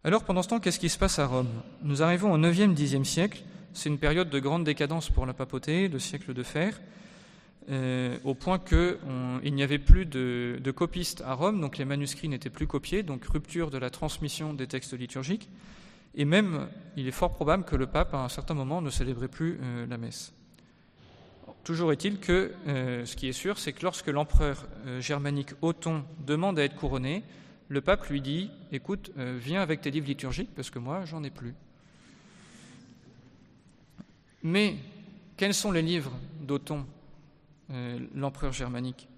Alors 0.04 0.22
pendant 0.22 0.42
ce 0.42 0.48
temps, 0.48 0.60
qu'est-ce 0.60 0.78
qui 0.78 0.88
se 0.88 0.98
passe 0.98 1.18
à 1.18 1.26
Rome? 1.26 1.48
Nous 1.82 2.02
arrivons 2.02 2.32
au 2.32 2.38
9e, 2.38 2.74
10e 2.76 3.02
siècle. 3.02 3.42
C'est 3.72 3.88
une 3.88 3.98
période 3.98 4.30
de 4.30 4.38
grande 4.38 4.62
décadence 4.62 5.10
pour 5.10 5.26
la 5.26 5.32
papauté, 5.32 5.88
le 5.88 5.98
siècle 5.98 6.32
de 6.32 6.42
fer, 6.44 6.80
euh, 7.70 8.16
au 8.24 8.34
point 8.34 8.60
qu'il 8.60 9.54
n'y 9.54 9.62
avait 9.64 9.80
plus 9.80 10.06
de, 10.06 10.60
de, 10.62 10.70
copistes 10.70 11.22
à 11.26 11.32
Rome, 11.34 11.60
donc 11.60 11.76
les 11.76 11.84
manuscrits 11.84 12.28
n'étaient 12.28 12.50
plus 12.50 12.68
copiés, 12.68 13.02
donc 13.02 13.24
rupture 13.24 13.70
de 13.70 13.78
la 13.78 13.90
transmission 13.90 14.54
des 14.54 14.68
textes 14.68 14.96
liturgiques. 14.96 15.48
Et 16.16 16.24
même, 16.24 16.68
il 16.96 17.06
est 17.06 17.12
fort 17.12 17.34
probable 17.34 17.64
que 17.64 17.76
le 17.76 17.86
pape, 17.86 18.14
à 18.14 18.24
un 18.24 18.30
certain 18.30 18.54
moment, 18.54 18.80
ne 18.80 18.88
célébrait 18.88 19.28
plus 19.28 19.58
euh, 19.62 19.86
la 19.86 19.98
messe. 19.98 20.32
Toujours 21.62 21.92
est-il 21.92 22.18
que 22.18 22.52
euh, 22.66 23.04
ce 23.04 23.16
qui 23.16 23.28
est 23.28 23.32
sûr, 23.32 23.58
c'est 23.58 23.72
que 23.74 23.82
lorsque 23.82 24.06
l'empereur 24.06 24.66
euh, 24.86 25.00
germanique 25.00 25.50
Othon 25.60 26.04
demande 26.26 26.58
à 26.58 26.64
être 26.64 26.74
couronné, 26.74 27.22
le 27.68 27.82
pape 27.82 28.06
lui 28.06 28.22
dit 28.22 28.50
Écoute, 28.72 29.10
viens 29.16 29.60
avec 29.60 29.80
tes 29.80 29.90
livres 29.90 30.06
liturgiques 30.06 30.54
parce 30.54 30.70
que 30.70 30.78
moi, 30.78 31.04
j'en 31.04 31.24
ai 31.24 31.30
plus. 31.30 31.52
Mais 34.44 34.76
quels 35.36 35.52
sont 35.52 35.72
les 35.72 35.82
livres 35.82 36.12
d'Othon, 36.40 36.86
l'empereur 38.14 38.52
germanique? 38.52 39.08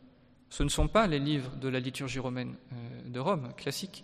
Ce 0.49 0.63
ne 0.63 0.71
sont 0.71 0.89
pas 0.89 1.07
les 1.07 1.19
livres 1.19 1.55
de 1.57 1.69
la 1.69 1.79
liturgie 1.79 2.21
romaine 2.21 2.55
de 3.05 3.21
Rome, 3.21 3.53
classique. 3.55 4.03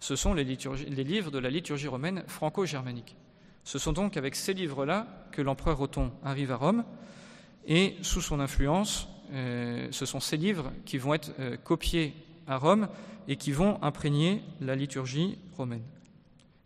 Ce 0.00 0.16
sont 0.16 0.34
les, 0.34 0.44
livres 0.44 1.30
de 1.30 1.38
la 1.38 1.50
liturgie 1.50 1.88
romaine 1.88 2.22
franco-germanique. 2.26 3.16
Ce 3.64 3.78
sont 3.78 3.92
donc 3.92 4.16
avec 4.16 4.34
ces 4.34 4.54
livres-là 4.54 5.06
que 5.32 5.42
l'empereur 5.42 5.80
Othon 5.80 6.12
arrive 6.24 6.52
à 6.52 6.56
Rome 6.56 6.84
et 7.66 7.96
sous 8.02 8.20
son 8.20 8.40
influence, 8.40 9.08
euh, 9.32 9.88
ce 9.90 10.06
sont 10.06 10.20
ces 10.20 10.36
livres 10.36 10.72
qui 10.86 10.98
vont 10.98 11.14
être 11.14 11.32
euh, 11.38 11.56
copiés 11.56 12.14
à 12.46 12.56
Rome 12.56 12.88
et 13.26 13.36
qui 13.36 13.52
vont 13.52 13.82
imprégner 13.82 14.42
la 14.60 14.74
liturgie 14.74 15.36
romaine. 15.56 15.82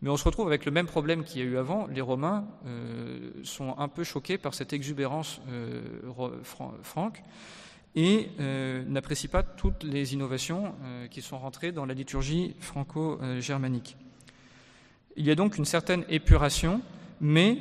Mais 0.01 0.09
on 0.09 0.17
se 0.17 0.23
retrouve 0.23 0.47
avec 0.47 0.65
le 0.65 0.71
même 0.71 0.85
problème 0.85 1.23
qu'il 1.23 1.41
y 1.41 1.43
a 1.43 1.47
eu 1.47 1.57
avant. 1.57 1.87
Les 1.87 2.01
Romains 2.01 2.45
euh, 2.65 3.31
sont 3.43 3.75
un 3.77 3.87
peu 3.87 4.03
choqués 4.03 4.37
par 4.37 4.53
cette 4.53 4.73
exubérance 4.73 5.41
franque 6.83 7.23
et 7.95 8.29
n'apprécient 8.87 9.29
pas 9.29 9.43
toutes 9.43 9.83
les 9.83 10.13
innovations 10.13 10.73
qui 11.11 11.21
sont 11.21 11.37
rentrées 11.37 11.71
dans 11.71 11.85
la 11.85 11.93
liturgie 11.93 12.55
franco-germanique. 12.59 13.97
Il 15.15 15.25
y 15.25 15.31
a 15.31 15.35
donc 15.35 15.57
une 15.57 15.65
certaine 15.65 16.03
épuration, 16.09 16.81
mais 17.21 17.59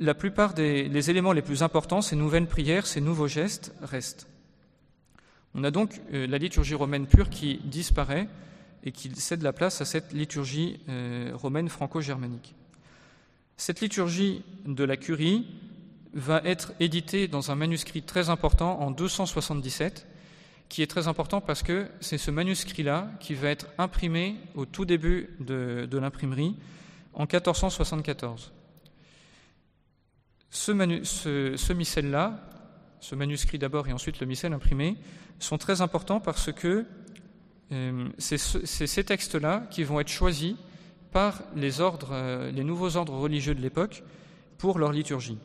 la 0.00 0.14
plupart 0.14 0.54
des 0.54 1.10
éléments 1.10 1.32
les 1.32 1.42
plus 1.42 1.62
importants, 1.62 2.02
ces 2.02 2.16
nouvelles 2.16 2.46
prières, 2.46 2.86
ces 2.86 3.00
nouveaux 3.00 3.28
gestes, 3.28 3.72
restent. 3.82 4.26
On 5.54 5.64
a 5.64 5.70
donc 5.70 6.00
euh, 6.12 6.26
la 6.26 6.38
liturgie 6.38 6.74
romaine 6.74 7.06
pure 7.06 7.30
qui 7.30 7.60
disparaît 7.64 8.28
et 8.84 8.92
qui 8.92 9.10
cède 9.16 9.42
la 9.42 9.52
place 9.52 9.80
à 9.80 9.84
cette 9.84 10.12
liturgie 10.12 10.80
euh, 10.88 11.32
romaine 11.34 11.68
franco-germanique. 11.68 12.54
Cette 13.56 13.80
liturgie 13.80 14.44
de 14.66 14.84
la 14.84 14.96
curie 14.96 15.46
va 16.14 16.40
être 16.44 16.72
éditée 16.80 17.28
dans 17.28 17.50
un 17.50 17.54
manuscrit 17.54 18.02
très 18.02 18.30
important 18.30 18.80
en 18.80 18.90
277, 18.90 20.06
qui 20.68 20.82
est 20.82 20.86
très 20.86 21.08
important 21.08 21.40
parce 21.40 21.62
que 21.62 21.88
c'est 22.00 22.18
ce 22.18 22.30
manuscrit-là 22.30 23.10
qui 23.20 23.34
va 23.34 23.48
être 23.48 23.66
imprimé 23.78 24.36
au 24.54 24.66
tout 24.66 24.84
début 24.84 25.30
de, 25.40 25.88
l'imprimerie 25.92 26.56
en 27.14 27.22
1474. 27.22 28.52
Ce, 30.50 31.72
missel-là, 31.72 32.40
ce 33.00 33.14
manuscrit 33.14 33.58
d'abord 33.58 33.88
et 33.88 33.92
ensuite 33.92 34.20
le 34.20 34.26
missel 34.26 34.52
imprimé, 34.52 34.96
sont 35.38 35.58
très 35.58 35.80
importants 35.80 36.20
parce 36.20 36.52
que 36.52 36.84
euh, 37.70 38.08
c'est 38.18 38.38
ces 38.38 39.04
textes-là 39.04 39.66
qui 39.70 39.84
vont 39.84 40.00
être 40.00 40.08
choisis 40.08 40.54
par 41.12 41.42
les, 41.54 41.80
ordres, 41.80 42.10
euh, 42.12 42.50
les 42.50 42.64
nouveaux 42.64 42.96
ordres 42.96 43.14
religieux 43.14 43.54
de 43.54 43.60
l'époque 43.60 44.02
pour 44.56 44.78
leur 44.78 44.92
liturgie. 44.92 45.38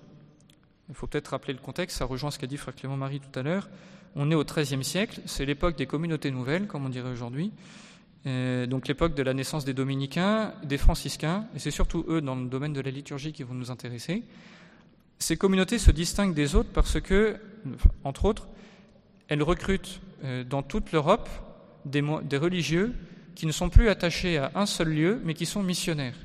Il 0.94 0.96
faut 0.96 1.08
peut-être 1.08 1.30
rappeler 1.30 1.54
le 1.54 1.60
contexte, 1.60 1.98
ça 1.98 2.06
rejoint 2.06 2.30
ce 2.30 2.38
qu'a 2.38 2.46
dit 2.46 2.56
Frère 2.56 2.76
Clément 2.76 2.98
Marie 2.98 3.20
tout 3.20 3.40
à 3.40 3.42
l'heure. 3.42 3.68
On 4.16 4.30
est 4.30 4.36
au 4.36 4.44
XIIIe 4.44 4.84
siècle, 4.84 5.22
c'est 5.26 5.44
l'époque 5.44 5.76
des 5.76 5.88
communautés 5.88 6.30
nouvelles, 6.30 6.68
comme 6.68 6.86
on 6.86 6.90
dirait 6.90 7.10
aujourd'hui, 7.10 7.52
euh, 8.28 8.68
donc 8.68 8.88
l'époque 8.88 9.16
de 9.16 9.24
la 9.24 9.34
naissance 9.34 9.66
des 9.66 9.74
dominicains, 9.74 10.54
des 10.64 10.78
franciscains, 10.78 11.48
et 11.56 11.58
c'est 11.58 11.72
surtout 11.72 12.06
eux 12.10 12.22
dans 12.22 12.36
le 12.36 12.46
domaine 12.46 12.74
de 12.74 12.80
la 12.80 12.92
liturgie 12.92 13.34
qui 13.34 13.42
vont 13.42 13.56
nous 13.56 13.72
intéresser. 13.72 14.22
Ces 15.18 15.36
communautés 15.36 15.80
se 15.80 15.90
distinguent 15.90 16.36
des 16.36 16.54
autres 16.54 16.70
parce 16.72 17.02
que, 17.02 17.38
entre 18.04 18.26
autres, 18.26 18.48
elles 19.30 19.42
recrutent 19.42 20.00
euh, 20.24 20.44
dans 20.44 20.62
toute 20.62 20.92
l'Europe 20.92 21.28
des, 21.86 22.02
religieux 22.38 22.94
qui 23.34 23.48
ne 23.48 23.52
sont 23.52 23.72
plus 23.72 23.90
attachés 23.90 24.38
à 24.38 24.52
un 24.54 24.68
seul 24.68 24.90
lieu, 24.90 25.22
mais 25.26 25.34
qui 25.34 25.48
sont 25.48 25.64
missionnaires. 25.64 26.18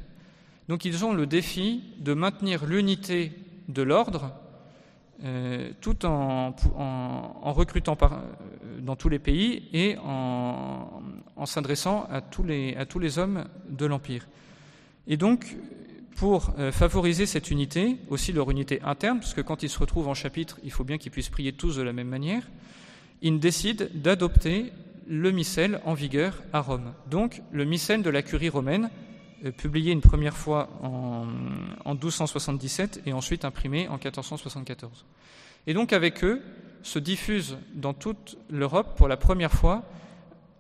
Donc 0.69 0.85
ils 0.85 1.07
ont 1.07 1.15
le 1.15 1.27
défi 1.27 1.85
de 2.01 2.13
maintenir 2.13 2.67
l'unité 2.67 3.33
de 3.69 3.81
l'ordre 3.81 4.35
euh, 5.25 5.71
tout 5.81 6.07
en, 6.07 6.55
recrutant 7.43 7.99
euh, 8.01 8.09
dans 8.81 8.95
tous 8.95 9.09
les 9.09 9.19
pays 9.19 9.69
et 9.73 9.97
en, 9.99 11.03
s'adressant 11.45 12.07
à, 12.09 12.21
tous 12.21 12.45
les, 12.45 13.19
hommes 13.19 13.45
de 13.69 13.87
l'Empire. 13.87 14.29
Et 15.09 15.17
donc, 15.17 15.57
pour 16.15 16.55
euh, 16.59 16.71
favoriser 16.71 17.27
cette 17.27 17.51
unité, 17.51 17.97
aussi 18.11 18.33
leur 18.33 18.49
unité 18.51 18.81
interne, 18.85 19.19
parce 19.19 19.35
que 19.35 19.41
quand 19.41 19.65
ils 19.65 19.69
se 19.69 19.81
retrouvent 19.81 20.07
en 20.07 20.15
chapitre, 20.15 20.61
il 20.63 20.71
faut 20.71 20.85
bien 20.85 20.99
qu'ils 20.99 21.11
puissent 21.11 21.31
prier 21.31 21.53
tous 21.53 21.75
de 21.75 21.83
la 21.83 21.93
même 21.93 22.09
manière, 22.09 22.49
ils 23.21 23.41
décident 23.41 23.87
d'adopter 23.95 24.73
le 25.09 25.33
missel 25.33 25.81
en 25.85 25.95
vigueur 25.95 26.43
à 26.53 26.61
Rome. 26.61 26.93
Donc 27.11 27.43
le 27.51 27.65
missel 27.65 28.03
de 28.03 28.11
la 28.11 28.23
curie 28.23 28.51
romaine, 28.51 28.89
publié 29.57 29.93
une 29.93 30.01
première 30.01 30.37
fois 30.37 30.69
en, 30.83 31.27
1277 31.95 33.03
et 33.07 33.13
ensuite 33.13 33.45
imprimé 33.45 33.89
en 33.89 33.95
1474. 33.95 35.05
Et 35.67 35.75
donc 35.75 35.93
avec 35.93 36.25
eux 36.25 36.43
se 36.83 36.99
diffuse 36.99 37.59
dans 37.75 37.95
toute 37.95 38.37
l'Europe 38.51 38.97
pour 38.97 39.09
la 39.09 39.17
première 39.17 39.53
fois 39.53 39.85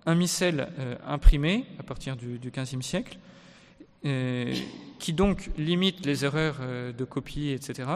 un 0.06 0.14
missel 0.14 0.68
euh, 0.78 0.96
imprimé 1.06 1.66
à 1.78 1.82
partir 1.82 2.16
du, 2.16 2.38
XVe 2.38 2.82
siècle, 2.82 3.18
euh, 4.04 4.54
qui 4.98 5.12
donc 5.12 5.50
limite 5.56 6.06
les 6.06 6.24
erreurs 6.24 6.60
de 6.96 7.04
copie, 7.04 7.50
etc., 7.50 7.88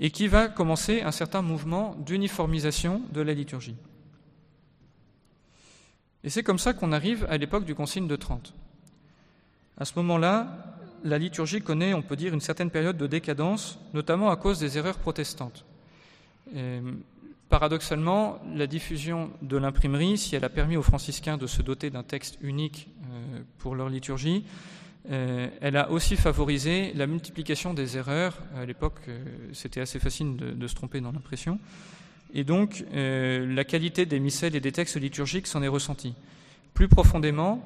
et 0.00 0.10
qui 0.10 0.26
va 0.28 0.48
commencer 0.48 1.02
un 1.02 1.12
certain 1.12 1.42
mouvement 1.42 1.94
d'uniformisation 2.04 3.02
de 3.12 3.20
la 3.20 3.34
liturgie. 3.34 3.76
Et 6.24 6.30
c'est 6.30 6.42
comme 6.42 6.58
ça 6.58 6.72
qu'on 6.72 6.92
arrive 6.92 7.26
à 7.28 7.36
l'époque 7.36 7.64
du 7.64 7.74
Concile 7.74 8.06
de 8.06 8.16
Trente. 8.16 8.54
À 9.78 9.84
ce 9.84 9.92
moment-là, 9.96 10.72
la 11.04 11.18
liturgie 11.18 11.60
connaît, 11.60 11.94
on 11.94 12.02
peut 12.02 12.16
dire, 12.16 12.34
une 12.34 12.40
certaine 12.40 12.70
période 12.70 12.96
de 12.96 13.06
décadence, 13.06 13.78
notamment 13.94 14.30
à 14.30 14.36
cause 14.36 14.58
des 14.58 14.78
erreurs 14.78 14.98
protestantes. 14.98 15.64
paradoxalement, 17.48 18.38
la 18.54 18.66
diffusion 18.66 19.30
de 19.42 19.56
l'imprimerie, 19.56 20.16
si 20.16 20.36
elle 20.36 20.44
a 20.44 20.48
permis 20.48 20.76
aux 20.76 20.82
franciscains 20.82 21.36
de 21.36 21.46
se 21.46 21.60
doter 21.60 21.90
d'un 21.90 22.02
texte 22.02 22.38
unique 22.40 22.88
euh, 23.12 23.40
pour 23.58 23.74
leur 23.74 23.88
liturgie, 23.88 24.44
euh, 25.10 25.48
elle 25.60 25.76
a 25.76 25.90
aussi 25.90 26.16
favorisé 26.16 26.92
la 26.94 27.06
multiplication 27.06 27.74
des 27.74 27.96
erreurs. 27.96 28.38
À 28.56 28.64
l'époque, 28.64 29.00
euh, 29.08 29.22
c'était 29.52 29.80
assez 29.80 29.98
facile 29.98 30.36
de, 30.36 30.66
se 30.66 30.74
tromper 30.74 31.00
dans 31.00 31.12
l'impression. 31.12 31.58
Et 32.32 32.44
donc, 32.44 32.82
la 32.94 33.64
qualité 33.64 34.06
des 34.06 34.18
missels 34.18 34.56
et 34.56 34.60
des 34.60 34.72
textes 34.72 34.96
liturgiques 34.96 35.46
s'en 35.46 35.62
est 35.62 35.68
ressentie. 35.68 36.14
Plus 36.72 36.88
profondément, 36.88 37.62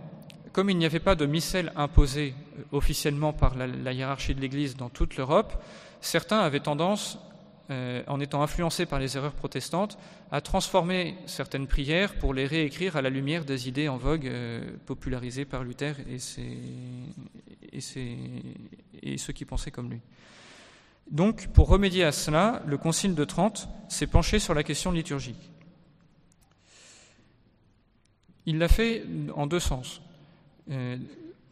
comme 0.56 0.70
il 0.70 0.78
n'y 0.78 0.86
avait 0.86 1.00
pas 1.00 1.16
de 1.16 1.26
missel 1.26 1.70
imposé 1.76 2.32
euh, 2.32 2.62
officiellement 2.72 3.34
par 3.34 3.56
la, 3.56 3.92
hiérarchie 3.92 4.34
de 4.34 4.40
l'Église 4.40 4.74
dans 4.74 4.88
toute 4.88 5.18
l'Europe, 5.18 5.62
certains 6.00 6.38
avaient 6.38 6.60
tendance, 6.60 7.18
euh, 7.68 8.02
en 8.06 8.20
étant 8.20 8.42
influencés 8.42 8.86
par 8.86 8.98
les 8.98 9.18
erreurs 9.18 9.34
protestantes, 9.34 9.98
à 10.32 10.40
transformer 10.40 11.14
certaines 11.26 11.66
prières 11.66 12.14
pour 12.14 12.32
les 12.32 12.46
réécrire 12.46 12.96
à 12.96 13.02
la 13.02 13.10
lumière 13.10 13.44
des 13.44 13.68
idées 13.68 13.88
en 13.88 13.98
vogue 13.98 14.26
euh, 14.26 14.64
popularisées 14.86 15.44
par 15.44 15.62
Luther 15.62 15.94
et, 16.08 16.16
et 19.02 19.18
ceux 19.18 19.32
qui 19.34 19.44
pensaient 19.44 19.70
comme 19.70 19.90
lui. 19.90 20.00
Donc, 21.10 21.48
pour 21.48 21.68
remédier 21.68 22.04
à 22.04 22.12
cela, 22.12 22.62
le 22.66 22.78
Concile 22.78 23.14
de 23.14 23.24
Trente 23.24 23.68
s'est 23.90 24.06
penché 24.06 24.38
sur 24.38 24.54
la 24.54 24.62
question 24.62 24.90
liturgique. 24.90 25.50
Il 28.46 28.56
l'a 28.56 28.68
fait 28.68 29.04
en 29.34 29.46
deux 29.46 29.60
sens. 29.60 30.00
Euh, 30.70 30.96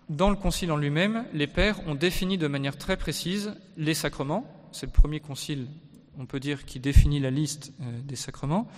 dans 0.09 0.31
le 0.31 0.37
concile 0.37 0.71
en 0.73 0.77
lui-même, 0.77 1.25
les 1.33 1.47
pères 1.47 1.87
ont 1.89 1.95
défini 1.95 2.37
de 2.39 2.47
manière 2.47 2.77
très 2.77 2.97
précise 2.97 3.55
les 3.77 3.95
sacrements. 3.95 4.47
C'est 4.73 4.87
le 4.87 4.93
premier 4.93 5.21
concile, 5.21 5.69
on 6.19 6.27
peut 6.27 6.41
dire, 6.41 6.65
qui 6.65 6.81
définit 6.81 7.21
la 7.21 7.31
liste 7.31 7.73
euh, 7.81 8.01
des 8.03 8.17
sacrements, 8.17 8.69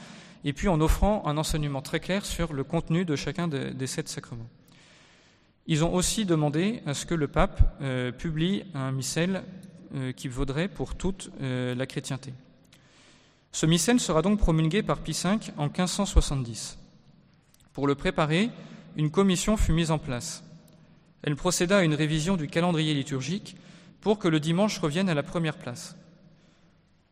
et 0.44 0.52
puis 0.52 0.68
en 0.68 0.80
offrant 0.80 1.26
un 1.26 1.36
enseignement 1.36 1.82
très 1.82 2.00
clair 2.00 2.24
sur 2.24 2.52
le 2.52 2.64
contenu 2.64 3.04
de 3.04 3.16
chacun 3.16 3.48
des 3.48 3.86
sept 3.86 4.08
sacrements. 4.08 4.48
Ils 5.66 5.84
ont 5.84 5.92
aussi 5.92 6.24
demandé 6.26 6.80
à 6.86 6.94
ce 6.94 7.06
que 7.06 7.14
le 7.14 7.26
pape 7.26 7.76
euh, 7.80 8.12
publie 8.12 8.64
un 8.74 8.92
missel 8.92 9.42
qui 10.16 10.26
vaudrait 10.26 10.66
pour 10.66 10.96
toute 10.96 11.30
la 11.40 11.86
chrétienté. 11.86 12.34
Ce 13.52 13.64
missel 13.64 14.00
sera 14.00 14.20
donc 14.20 14.38
promulgué 14.40 14.82
par 14.82 14.98
Pie 14.98 15.16
V 15.24 15.38
en 15.56 15.66
1570. 15.66 16.76
Pour 17.72 17.86
le 17.86 17.94
préparer, 17.94 18.50
une 18.96 19.10
commission 19.10 19.56
fut 19.56 19.72
mise 19.72 19.90
en 19.90 19.98
place. 19.98 20.42
Elle 21.22 21.36
procéda 21.36 21.78
à 21.78 21.82
une 21.82 21.94
révision 21.94 22.36
du 22.36 22.48
calendrier 22.48 22.94
liturgique 22.94 23.56
pour 24.00 24.18
que 24.18 24.28
le 24.28 24.40
dimanche 24.40 24.78
revienne 24.78 25.08
à 25.08 25.14
la 25.14 25.22
première 25.22 25.58
place. 25.58 25.96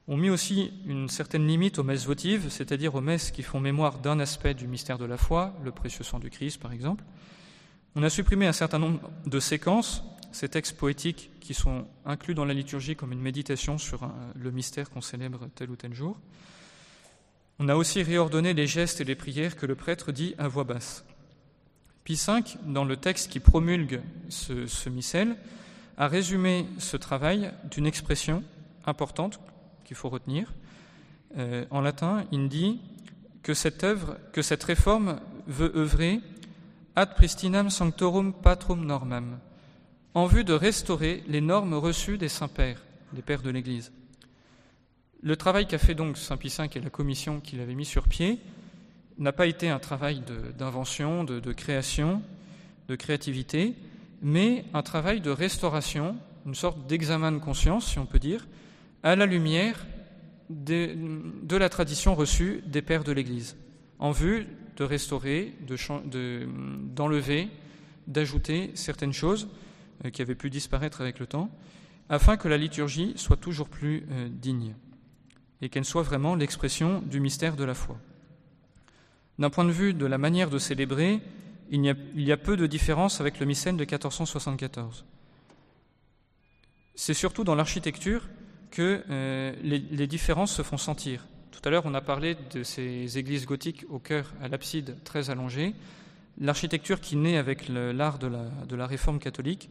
On 0.07 0.17
mit 0.17 0.31
aussi 0.31 0.73
une 0.87 1.09
certaine 1.09 1.47
limite 1.47 1.79
aux 1.79 1.83
messes 1.83 2.07
votives, 2.07 2.51
c'est-à-dire 2.51 2.95
aux 2.95 3.01
messes 3.01 3.31
qui 3.31 3.43
font 3.43 3.61
mémoire 3.61 3.99
d'un 3.99 4.21
aspect 4.21 4.55
du 4.55 4.67
mystère 4.67 4.99
de 4.99 5.05
la 5.05 5.17
foi, 5.17 5.55
le 5.65 5.73
précieux 5.73 6.05
sang 6.05 6.19
du 6.19 6.31
Christ 6.31 6.61
par 6.61 6.73
exemple. 6.73 7.05
On 7.97 8.03
a 8.03 8.11
supprimé 8.11 8.47
un 8.47 8.53
certain 8.53 8.79
nombre 8.79 9.11
de 9.25 9.41
séquences, 9.41 10.03
ces 10.33 10.49
textes 10.49 10.77
poétiques 10.77 11.31
qui 11.41 11.55
sont 11.55 11.87
inclus 12.05 12.35
dans 12.35 12.45
la 12.45 12.55
liturgie 12.55 12.97
comme 12.97 13.13
une 13.13 13.21
méditation 13.21 13.79
sur 13.79 14.11
le 14.35 14.51
mystère 14.51 14.91
qu'on 14.91 15.01
célèbre 15.01 15.49
tel 15.55 15.71
ou 15.71 15.77
tel 15.77 15.95
jour. 15.95 16.19
On 17.59 17.69
a 17.69 17.77
aussi 17.77 18.03
réordonné 18.03 18.53
les 18.53 18.67
gestes 18.67 19.01
et 19.01 19.05
les 19.05 19.15
prières 19.15 19.57
que 19.57 19.65
le 19.65 19.75
prêtre 19.75 20.13
dit 20.13 20.35
à 20.39 20.49
voix 20.49 20.65
basse. 20.65 21.05
Pie 22.05 22.21
V, 22.27 22.43
dans 22.67 22.85
le 22.85 22.99
texte 22.99 23.31
qui 23.31 23.41
promulgue 23.41 24.03
ce, 24.29 24.89
missel, 24.91 25.37
a 25.97 26.07
résumé 26.07 26.67
ce 26.79 26.99
travail 26.99 27.51
d'une 27.71 27.87
expression 27.87 28.43
importante 28.85 29.41
qu'il 29.85 29.97
faut 29.97 30.11
retenir. 30.11 30.53
Euh, 31.39 31.65
en 31.71 31.81
latin, 31.81 32.25
il 32.31 32.51
dit 32.51 32.81
que 33.43 33.55
cette 33.55 33.85
œuvre, 33.85 34.19
que 34.33 34.43
cette 34.43 34.65
réforme 34.65 35.19
veut 35.47 35.73
œuvrer 35.75 36.21
ad 36.95 37.15
pristinam 37.15 37.71
sanctorum 37.71 38.35
patrum 38.35 38.85
normam, 38.85 39.39
en 40.13 40.27
vue 40.27 40.45
de 40.45 40.53
restaurer 40.53 41.25
les 41.27 41.41
normes 41.41 41.75
reçues 41.75 42.19
des 42.19 42.29
saints 42.29 42.49
pères, 42.49 42.83
des 43.15 43.23
pères 43.23 43.43
de 43.43 43.51
l'Église. 43.51 43.93
Le 45.23 45.37
travail 45.37 45.67
qu'a 45.67 45.79
fait 45.79 45.95
donc 45.95 46.19
Saint 46.19 46.37
Pie 46.37 46.55
V 46.57 46.69
et 46.75 46.81
la 46.81 46.91
commission 46.91 47.41
qu'il 47.41 47.61
avait 47.61 47.75
mis 47.75 47.87
sur 47.87 48.09
pied 48.09 48.41
n'a 49.19 49.33
pas 49.33 49.47
été 49.47 49.69
un 49.69 49.79
travail 49.79 50.23
d'invention, 50.59 51.25
de, 51.25 51.53
création, 51.53 52.23
de 52.89 52.97
créativité, 52.97 53.75
mais 54.23 54.65
un 54.75 54.83
travail 54.83 55.21
de 55.21 55.31
restauration, 55.31 56.17
une 56.47 56.55
sorte 56.55 56.87
d'examen 56.87 57.33
de 57.33 57.39
conscience, 57.39 57.91
si 57.91 57.99
on 57.99 58.07
peut 58.07 58.19
dire, 58.19 58.47
à 59.03 59.17
la 59.17 59.27
lumière 59.27 59.85
de, 60.51 61.57
la 61.57 61.69
tradition 61.69 62.15
reçue 62.15 62.63
des 62.67 62.83
pères 62.83 63.05
de 63.05 63.13
l'Église, 63.13 63.57
en 63.99 64.11
vue 64.11 64.47
de 64.77 64.85
restaurer, 64.85 65.55
d'enlever, 66.95 67.49
d'ajouter 68.07 68.71
certaines 68.75 69.13
choses 69.13 69.49
euh, 70.05 70.11
qui 70.11 70.21
avaient 70.21 70.35
pu 70.35 70.51
disparaître 70.51 71.01
avec 71.01 71.21
le 71.21 71.27
temps, 71.27 71.49
afin 72.09 72.37
que 72.37 72.49
la 72.49 72.59
liturgie 72.59 73.13
soit 73.17 73.37
toujours 73.37 73.69
plus 73.69 74.05
euh, 74.11 74.29
digne 74.29 74.75
et 75.63 75.69
qu'elle 75.69 75.85
soit 75.85 76.03
vraiment 76.03 76.35
l'expression 76.35 77.01
du 77.01 77.21
mystère 77.21 77.57
de 77.57 77.65
la 77.65 77.75
foi. 77.75 77.97
D'un 79.39 79.51
point 79.51 79.65
de 79.65 79.71
vue 79.71 79.95
de 79.95 80.07
la 80.07 80.19
manière 80.19 80.51
de 80.51 80.59
célébrer, 80.59 81.21
il 81.71 81.85
y, 82.17 82.33
a, 82.33 82.37
peu 82.37 82.57
de 82.57 82.67
différence 82.67 83.21
avec 83.21 83.41
le 83.41 83.47
missel 83.47 83.77
de 83.77 83.81
1474. 83.81 85.05
C'est 86.95 87.15
surtout 87.15 87.43
dans 87.43 87.55
l'architecture 87.55 88.29
que 88.71 89.03
euh, 89.11 89.55
les, 89.63 90.07
différences 90.07 90.55
se 90.55 90.63
font 90.63 90.77
sentir. 90.77 91.27
Tout 91.51 91.61
à 91.65 91.71
l'heure, 91.71 91.87
on 91.87 91.95
a 91.95 92.01
parlé 92.01 92.37
de 92.53 92.63
ces 92.63 93.19
églises 93.19 93.47
gothiques 93.47 93.85
au 93.89 93.99
cœur, 93.99 94.33
à 94.43 94.49
l'abside 94.49 94.97
très 95.05 95.31
allongée. 95.31 95.75
L'architecture 96.39 97.01
qui 97.01 97.17
naît 97.17 97.39
avec 97.39 97.69
l'art 97.69 98.19
de 98.19 98.77
la, 98.77 98.87
réforme 98.87 99.19
catholique 99.19 99.71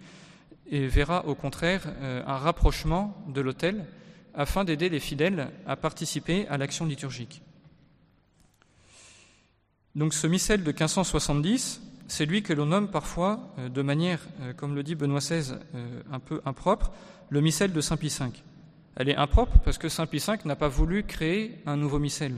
et 0.69 0.87
verra 0.87 1.25
au 1.25 1.35
contraire 1.35 1.83
euh, 2.01 2.23
un 2.25 2.37
rapprochement 2.37 3.15
de 3.27 3.41
l'autel 3.41 3.85
afin 4.33 4.63
d'aider 4.63 4.89
les 4.89 4.99
fidèles 4.99 5.51
à 5.67 5.75
participer 5.75 6.47
à 6.47 6.57
l'action 6.57 6.85
liturgique. 6.85 7.41
Donc 9.95 10.13
ce 10.13 10.25
missel 10.25 10.63
de 10.63 10.71
1570, 10.71 11.81
c'est 12.07 12.25
lui 12.25 12.41
que 12.41 12.53
l'on 12.53 12.65
nomme 12.65 12.89
parfois, 12.89 13.53
euh, 13.59 13.69
de 13.69 13.81
manière, 13.81 14.19
euh, 14.41 14.53
comme 14.53 14.75
le 14.75 14.83
dit 14.83 14.95
Benoît 14.95 15.19
XVI, 15.19 15.53
euh, 15.75 16.01
un 16.11 16.19
peu 16.19 16.41
impropre, 16.45 16.91
le 17.29 17.41
missel 17.41 17.73
de 17.73 17.81
Saint 17.81 17.97
Pie 17.97 18.09
V. 18.19 18.25
Elle 18.95 19.09
est 19.09 19.15
impropre 19.15 19.59
parce 19.59 19.77
que 19.77 19.89
Saint 19.89 20.05
Pie 20.05 20.17
V 20.25 20.33
n'a 20.45 20.55
pas 20.55 20.67
voulu 20.67 21.03
créer 21.03 21.59
un 21.65 21.77
nouveau 21.77 21.99
missel. 21.99 22.35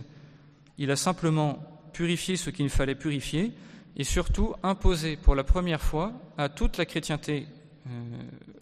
Il 0.78 0.92
a 0.92 0.96
simplement 0.96 1.60
purifié 1.94 2.36
ce 2.36 2.50
qu'il 2.50 2.70
fallait 2.70 2.96
purifier 2.96 3.54
et 3.96 4.04
surtout 4.04 4.54
imposé 4.64 5.16
pour 5.16 5.36
la 5.36 5.44
première 5.44 5.82
fois 5.82 6.12
à 6.38 6.50
toute 6.50 6.78
la 6.78 6.86
chrétienté 6.86 7.48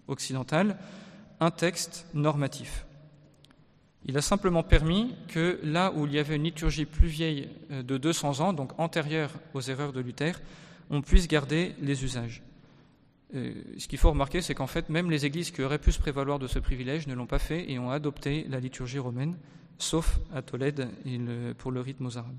occidentale 0.07 0.77
un 1.39 1.49
texte 1.49 2.05
normatif. 2.13 2.85
Il 4.05 4.17
a 4.17 4.21
simplement 4.21 4.63
permis 4.63 5.15
que 5.29 5.59
là 5.63 5.93
où 5.95 6.05
il 6.05 6.13
y 6.13 6.19
avait 6.19 6.35
une 6.35 6.43
liturgie 6.43 6.85
plus 6.85 7.07
vieille 7.07 7.49
euh, 7.71 7.83
de 7.83 7.97
200 7.97 8.41
ans, 8.41 8.53
donc 8.53 8.77
antérieure 8.79 9.31
aux 9.53 9.61
erreurs 9.61 9.93
de 9.93 10.01
Luther, 10.01 10.41
on 10.89 11.01
puisse 11.01 11.27
garder 11.27 11.73
les 11.81 12.03
usages. 12.03 12.43
Euh, 13.35 13.53
ce 13.77 13.87
qu'il 13.87 13.97
faut 13.97 14.09
remarquer, 14.09 14.41
c'est 14.41 14.53
qu'en 14.53 14.67
fait, 14.67 14.89
même 14.89 15.09
les 15.09 15.25
églises 15.25 15.51
qui 15.51 15.61
auraient 15.61 15.79
pu 15.79 15.91
se 15.91 15.99
prévaloir 15.99 16.37
de 16.37 16.47
ce 16.47 16.59
privilège 16.59 17.07
ne 17.07 17.15
l'ont 17.15 17.25
pas 17.25 17.39
fait 17.39 17.71
et 17.71 17.79
ont 17.79 17.91
adopté 17.91 18.45
la 18.49 18.59
liturgie 18.59 18.99
romaine, 18.99 19.37
sauf 19.77 20.19
à 20.33 20.41
Tolède 20.41 20.89
pour 21.57 21.71
le 21.71 21.81
rite 21.81 21.99
mozarabe. 21.99 22.37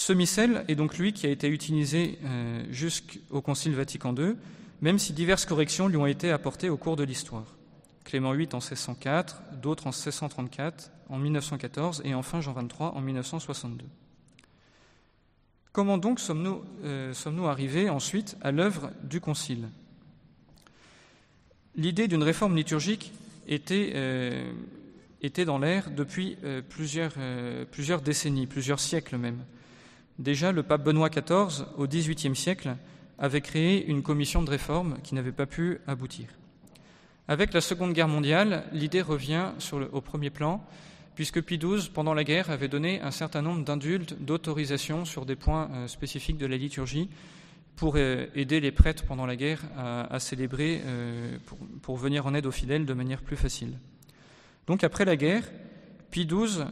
Ce 0.00 0.14
missel 0.14 0.64
est 0.68 0.76
donc 0.76 0.96
lui 0.96 1.12
qui 1.12 1.26
a 1.26 1.30
été 1.30 1.46
utilisé 1.48 2.18
euh, 2.24 2.64
jusqu'au 2.70 3.42
Concile 3.42 3.74
Vatican 3.74 4.14
II, 4.16 4.34
même 4.80 4.98
si 4.98 5.12
diverses 5.12 5.44
corrections 5.44 5.88
lui 5.88 5.98
ont 5.98 6.06
été 6.06 6.30
apportées 6.30 6.70
au 6.70 6.78
cours 6.78 6.96
de 6.96 7.04
l'histoire. 7.04 7.44
Clément 8.04 8.32
VIII 8.32 8.48
en 8.52 8.58
1604, 8.58 9.42
d'autres 9.60 9.86
en 9.86 9.90
1634, 9.90 10.90
en 11.08 11.18
1914 11.18 12.02
et 12.04 12.14
enfin 12.14 12.40
Jean 12.40 12.52
XXIII 12.52 12.80
en 12.80 13.00
1962. 13.00 13.84
Comment 15.72 15.98
donc 15.98 16.18
sommes-nous 16.18 16.64
euh, 16.84 17.46
arrivés 17.46 17.90
ensuite 17.90 18.36
à 18.40 18.50
l'œuvre 18.50 18.90
du 19.04 19.20
Concile? 19.20 19.68
L'idée 21.76 22.08
d'une 22.08 22.24
réforme 22.24 22.56
liturgique 22.56 23.12
était, 23.46 23.92
euh, 23.94 24.52
dans 25.46 25.58
l'air 25.58 25.90
depuis 25.90 26.36
euh, 26.42 26.60
plusieurs, 26.68 27.12
plusieurs 27.70 28.00
décennies, 28.00 28.46
plusieurs 28.46 28.80
siècles 28.80 29.16
même. 29.16 29.44
Déjà, 30.18 30.50
le 30.50 30.62
pape 30.62 30.82
Benoît 30.82 31.08
XIV, 31.08 31.64
au 31.76 31.86
XVIIIe 31.86 32.36
siècle, 32.36 32.76
avait 33.18 33.40
créé 33.40 33.86
une 33.86 34.02
commission 34.02 34.42
de 34.42 34.50
réforme 34.50 34.98
qui 35.02 35.14
n'avait 35.14 35.32
pas 35.32 35.46
pu 35.46 35.78
aboutir. 35.86 36.26
Avec 37.30 37.52
la 37.52 37.60
Seconde 37.60 37.92
Guerre 37.92 38.08
mondiale, 38.08 38.64
l'idée 38.72 39.02
revient 39.02 39.52
au 39.92 40.00
premier 40.00 40.30
plan 40.30 40.66
puisque 41.14 41.40
Pie 41.40 41.58
XII, 41.58 41.88
pendant 41.94 42.12
la 42.12 42.24
guerre, 42.24 42.50
avait 42.50 42.66
donné 42.66 43.00
un 43.02 43.12
certain 43.12 43.40
nombre 43.40 43.64
d'indultes, 43.64 44.20
d'autorisations 44.20 45.04
sur 45.04 45.26
des 45.26 45.36
points 45.36 45.70
euh, 45.72 45.86
spécifiques 45.86 46.38
de 46.38 46.46
la 46.46 46.56
liturgie 46.56 47.08
pour 47.76 47.94
euh, 47.94 48.26
aider 48.34 48.58
les 48.58 48.72
prêtres 48.72 49.04
pendant 49.04 49.26
la 49.26 49.36
guerre 49.36 49.62
à, 49.78 50.18
célébrer, 50.18 50.82
euh, 50.84 51.38
pour, 51.82 51.96
venir 51.96 52.26
en 52.26 52.34
aide 52.34 52.46
aux 52.46 52.50
fidèles 52.50 52.84
de 52.84 52.94
manière 52.94 53.22
plus 53.22 53.36
facile. 53.36 53.78
Donc 54.66 54.82
après 54.82 55.04
la 55.04 55.14
guerre, 55.14 55.44
Pie 56.10 56.26
XII 56.26 56.64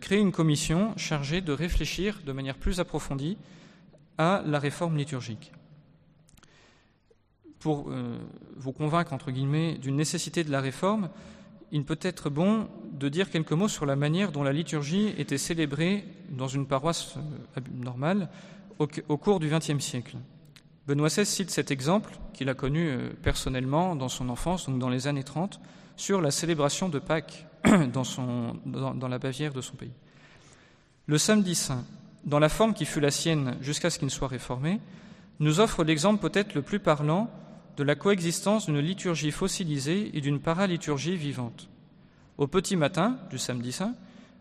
crée 0.00 0.18
une 0.18 0.32
commission 0.32 0.96
chargée 0.96 1.40
de 1.42 1.52
réfléchir 1.52 2.22
de 2.26 2.32
manière 2.32 2.56
plus 2.56 2.80
approfondie 2.80 3.38
à 4.18 4.42
la 4.44 4.58
réforme 4.58 4.96
liturgique. 4.96 5.52
Pour 7.66 7.90
vous 8.56 8.70
convaincre, 8.70 9.12
entre 9.12 9.32
guillemets, 9.32 9.74
d'une 9.74 9.96
nécessité 9.96 10.44
de 10.44 10.52
la 10.52 10.60
réforme, 10.60 11.08
il 11.72 11.84
peut 11.84 11.98
être 12.00 12.30
bon 12.30 12.68
de 12.92 13.08
dire 13.08 13.28
quelques 13.28 13.50
mots 13.50 13.66
sur 13.66 13.86
la 13.86 13.96
manière 13.96 14.30
dont 14.30 14.44
la 14.44 14.52
liturgie 14.52 15.12
était 15.18 15.36
célébrée 15.36 16.04
dans 16.30 16.46
une 16.46 16.68
paroisse 16.68 17.16
euh, 17.16 17.60
normale 17.74 18.28
au, 18.78 19.16
cours 19.16 19.40
du 19.40 19.48
XXe 19.48 19.80
siècle. 19.80 20.16
Benoît 20.86 21.08
XVI 21.08 21.26
cite 21.26 21.50
cet 21.50 21.72
exemple 21.72 22.12
qu'il 22.34 22.48
a 22.50 22.54
connu 22.54 22.88
euh, 22.88 23.10
personnellement 23.20 23.96
dans 23.96 24.08
son 24.08 24.28
enfance, 24.28 24.66
donc 24.66 24.78
dans 24.78 24.88
les 24.88 25.08
années 25.08 25.24
30, 25.24 25.60
sur 25.96 26.20
la 26.20 26.30
célébration 26.30 26.88
de 26.88 27.00
Pâques 27.00 27.46
dans, 27.64 28.54
dans 28.64 29.08
la 29.08 29.18
Bavière 29.18 29.52
de 29.52 29.60
son 29.60 29.74
pays. 29.74 29.90
Le 31.06 31.18
samedi 31.18 31.56
saint, 31.56 31.84
dans 32.24 32.38
la 32.38 32.48
forme 32.48 32.74
qui 32.74 32.84
fut 32.84 33.00
la 33.00 33.10
sienne 33.10 33.56
jusqu'à 33.60 33.90
ce 33.90 33.98
qu'il 33.98 34.06
ne 34.06 34.12
soit 34.12 34.28
réformé, 34.28 34.80
nous 35.40 35.58
offre 35.58 35.82
l'exemple 35.82 36.20
peut-être 36.20 36.54
le 36.54 36.62
plus 36.62 36.78
parlant 36.78 37.28
de 37.76 37.84
la 37.84 37.94
coexistence 37.94 38.66
d'une 38.66 38.80
liturgie 38.80 39.30
fossilisée 39.30 40.10
et 40.16 40.20
d'une 40.20 40.40
paraliturgie 40.40 41.16
vivante. 41.16 41.68
Au 42.38 42.46
petit 42.46 42.76
matin 42.76 43.18
du 43.30 43.38
samedi 43.38 43.72
saint, 43.72 43.94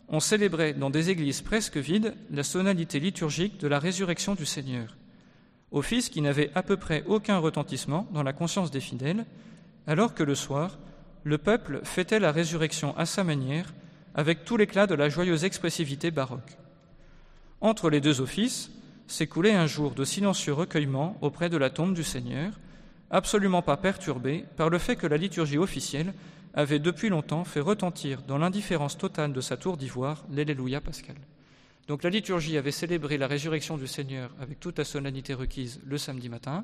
on 0.09 0.19
célébrait 0.19 0.73
dans 0.73 0.89
des 0.89 1.09
églises 1.09 1.41
presque 1.41 1.77
vides 1.77 2.13
la 2.31 2.43
sonalité 2.43 2.99
liturgique 2.99 3.59
de 3.59 3.67
la 3.67 3.79
résurrection 3.79 4.35
du 4.35 4.45
Seigneur, 4.45 4.95
office 5.71 6.09
qui 6.09 6.21
n'avait 6.21 6.51
à 6.55 6.63
peu 6.63 6.77
près 6.77 7.03
aucun 7.07 7.37
retentissement 7.37 8.07
dans 8.13 8.23
la 8.23 8.33
conscience 8.33 8.71
des 8.71 8.79
fidèles, 8.79 9.25
alors 9.87 10.13
que 10.13 10.23
le 10.23 10.35
soir, 10.35 10.77
le 11.23 11.37
peuple 11.37 11.81
fêtait 11.83 12.19
la 12.19 12.31
résurrection 12.31 12.95
à 12.97 13.05
sa 13.05 13.23
manière, 13.23 13.73
avec 14.13 14.45
tout 14.45 14.57
l'éclat 14.57 14.87
de 14.87 14.95
la 14.95 15.09
joyeuse 15.09 15.43
expressivité 15.43 16.11
baroque. 16.11 16.57
Entre 17.61 17.89
les 17.89 17.99
deux 17.99 18.21
offices 18.21 18.71
s'écoulait 19.07 19.53
un 19.53 19.67
jour 19.67 19.93
de 19.93 20.05
silencieux 20.05 20.53
recueillement 20.53 21.17
auprès 21.21 21.49
de 21.49 21.57
la 21.57 21.69
tombe 21.69 21.93
du 21.93 22.03
Seigneur, 22.03 22.53
absolument 23.11 23.61
pas 23.61 23.77
perturbé 23.77 24.45
par 24.57 24.69
le 24.69 24.77
fait 24.77 24.95
que 24.95 25.07
la 25.07 25.17
liturgie 25.17 25.57
officielle 25.57 26.13
avait 26.53 26.79
depuis 26.79 27.09
longtemps 27.09 27.43
fait 27.43 27.59
retentir 27.59 28.21
dans 28.21 28.37
l'indifférence 28.37 28.97
totale 28.97 29.33
de 29.33 29.41
sa 29.41 29.57
tour 29.57 29.77
d'ivoire 29.77 30.25
l'Alléluia 30.31 30.81
pascal. 30.81 31.17
Donc 31.87 32.01
la 32.01 32.09
liturgie 32.09 32.57
avait 32.57 32.71
célébré 32.71 33.17
la 33.17 33.27
résurrection 33.27 33.77
du 33.77 33.87
Seigneur 33.87 34.31
avec 34.41 34.59
toute 34.59 34.79
la 34.79 34.85
solennité 34.85 35.33
requise 35.33 35.79
le 35.85 35.97
samedi 35.97 36.29
matin. 36.29 36.63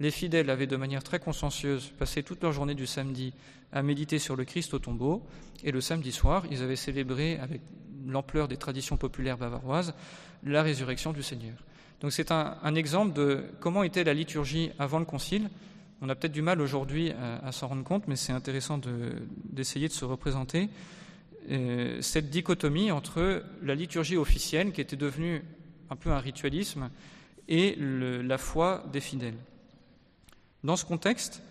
Les 0.00 0.10
fidèles 0.10 0.50
avaient 0.50 0.66
de 0.66 0.76
manière 0.76 1.02
très 1.02 1.18
consciencieuse 1.18 1.92
passé 1.98 2.22
toute 2.22 2.42
leur 2.42 2.52
journée 2.52 2.74
du 2.74 2.86
samedi 2.86 3.34
à 3.72 3.82
méditer 3.82 4.18
sur 4.18 4.36
le 4.36 4.44
Christ 4.44 4.72
au 4.72 4.78
tombeau. 4.78 5.22
Et 5.64 5.70
le 5.70 5.80
samedi 5.80 6.12
soir, 6.12 6.44
ils 6.50 6.62
avaient 6.62 6.76
célébré 6.76 7.38
avec 7.38 7.60
l'ampleur 8.06 8.48
des 8.48 8.56
traditions 8.56 8.96
populaires 8.96 9.36
bavaroises 9.36 9.94
la 10.44 10.62
résurrection 10.62 11.12
du 11.12 11.22
Seigneur. 11.22 11.56
Donc 12.00 12.12
c'est 12.12 12.30
un, 12.30 12.56
un 12.62 12.74
exemple 12.74 13.14
de 13.14 13.44
comment 13.60 13.82
était 13.82 14.04
la 14.04 14.14
liturgie 14.14 14.70
avant 14.78 14.98
le 14.98 15.04
Concile 15.04 15.48
on 16.00 16.08
a 16.08 16.14
peut-être 16.14 16.32
du 16.32 16.42
mal 16.42 16.60
aujourd'hui 16.60 17.12
à, 17.12 17.52
s'en 17.52 17.68
rendre 17.68 17.84
compte, 17.84 18.08
mais 18.08 18.16
c'est 18.16 18.32
intéressant 18.32 18.78
d'essayer 19.52 19.88
de, 19.88 19.92
se 19.92 20.04
représenter 20.04 20.68
euh, 21.50 22.00
cette 22.00 22.30
dichotomie 22.30 22.90
entre 22.90 23.42
la 23.62 23.74
liturgie 23.74 24.16
officielle, 24.16 24.72
qui 24.72 24.80
était 24.80 24.96
devenue 24.96 25.42
un 25.90 25.96
peu 25.96 26.10
un 26.10 26.18
ritualisme, 26.18 26.90
et 27.48 27.76
la 27.78 28.38
foi 28.38 28.84
des 28.92 29.00
fidèles. 29.00 29.36
Dans 30.62 30.76
ce 30.76 30.84
contexte 30.84 31.42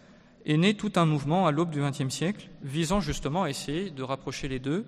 est 0.45 0.57
né 0.57 0.73
tout 0.73 0.91
un 0.95 1.05
mouvement 1.05 1.45
à 1.45 1.51
l'aube 1.51 1.69
du 1.69 1.81
XXe 1.81 2.09
siècle 2.09 2.49
visant 2.63 2.99
justement 2.99 3.43
à 3.43 3.49
essayer 3.49 3.91
de 3.91 4.03
rapprocher 4.03 4.47
les 4.47 4.59
deux, 4.59 4.85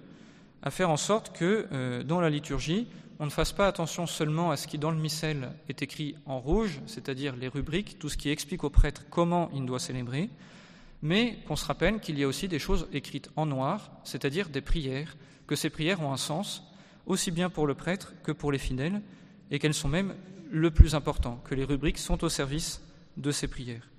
à 0.63 0.71
faire 0.71 0.89
en 0.89 0.97
sorte 0.97 1.37
que 1.37 1.67
euh, 1.71 2.03
dans 2.03 2.19
la 2.19 2.29
liturgie, 2.29 2.87
on 3.19 3.25
ne 3.25 3.31
fasse 3.31 3.53
pas 3.53 3.67
attention 3.67 4.07
seulement 4.07 4.51
à 4.51 4.57
ce 4.57 4.67
qui 4.67 4.77
dans 4.77 4.91
le 4.91 4.97
missel 4.97 5.51
est 5.69 5.81
écrit 5.81 6.15
en 6.25 6.39
rouge, 6.39 6.81
c'est-à-dire 6.85 7.35
les 7.35 7.47
rubriques, 7.47 7.97
tout 7.99 8.09
ce 8.09 8.17
qui 8.17 8.29
explique 8.29 8.63
au 8.63 8.69
prêtre 8.69 9.03
comment 9.09 9.49
il 9.53 9.65
doit 9.65 9.79
célébrer, 9.79 10.29
mais 11.01 11.37
qu'on 11.47 11.55
se 11.55 11.65
rappelle 11.65 11.99
qu'il 11.99 12.19
y 12.19 12.23
a 12.23 12.27
aussi 12.27 12.47
des 12.47 12.59
choses 12.59 12.87
écrites 12.91 13.29
en 13.35 13.45
noir, 13.45 13.91
c'est-à-dire 14.03 14.49
des 14.49 14.61
prières, 14.61 15.15
que 15.47 15.55
ces 15.55 15.69
prières 15.69 16.01
ont 16.01 16.11
un 16.11 16.17
sens, 16.17 16.63
aussi 17.05 17.31
bien 17.31 17.49
pour 17.49 17.67
le 17.67 17.75
prêtre 17.75 18.13
que 18.23 18.31
pour 18.31 18.51
les 18.51 18.57
fidèles, 18.57 19.01
et 19.51 19.59
qu'elles 19.59 19.73
sont 19.73 19.87
même 19.87 20.15
le 20.51 20.71
plus 20.71 20.95
important, 20.95 21.41
que 21.45 21.55
les 21.55 21.63
rubriques 21.63 21.97
sont 21.97 22.23
au 22.23 22.29
service 22.29 22.81
de 23.17 23.31
ces 23.31 23.47
prières. 23.47 23.89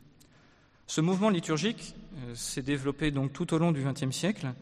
Ce 0.86 1.00
mouvement 1.00 1.30
liturgique 1.30 1.94
euh, 2.18 2.34
s'est 2.34 2.62
développé 2.62 3.10
donc 3.10 3.32
tout 3.32 3.52
au 3.54 3.58
long 3.58 3.72
du 3.72 3.82
XXe 3.82 4.14
siècle. 4.14 4.52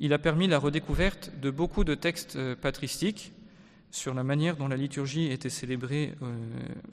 Il 0.00 0.12
a 0.12 0.18
permis 0.18 0.48
la 0.48 0.58
redécouverte 0.58 1.30
de 1.40 1.50
beaucoup 1.50 1.84
de 1.84 1.94
textes 1.94 2.36
euh, 2.36 2.56
patristiques, 2.56 3.32
sur 3.94 4.12
la 4.12 4.24
manière 4.24 4.56
dont 4.56 4.66
la 4.66 4.76
liturgie 4.76 5.30
était 5.30 5.48
célébrée 5.48 6.14
euh, 6.20 6.34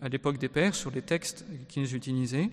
à 0.04 0.08
l'époque 0.08 0.38
des 0.38 0.50
pères, 0.50 0.76
sur 0.76 0.92
les 0.92 1.02
textes 1.02 1.46
qu'ils 1.68 1.96
utilisaient. 1.96 2.52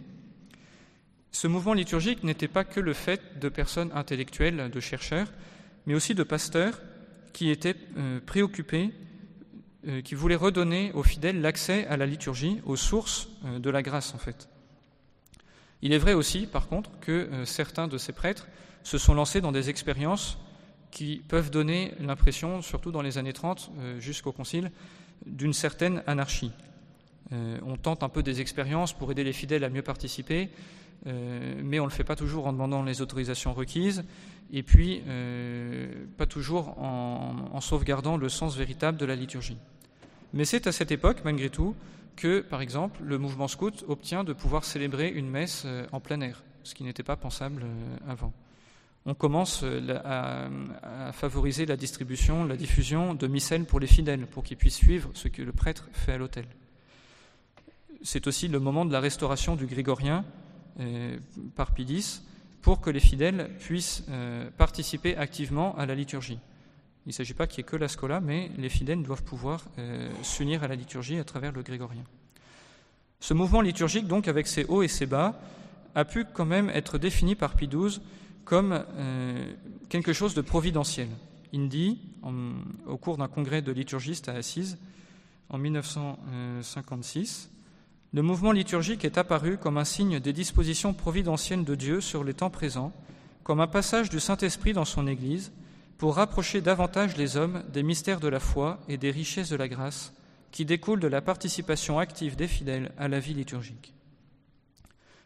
Ce 1.33 1.47
mouvement 1.47 1.75
liturgique 1.75 2.25
n'était 2.25 2.49
pas 2.49 2.65
que 2.65 2.81
le 2.81 2.95
fait 2.95 3.39
de 3.39 3.51
personnes 3.51 3.91
intellectuelles, 3.95 4.71
de 4.71 4.81
chercheurs, 4.81 5.31
mais 5.87 5.95
aussi 5.95 6.15
de 6.15 6.23
pasteurs 6.23 6.81
qui 7.35 7.51
étaient 7.51 7.77
euh, 7.99 8.21
préoccupés, 8.25 8.91
euh, 9.87 10.01
qui 10.01 10.15
voulaient 10.15 10.35
redonner 10.35 10.93
aux 10.95 11.03
fidèles 11.03 11.43
l'accès 11.43 11.87
à 11.87 11.99
la 11.99 12.07
liturgie, 12.07 12.63
aux 12.65 12.77
sources 12.77 13.29
de 13.45 13.69
la 13.69 13.83
grâce 13.83 14.15
en 14.15 14.19
fait. 14.19 14.49
Il 15.83 15.93
est 15.93 15.99
vrai 15.99 16.15
aussi, 16.15 16.47
par 16.47 16.69
contre, 16.69 16.91
que 17.01 17.29
certains 17.45 17.87
de 17.87 17.99
ces 17.99 18.13
prêtres 18.13 18.49
se 18.83 18.97
sont 18.97 19.13
lancés 19.13 19.43
dans 19.43 19.53
des 19.53 19.69
expériences 19.69 20.39
qui 20.91 21.23
peuvent 21.29 21.51
donner 21.51 21.93
l'impression, 22.01 22.63
surtout 22.63 22.91
dans 22.91 23.03
les 23.03 23.19
années 23.19 23.33
30 23.33 23.71
euh, 23.79 24.01
jusqu'au 24.01 24.33
Concile, 24.33 24.71
d'une 25.27 25.53
certaine 25.53 26.03
anarchie. 26.07 26.53
Euh, 27.33 27.59
on 27.67 27.77
tente 27.77 28.03
un 28.03 28.09
peu 28.09 28.23
des 28.23 28.41
expériences 28.41 28.93
pour 28.93 29.11
aider 29.11 29.25
les 29.25 29.33
fidèles 29.33 29.65
à 29.65 29.69
mieux 29.69 29.83
participer, 29.83 30.49
euh, 31.07 31.61
mais 31.63 31.79
on 31.79 31.85
ne 31.85 31.91
le 31.91 31.95
fait 31.95 32.05
pas 32.05 32.17
toujours 32.17 32.47
en 32.47 32.53
demandant 32.53 32.83
les 32.83 33.03
autorisations 33.03 33.53
requises, 33.53 34.05
et 34.51 34.63
puis 34.63 35.03
pas 36.17 36.25
toujours 36.25 36.79
en, 36.79 37.61
sauvegardant 37.61 38.17
le 38.17 38.31
sens 38.31 38.57
véritable 38.57 38.97
de 38.97 39.05
la 39.05 39.15
liturgie. 39.15 39.59
Mais 40.33 40.47
c'est 40.47 40.67
à 40.67 40.73
cette 40.73 40.91
époque, 40.91 41.19
malgré 41.23 41.51
tout, 41.51 41.77
que, 42.17 42.41
par 42.41 42.63
exemple, 42.63 43.03
le 43.05 43.19
mouvement 43.19 43.47
scout 43.47 43.85
obtient 43.89 44.25
de 44.25 44.33
pouvoir 44.33 44.65
célébrer 44.65 45.11
une 45.11 45.29
messe 45.29 45.67
en 45.93 46.01
plein 46.01 46.23
air, 46.23 46.43
ce 46.63 46.75
qui 46.75 46.83
n'était 46.83 47.03
pas 47.03 47.17
pensable 47.17 47.67
avant 48.09 48.33
on 49.07 49.15
commence 49.15 49.63
euh, 49.63 49.99
à, 50.05 51.13
favoriser 51.13 51.67
la 51.67 51.77
distribution, 51.77 52.45
la 52.45 52.57
diffusion 52.57 53.15
de 53.15 53.27
missels 53.27 53.65
pour 53.65 53.81
les 53.81 53.87
fidèles, 53.87 54.27
pour 54.27 54.45
qu'ils 54.45 54.57
puissent 54.57 54.77
suivre 54.77 55.11
ce 55.15 55.29
que 55.29 55.43
le 55.43 55.53
prêtre 55.53 55.89
fait 55.93 56.13
à 56.13 56.19
l'autel. 56.19 56.47
C'est 58.03 58.27
aussi 58.27 58.49
le 58.49 58.61
moment 58.61 58.85
de 58.85 58.93
la 58.93 59.01
restauration 59.01 59.57
du 59.57 59.67
grégorien 59.67 60.25
euh, 60.81 61.19
par 61.57 61.73
Pidis 61.73 62.23
pour 62.63 62.81
que 62.81 62.91
les 62.91 63.01
fidèles 63.01 63.51
puissent 63.59 64.05
euh, 64.09 64.51
participer 64.57 65.17
activement 65.17 65.77
à 65.77 65.87
la 65.87 65.95
liturgie. 65.95 66.39
Il 67.07 67.11
ne 67.11 67.13
s'agit 67.13 67.35
pas 67.35 67.47
qu'il 67.47 67.63
n'y 67.63 67.67
ait 67.67 67.71
que 67.71 67.77
la 67.77 67.89
scola, 67.89 68.21
mais 68.21 68.51
les 68.59 68.69
fidèles 68.69 69.03
doivent 69.03 69.23
pouvoir 69.23 69.65
s'unir 70.23 70.63
à 70.63 70.69
la 70.69 70.75
liturgie 70.75 71.19
à 71.19 71.25
travers 71.25 71.53
le 71.53 71.63
grégorien. 71.63 72.05
Ce 73.21 73.35
mouvement 73.35 73.63
liturgique, 73.63 74.07
donc, 74.07 74.29
avec 74.29 74.47
ses 74.47 74.65
hauts 74.67 74.83
et 74.83 74.89
ses 74.89 75.07
bas, 75.07 75.41
a 75.95 76.05
pu 76.05 76.25
quand 76.25 76.45
même 76.45 76.71
être 76.71 76.99
défini 76.99 77.35
par 77.35 77.55
Pie 77.55 77.67
XII 77.67 78.01
comme 78.49 78.83
euh, 78.97 79.53
quelque 79.91 80.15
chose 80.15 80.33
de 80.33 80.41
providentiel. 80.41 81.09
Il 81.53 81.69
dit, 81.69 81.99
au 82.87 82.97
cours 82.97 83.19
d'un 83.19 83.29
congrès 83.29 83.61
de 83.61 83.71
liturgistes 83.73 84.31
à 84.31 84.33
Assise, 84.33 84.79
en 85.51 85.59
1956, 85.59 87.51
le 88.15 88.23
mouvement 88.23 88.53
liturgique 88.53 89.05
est 89.05 89.19
apparu 89.19 89.59
comme 89.59 89.77
un 89.77 89.85
signe 89.85 90.19
des 90.19 90.33
dispositions 90.33 90.95
providentielles 90.95 91.65
de 91.65 91.75
Dieu 91.75 92.01
sur 92.01 92.25
les 92.25 92.33
temps 92.33 92.49
présents, 92.49 92.95
comme 93.45 93.61
un 93.61 93.67
passage 93.67 94.09
du 94.09 94.19
Saint-Esprit 94.19 94.73
dans 94.73 94.87
son 94.87 95.07
Église, 95.07 95.53
pour 95.99 96.17
rapprocher 96.17 96.63
davantage 96.63 97.19
les 97.19 97.37
hommes 97.37 97.63
des 97.71 97.83
mystères 97.83 98.21
de 98.21 98.29
la 98.29 98.41
foi 98.41 98.81
et 98.89 98.97
des 98.97 99.11
richesses 99.11 99.51
de 99.51 99.57
la 99.57 99.69
grâce, 99.69 100.15
qui 100.53 100.65
découle 100.65 101.01
de 101.01 101.09
la 101.09 101.21
participation 101.21 101.99
active 101.99 102.35
des 102.35 102.49
fidèles 102.49 102.93
à 102.97 103.09
la 103.09 103.21
vie 103.21 103.35
liturgique. 103.35 103.93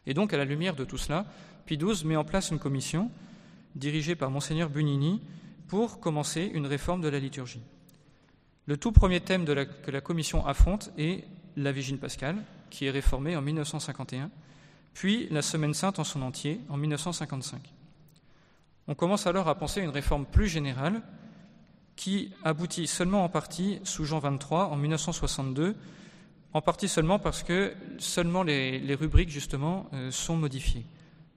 Et 0.05 0.13
donc, 0.13 0.33
à 0.33 0.37
la 0.37 0.43
lumière 0.43 0.75
de 0.75 0.83
tout 0.83 0.97
cela, 0.97 1.25
Pie 1.65 1.77
XII 1.77 2.05
met 2.05 2.15
en 2.15 2.23
place 2.23 2.51
une 2.51 2.59
commission 2.59 3.09
dirigée 3.75 4.15
par 4.15 4.29
Monseigneur 4.29 4.69
Bunini 4.69 5.21
pour 5.67 5.99
commencer 5.99 6.51
une 6.53 6.67
réforme 6.67 7.01
de 7.01 7.07
la 7.07 7.19
liturgie. 7.19 7.61
Le 8.65 8.77
tout 8.77 8.91
premier 8.91 9.19
thème 9.19 9.45
que 9.45 9.91
la 9.91 10.01
commission 10.01 10.45
affronte 10.45 10.91
est 10.97 11.23
la 11.57 11.71
Vigile 11.71 11.97
pascale, 11.97 12.37
qui 12.69 12.85
est 12.85 12.91
réformée 12.91 13.35
en 13.35 13.41
1951, 13.41 14.29
puis 14.93 15.27
la 15.31 15.41
Semaine 15.41 15.73
sainte 15.73 15.99
en 15.99 16.03
son 16.03 16.21
entier 16.21 16.61
en 16.69 16.77
1955. 16.77 17.61
On 18.87 18.95
commence 18.95 19.27
alors 19.27 19.47
à 19.47 19.55
penser 19.55 19.81
à 19.81 19.83
une 19.83 19.89
réforme 19.89 20.25
plus 20.25 20.47
générale 20.47 21.01
qui 21.95 22.31
aboutit 22.43 22.87
seulement 22.87 23.23
en 23.23 23.29
partie 23.29 23.79
sous 23.83 24.05
Jean 24.05 24.19
XXIII 24.19 24.51
en 24.51 24.75
1962, 24.75 25.75
en 26.53 26.61
partie 26.61 26.87
seulement 26.87 27.19
parce 27.19 27.43
que 27.43 27.73
seulement 27.97 28.43
les, 28.43 28.95
rubriques 28.95 29.29
justement 29.29 29.89
euh, 29.93 30.11
sont 30.11 30.35
modifiées. 30.35 30.85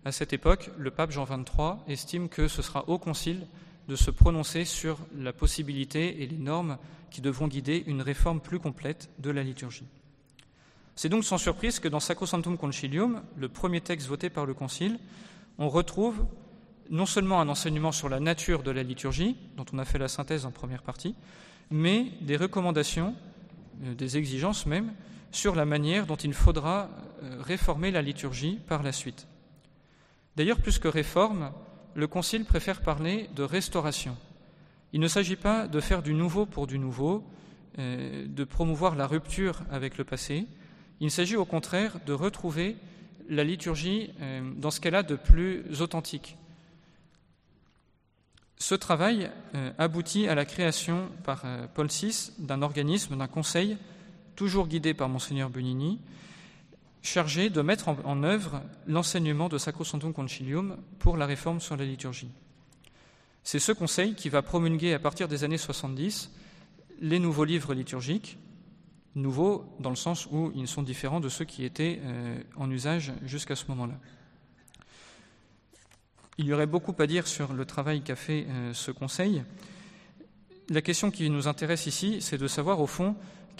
À 0.06 0.12
cette 0.12 0.32
époque, 0.32 0.70
le 0.78 0.92
pape 0.92 1.10
Jean 1.10 1.24
XXIII 1.24 1.78
estime 1.88 2.28
que 2.28 2.46
ce 2.46 2.62
sera 2.62 2.88
au 2.88 2.96
Concile 2.96 3.44
de 3.88 3.96
se 3.96 4.12
prononcer 4.12 4.64
sur 4.64 5.00
la 5.18 5.32
possibilité 5.32 6.22
et 6.22 6.28
les 6.28 6.36
normes 6.36 6.78
qui 7.10 7.20
devront 7.20 7.48
guider 7.48 7.82
une 7.88 8.02
réforme 8.02 8.40
plus 8.40 8.60
complète 8.60 9.10
de 9.18 9.30
la 9.30 9.42
liturgie. 9.42 9.88
C'est 10.94 11.08
donc 11.08 11.24
sans 11.24 11.38
surprise 11.38 11.80
que 11.80 11.88
dans 11.88 11.98
Sacrosanctum 11.98 12.56
Concilium, 12.56 13.20
le 13.36 13.48
premier 13.48 13.80
texte 13.80 14.06
voté 14.06 14.30
par 14.30 14.46
le 14.46 14.54
Concile, 14.54 15.00
on 15.58 15.68
retrouve 15.68 16.24
non 16.88 17.04
seulement 17.04 17.40
un 17.40 17.48
enseignement 17.48 17.90
sur 17.90 18.08
la 18.08 18.20
nature 18.20 18.62
de 18.62 18.70
la 18.70 18.84
liturgie, 18.84 19.36
dont 19.56 19.66
on 19.72 19.78
a 19.78 19.84
fait 19.84 19.98
la 19.98 20.06
synthèse 20.06 20.46
en 20.46 20.52
première 20.52 20.82
partie, 20.82 21.16
mais 21.72 22.12
des 22.20 22.36
recommandations, 22.36 23.16
euh, 23.82 23.94
des 23.96 24.16
exigences 24.16 24.66
même, 24.66 24.92
sur 25.32 25.56
la 25.56 25.64
manière 25.64 26.06
dont 26.06 26.14
il 26.14 26.32
faudra 26.32 26.90
euh, 27.24 27.42
réformer 27.42 27.90
la 27.90 28.02
liturgie 28.02 28.60
par 28.68 28.84
la 28.84 28.92
suite. 28.92 29.26
D'ailleurs, 30.36 30.60
plus 30.60 30.78
que 30.78 30.88
réforme, 30.88 31.52
le 31.94 32.06
Concile 32.06 32.44
préfère 32.44 32.82
parler 32.82 33.28
de 33.34 33.42
restauration. 33.42 34.16
Il 34.92 35.00
ne 35.00 35.08
s'agit 35.08 35.36
pas 35.36 35.66
de 35.66 35.80
faire 35.80 36.02
du 36.02 36.14
nouveau 36.14 36.46
pour 36.46 36.66
du 36.66 36.78
nouveau, 36.78 37.24
euh, 37.78 38.26
de 38.28 38.44
promouvoir 38.44 38.94
la 38.94 39.06
rupture 39.06 39.62
avec 39.70 39.98
le 39.98 40.04
passé. 40.04 40.46
Il 41.00 41.10
s'agit 41.10 41.36
au 41.36 41.44
contraire 41.44 41.98
de 42.06 42.12
retrouver 42.12 42.76
la 43.28 43.44
liturgie 43.44 44.12
dans 44.56 44.70
ce 44.70 44.80
qu'elle 44.80 44.94
a 44.94 45.02
de 45.02 45.16
plus 45.16 45.82
authentique, 45.82 46.36
ce 48.58 48.74
travail 48.74 49.30
euh, 49.54 49.70
aboutit 49.76 50.28
à 50.28 50.34
la 50.34 50.46
création 50.46 51.10
par 51.24 51.42
euh, 51.44 51.66
Paul 51.74 51.88
VI 51.88 52.32
d'un 52.38 52.62
organisme, 52.62 53.16
d'un 53.16 53.26
conseil, 53.26 53.76
toujours 54.34 54.66
guidé 54.66 54.94
par 54.94 55.10
Monseigneur 55.10 55.50
Bunini, 55.50 55.98
chargé 57.06 57.50
de 57.50 57.62
mettre 57.62 57.88
en, 57.88 58.22
œuvre 58.22 58.62
l'enseignement 58.86 59.48
de 59.48 59.58
Sacrosanctum 59.58 60.12
Concilium 60.12 60.76
pour 60.98 61.16
la 61.16 61.26
réforme 61.26 61.60
sur 61.60 61.76
la 61.76 61.84
liturgie. 61.84 62.30
C'est 63.44 63.60
ce 63.60 63.72
conseil 63.72 64.14
qui 64.14 64.28
va 64.28 64.42
promulguer 64.42 64.92
à 64.92 64.98
partir 64.98 65.28
des 65.28 65.44
années 65.44 65.58
70 65.58 66.32
les 67.00 67.18
nouveaux 67.18 67.44
livres 67.44 67.74
liturgiques, 67.74 68.38
nouveaux 69.14 69.64
dans 69.78 69.90
le 69.90 69.96
sens 69.96 70.26
où 70.26 70.50
ils 70.54 70.66
sont 70.66 70.82
différents 70.82 71.20
de 71.20 71.28
ceux 71.28 71.44
qui 71.44 71.64
étaient 71.64 72.00
euh, 72.02 72.40
en 72.56 72.70
usage 72.70 73.12
jusqu'à 73.22 73.54
ce 73.54 73.66
moment-là. 73.68 73.94
Il 76.38 76.46
y 76.46 76.52
aurait 76.52 76.66
beaucoup 76.66 76.94
à 76.98 77.06
dire 77.06 77.26
sur 77.26 77.52
le 77.52 77.64
travail 77.64 78.02
qu'a 78.02 78.16
fait 78.16 78.46
euh, 78.48 78.74
ce 78.74 78.90
Conseil. 78.90 79.42
La 80.68 80.82
question 80.82 81.10
qui 81.10 81.30
nous 81.30 81.46
intéresse 81.46 81.86
ici, 81.86 82.20
c'est 82.20 82.36
de 82.36 82.48
savoir 82.48 82.80
au 82.80 82.86
fond 82.86 83.14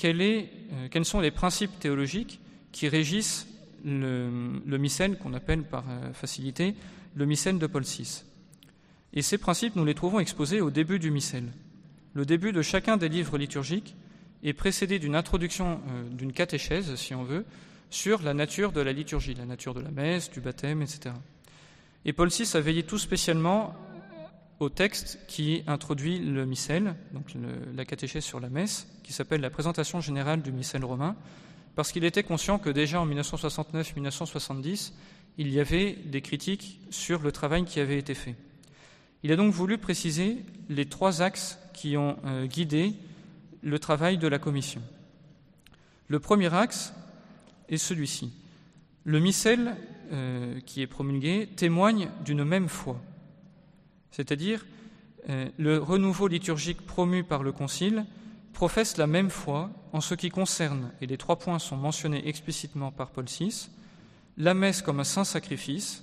euh, 0.05 0.89
quels 0.91 1.05
sont 1.05 1.21
les 1.21 1.31
principes 1.31 1.79
théologiques 1.79 2.41
qui 2.77 2.89
régissent 2.89 3.47
le, 3.87 4.61
le 4.67 4.77
missel 4.77 5.17
qu'on 5.17 5.33
appelle 5.33 5.63
par 5.63 5.85
euh, 5.89 6.13
facilité 6.13 6.75
le 7.15 7.25
missel 7.25 7.59
de 7.59 7.67
Paul 7.67 7.85
VI. 7.85 8.23
Et 9.15 9.23
ces 9.23 9.39
principes, 9.39 9.77
nous 9.77 9.85
les 9.87 9.95
trouvons 9.95 10.21
exposés 10.21 10.61
au 10.61 10.71
début 10.71 10.99
du 10.99 11.11
missel. 11.11 11.45
Le 12.13 12.27
début 12.27 12.53
de 12.53 12.61
chacun 12.61 12.99
des 12.99 13.09
livres 13.09 13.39
liturgiques 13.39 13.97
est 14.45 14.53
précédé 14.53 14.99
d'une 14.99 15.17
introduction, 15.17 15.81
d'une 16.11 16.35
catéchèse, 16.35 16.95
si 16.97 17.15
on 17.15 17.25
veut, 17.25 17.47
sur 17.89 18.21
la 18.23 18.35
nature 18.35 18.73
de 18.73 18.83
la 18.83 18.93
liturgie, 18.93 19.33
la 19.33 19.47
nature 19.47 19.73
de 19.73 19.81
la 19.81 19.91
messe, 19.91 20.31
du 20.31 20.43
baptême, 20.43 20.83
etc. 20.83 21.15
Et 22.05 22.13
Paul 22.13 22.29
VI 22.29 22.51
a 22.53 22.61
veillé 22.61 22.83
tout 22.83 22.99
spécialement 22.99 23.75
au 24.61 24.69
texte 24.69 25.19
qui 25.29 25.63
introduit 25.67 26.19
le 26.19 26.45
missel, 26.45 26.95
donc 27.13 27.33
la 27.75 27.87
catéchèse 27.87 28.25
sur 28.25 28.39
la 28.39 28.51
messe, 28.51 28.87
qui 29.03 29.15
s'appelle 29.15 29.41
la 29.41 29.51
présentation 29.51 30.03
générale 30.03 30.43
du 30.43 30.53
missel 30.53 30.85
romain, 30.85 31.17
parce 31.77 31.93
qu'il 31.93 32.05
était 32.05 32.23
conscient 32.23 32.59
que 32.59 32.71
déjà 32.71 33.01
en 33.01 33.07
1969-1970, 33.07 34.93
il 35.39 35.53
y 35.53 35.61
avait 35.61 35.93
des 36.07 36.23
critiques 36.23 36.81
sur 36.91 37.23
le 37.23 37.31
travail 37.31 37.65
qui 37.65 37.79
avait 37.79 37.99
été 37.99 38.15
fait. 38.15 38.35
Il 39.23 39.31
a 39.31 39.37
donc 39.37 39.53
voulu 39.53 39.77
préciser 39.77 40.39
les 40.71 40.87
trois 40.87 41.21
axes 41.21 41.59
qui 41.75 41.97
ont 41.97 42.17
euh, 42.25 42.47
guidé 42.47 42.95
le 43.63 43.79
travail 43.79 44.17
de 44.17 44.27
la 44.27 44.39
commission. 44.39 44.81
Le 46.09 46.19
premier 46.19 46.53
axe 46.55 46.95
est 47.69 47.77
celui-ci. 47.77 48.33
Le 49.05 49.21
missel 49.21 49.77
euh, 50.13 50.59
qui 50.61 50.81
est 50.81 50.87
promulgué 50.87 51.47
témoigne 51.57 52.09
d'une 52.25 52.45
même 52.45 52.69
foi. 52.69 52.99
C'est-à-dire, 54.13 54.65
euh, 55.29 55.49
le 55.59 55.79
renouveau 55.79 56.29
liturgique 56.29 56.87
promu 56.87 57.23
par 57.23 57.43
le 57.43 57.53
Concile 57.53 58.07
professe 58.57 58.97
la 58.97 59.07
même 59.07 59.29
foi 59.29 59.69
en 59.93 60.01
ce 60.01 60.15
qui 60.15 60.31
concerne, 60.31 60.91
et 61.03 61.07
les 61.07 61.19
trois 61.19 61.39
points 61.39 61.59
sont 61.59 61.77
mentionnés 61.77 62.27
explicitement 62.27 62.91
par 62.91 63.11
Paul 63.11 63.27
VI, 63.27 63.69
la 64.39 64.55
messe 64.55 64.81
comme 64.81 64.99
un 64.99 65.05
saint 65.05 65.25
sacrifice, 65.25 66.03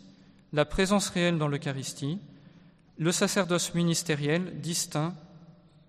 la 0.54 0.64
présence 0.64 1.10
réelle 1.10 1.40
dans 1.40 1.48
l'Eucharistie, 1.48 2.20
le 3.00 3.12
sacerdoce 3.12 3.74
ministériel 3.74 4.62
distinct 4.62 5.16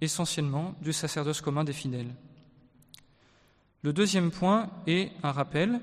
essentiellement 0.01 0.75
du 0.81 0.95
sacerdoce 0.95 1.43
commun 1.43 1.65
des 1.65 1.75
fidèles. 1.75 2.15
Le 3.83 3.93
deuxième 3.93 4.31
point 4.31 4.71
est 4.87 5.13
un 5.23 5.33
rappel 5.33 5.81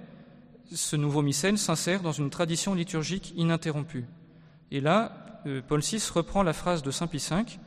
ce 0.73 0.95
nouveau 0.95 1.21
missel 1.21 1.59
s'insère 1.59 2.01
dans 2.01 2.11
une 2.11 2.31
tradition 2.31 2.73
liturgique 2.73 3.33
ininterrompue. 3.35 4.07
Et 4.71 4.79
là, 4.79 5.41
euh, 5.45 5.61
Paul 5.61 5.81
VI 5.81 6.01
reprend 6.11 6.41
la 6.41 6.53
phrase 6.53 6.81
de 6.81 6.89
Saint 6.89 7.05
Pie 7.05 7.23
V 7.29 7.59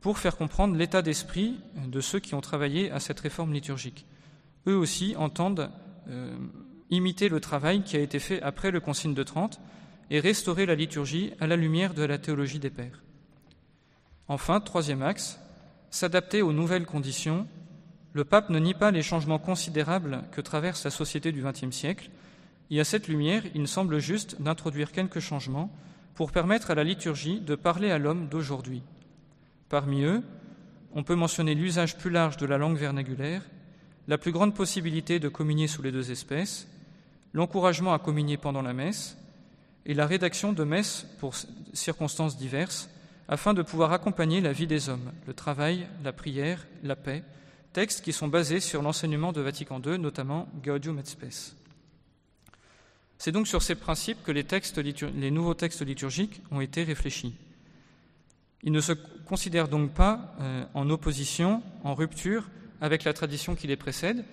pour 0.00 0.18
faire 0.18 0.36
comprendre 0.36 0.76
l'état 0.76 1.02
d'esprit 1.02 1.58
de 1.86 2.00
ceux 2.00 2.20
qui 2.20 2.34
ont 2.34 2.40
travaillé 2.40 2.90
à 2.90 3.00
cette 3.00 3.20
réforme 3.20 3.52
liturgique. 3.52 4.06
Eux 4.66 4.76
aussi 4.76 5.14
entendent 5.16 5.70
euh, 6.08 6.36
imiter 6.90 7.28
le 7.28 7.40
travail 7.40 7.82
qui 7.82 7.96
a 7.96 8.00
été 8.00 8.18
fait 8.18 8.40
après 8.42 8.70
le 8.70 8.80
Concile 8.80 9.14
de 9.14 9.22
Trente 9.22 9.60
et 10.10 10.20
restaurer 10.20 10.66
la 10.66 10.74
liturgie 10.74 11.32
à 11.40 11.46
la 11.46 11.56
lumière 11.56 11.94
de 11.94 12.02
la 12.02 12.18
théologie 12.18 12.58
des 12.58 12.70
Pères. 12.70 13.02
Enfin, 14.28 14.60
troisième 14.60 15.02
axe, 15.02 15.38
s'adapter 15.90 16.42
aux 16.42 16.52
nouvelles 16.52 16.86
conditions. 16.86 17.46
Le 18.12 18.24
pape 18.24 18.50
ne 18.50 18.58
nie 18.58 18.74
pas 18.74 18.90
les 18.90 19.02
changements 19.02 19.38
considérables 19.38 20.22
que 20.32 20.40
traverse 20.40 20.84
la 20.84 20.90
société 20.90 21.32
du 21.32 21.42
XXe 21.42 21.74
siècle, 21.74 22.10
et 22.70 22.80
à 22.80 22.84
cette 22.84 23.08
lumière, 23.08 23.42
il 23.54 23.66
semble 23.66 23.98
juste 23.98 24.40
d'introduire 24.40 24.92
quelques 24.92 25.20
changements 25.20 25.70
pour 26.14 26.32
permettre 26.32 26.70
à 26.70 26.74
la 26.74 26.84
liturgie 26.84 27.40
de 27.40 27.54
parler 27.54 27.90
à 27.90 27.98
l'homme 27.98 28.28
d'aujourd'hui. 28.28 28.82
Parmi 29.68 30.02
eux, 30.02 30.22
on 30.92 31.02
peut 31.02 31.14
mentionner 31.14 31.54
l'usage 31.54 31.96
plus 31.98 32.10
large 32.10 32.36
de 32.36 32.46
la 32.46 32.58
langue 32.58 32.76
vernaculaire, 32.76 33.42
la 34.06 34.18
plus 34.18 34.32
grande 34.32 34.54
possibilité 34.54 35.18
de 35.18 35.28
communier 35.28 35.68
sous 35.68 35.82
les 35.82 35.92
deux 35.92 36.10
espèces, 36.10 36.66
l'encouragement 37.34 37.92
à 37.92 37.98
communier 37.98 38.36
pendant 38.36 38.62
la 38.62 38.72
messe 38.72 39.16
et 39.84 39.94
la 39.94 40.06
rédaction 40.06 40.52
de 40.52 40.64
messes 40.64 41.06
pour 41.18 41.34
circonstances 41.74 42.36
diverses 42.36 42.88
afin 43.28 43.52
de 43.52 43.62
pouvoir 43.62 43.92
accompagner 43.92 44.40
la 44.40 44.52
vie 44.52 44.66
des 44.66 44.88
hommes, 44.88 45.12
le 45.26 45.34
travail, 45.34 45.86
la 46.02 46.12
prière, 46.12 46.66
la 46.82 46.96
paix, 46.96 47.22
textes 47.74 48.02
qui 48.02 48.14
sont 48.14 48.28
basés 48.28 48.60
sur 48.60 48.82
l'enseignement 48.82 49.32
de 49.32 49.42
Vatican 49.42 49.80
II, 49.84 49.98
notamment 49.98 50.48
Gaudium 50.64 50.98
et 50.98 51.04
Spes. 51.04 51.54
C'est 53.18 53.32
donc 53.32 53.46
sur 53.46 53.62
ces 53.62 53.74
principes 53.74 54.22
que 54.24 54.32
les, 54.32 54.46
les, 55.14 55.30
nouveaux 55.30 55.54
textes 55.54 55.84
liturgiques 55.84 56.40
ont 56.50 56.60
été 56.60 56.84
réfléchis. 56.84 57.34
Ils 58.62 58.72
ne 58.72 58.80
se 58.80 58.92
considèrent 59.26 59.68
donc 59.68 59.92
pas 59.92 60.34
euh, 60.40 60.64
en 60.74 60.90
opposition, 60.90 61.62
en 61.84 61.94
rupture 61.94 62.48
avec 62.80 63.04
la 63.04 63.12
tradition 63.12 63.54
qui 63.54 63.66
les 63.66 63.76
précède, 63.76 64.24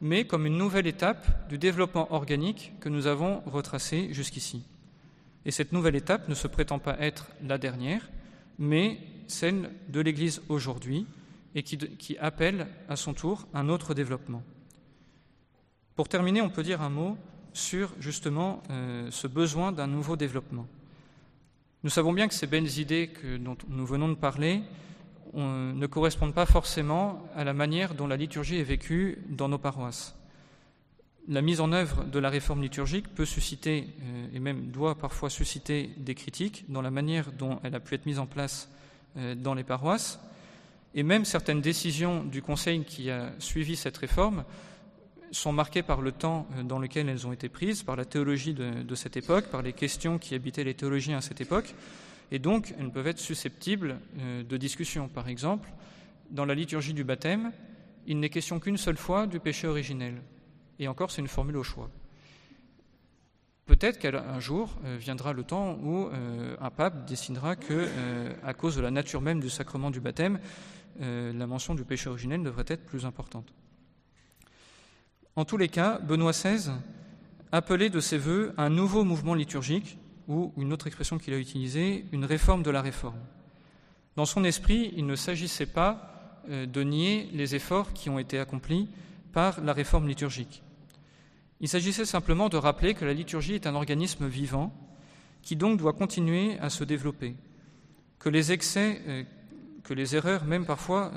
mais 0.00 0.24
comme 0.24 0.46
une 0.46 0.56
nouvelle 0.56 0.86
étape 0.86 1.48
du 1.48 1.58
développement 1.58 2.12
organique 2.12 2.72
que 2.80 2.88
nous 2.88 3.06
avons 3.06 3.40
retracé 3.46 4.12
jusqu'ici. 4.12 4.62
Et 5.44 5.50
cette 5.50 5.72
nouvelle 5.72 5.96
étape 5.96 6.28
ne 6.28 6.34
se 6.34 6.46
prétend 6.46 6.78
pas 6.78 6.98
être 7.00 7.28
la 7.44 7.58
dernière, 7.58 8.08
mais 8.58 8.98
celle 9.26 9.70
de 9.88 10.00
l'Église 10.00 10.42
aujourd'hui 10.48 11.06
et 11.54 11.62
qui, 11.62 12.18
appelle 12.18 12.66
à 12.88 12.96
son 12.96 13.14
tour 13.14 13.46
un 13.54 13.68
autre 13.68 13.94
développement. 13.94 14.42
Pour 15.96 16.08
terminer, 16.08 16.42
on 16.42 16.50
peut 16.50 16.62
dire 16.62 16.82
un 16.82 16.90
mot 16.90 17.16
sur 17.52 17.92
justement 17.98 18.62
euh, 18.70 19.10
ce 19.10 19.26
besoin 19.26 19.72
d'un 19.72 19.86
nouveau 19.86 20.16
développement. 20.16 20.66
Nous 21.84 21.90
savons 21.90 22.12
bien 22.12 22.26
que 22.26 22.34
ces 22.34 22.48
belles 22.48 22.78
idées 22.80 23.08
dont 23.38 23.56
nous 23.68 23.86
venons 23.86 24.08
de 24.08 24.14
parler 24.14 24.62
ne 25.34 25.86
correspondent 25.86 26.34
pas 26.34 26.46
forcément 26.46 27.22
à 27.36 27.44
la 27.44 27.52
manière 27.52 27.94
dont 27.94 28.08
la 28.08 28.16
liturgie 28.16 28.58
est 28.58 28.64
vécue 28.64 29.18
dans 29.28 29.48
nos 29.48 29.58
paroisses. 29.58 30.16
La 31.28 31.40
mise 31.40 31.60
en 31.60 31.72
œuvre 31.72 32.04
de 32.04 32.18
la 32.18 32.30
réforme 32.30 32.62
liturgique 32.62 33.14
peut 33.14 33.26
susciter, 33.26 33.86
euh, 34.02 34.26
et 34.32 34.40
même 34.40 34.70
doit 34.70 34.94
parfois 34.94 35.28
susciter, 35.28 35.90
des 35.98 36.14
critiques 36.14 36.64
dans 36.70 36.80
la 36.80 36.90
manière 36.90 37.32
dont 37.32 37.60
elle 37.62 37.74
a 37.74 37.80
pu 37.80 37.94
être 37.94 38.06
mise 38.06 38.18
en 38.18 38.24
place 38.24 38.70
euh, 39.18 39.34
dans 39.34 39.52
les 39.52 39.62
paroisses, 39.62 40.18
et 40.94 41.02
même 41.02 41.26
certaines 41.26 41.60
décisions 41.60 42.24
du 42.24 42.40
Conseil 42.40 42.82
qui 42.82 43.10
a 43.10 43.30
suivi 43.40 43.76
cette 43.76 43.98
réforme 43.98 44.44
sont 45.32 45.52
marquées 45.52 45.82
par 45.82 46.00
le 46.00 46.12
temps 46.12 46.46
euh, 46.56 46.62
dans 46.62 46.78
lequel 46.78 47.08
elles 47.08 47.26
ont 47.26 47.32
été 47.32 47.48
prises, 47.48 47.82
par 47.82 47.96
la 47.96 48.04
théologie 48.04 48.54
de, 48.54 48.94
cette 48.94 49.16
époque, 49.16 49.46
par 49.46 49.62
les 49.62 49.72
questions 49.72 50.18
qui 50.18 50.34
habitaient 50.34 50.64
les 50.64 50.74
théologiens 50.74 51.18
à 51.18 51.20
cette 51.20 51.40
époque, 51.40 51.74
et 52.30 52.38
donc 52.38 52.74
elles 52.78 52.90
peuvent 52.90 53.06
être 53.06 53.18
susceptibles 53.18 53.98
euh, 54.18 54.42
de 54.42 54.56
discussion. 54.56 55.08
Par 55.08 55.28
exemple, 55.28 55.70
dans 56.30 56.44
la 56.44 56.54
liturgie 56.54 56.94
du 56.94 57.04
baptême, 57.04 57.52
il 58.06 58.20
n'est 58.20 58.30
question 58.30 58.58
qu'une 58.60 58.76
seule 58.76 58.96
fois 58.96 59.26
du 59.26 59.40
péché 59.40 59.66
originel, 59.66 60.22
et 60.78 60.88
encore 60.88 61.10
c'est 61.10 61.20
une 61.20 61.28
formule 61.28 61.56
au 61.56 61.62
choix. 61.62 61.90
Peut-être 63.66 63.98
qu'un 63.98 64.40
jour 64.40 64.74
euh, 64.84 64.96
viendra 64.98 65.34
le 65.34 65.42
temps 65.42 65.78
où 65.82 66.08
un 66.60 66.70
pape 66.70 67.06
décidera 67.06 67.54
que, 67.54 67.88
à 68.42 68.54
cause 68.54 68.76
de 68.76 68.80
la 68.80 68.90
nature 68.90 69.20
même 69.20 69.40
du 69.40 69.50
sacrement 69.50 69.90
du 69.90 70.00
baptême, 70.00 70.40
la 71.00 71.46
mention 71.46 71.74
du 71.74 71.84
péché 71.84 72.08
originel 72.08 72.42
devrait 72.42 72.64
être 72.66 72.84
plus 72.84 73.04
importante. 73.04 73.52
En 75.36 75.44
tous 75.44 75.56
les 75.56 75.68
cas, 75.68 75.98
Benoît 75.98 76.32
XVI 76.32 76.70
appelait 77.52 77.90
de 77.90 78.00
ses 78.00 78.18
voeux 78.18 78.52
un 78.56 78.70
nouveau 78.70 79.04
mouvement 79.04 79.34
liturgique 79.34 79.98
ou 80.26 80.52
une 80.56 80.72
autre 80.72 80.86
expression 80.86 81.18
qu'il 81.18 81.32
a 81.32 81.38
utilisée, 81.38 82.04
une 82.12 82.24
réforme 82.24 82.62
de 82.62 82.70
la 82.70 82.82
réforme. 82.82 83.20
Dans 84.16 84.26
son 84.26 84.44
esprit, 84.44 84.92
il 84.96 85.06
ne 85.06 85.16
s'agissait 85.16 85.66
pas 85.66 86.42
euh, 86.48 86.66
de 86.66 86.82
nier 86.82 87.30
les 87.32 87.54
efforts 87.54 87.92
qui 87.92 88.10
ont 88.10 88.18
été 88.18 88.38
accomplis 88.38 88.88
par 89.32 89.60
la 89.60 89.72
réforme 89.72 90.08
liturgique. 90.08 90.62
Il 91.60 91.68
s'agissait 91.68 92.04
simplement 92.04 92.48
de 92.48 92.56
rappeler 92.56 92.94
que 92.94 93.04
la 93.04 93.14
liturgie 93.14 93.54
est 93.54 93.66
un 93.66 93.74
organisme 93.74 94.26
vivant 94.26 94.72
qui 95.42 95.56
donc 95.56 95.78
doit 95.78 95.92
continuer 95.92 96.58
à 96.58 96.68
se 96.68 96.84
développer, 96.84 97.36
que 98.18 98.28
les 98.28 98.52
excès, 98.52 99.00
euh, 99.08 99.24
que 99.82 99.94
les 99.94 100.14
erreurs, 100.14 100.44
même 100.44 100.66
parfois 100.66 101.10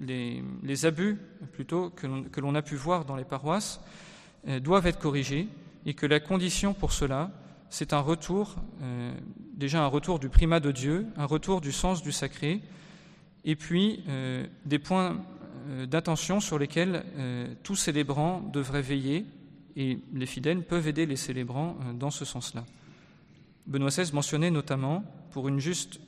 euh, 0.00 0.40
les, 0.62 0.86
abus 0.86 1.18
plutôt 1.52 1.90
que 1.90 2.40
l'on 2.40 2.54
a 2.54 2.62
pu 2.62 2.76
voir 2.76 3.04
dans 3.04 3.16
les 3.16 3.24
paroisses, 3.24 3.80
doivent 4.62 4.86
être 4.86 5.00
corrigés 5.00 5.48
et 5.84 5.94
que 5.94 6.06
la 6.06 6.20
condition 6.20 6.74
pour 6.74 6.92
cela, 6.92 7.30
c'est 7.70 7.92
un 7.92 8.00
retour, 8.00 8.56
euh, 8.82 9.12
déjà 9.54 9.82
un 9.82 9.86
retour 9.86 10.18
du 10.18 10.28
primat 10.28 10.60
de 10.60 10.70
Dieu, 10.70 11.06
un 11.16 11.24
retour 11.24 11.60
du 11.60 11.72
sens 11.72 12.02
du 12.02 12.12
sacré, 12.12 12.60
et 13.44 13.56
puis 13.56 14.02
euh, 14.08 14.46
des 14.64 14.78
points 14.78 15.16
euh, 15.68 15.86
d'attention 15.86 16.40
sur 16.40 16.58
lesquels 16.58 17.04
tout 17.62 17.76
célébrant 17.76 18.40
devrait 18.40 18.82
veiller, 18.82 19.24
et 19.76 19.98
les 20.12 20.26
fidèles 20.26 20.62
peuvent 20.62 20.88
aider 20.88 21.06
les 21.06 21.16
célébrants 21.16 21.76
dans 21.94 22.10
ce 22.10 22.24
sens-là. 22.24 22.64
Benoît 23.66 23.90
XVI 23.90 24.12
mentionnait 24.12 24.50
notamment, 24.50 25.04
pour, 25.30 25.46
une 25.46 25.60
juste, 25.60 26.00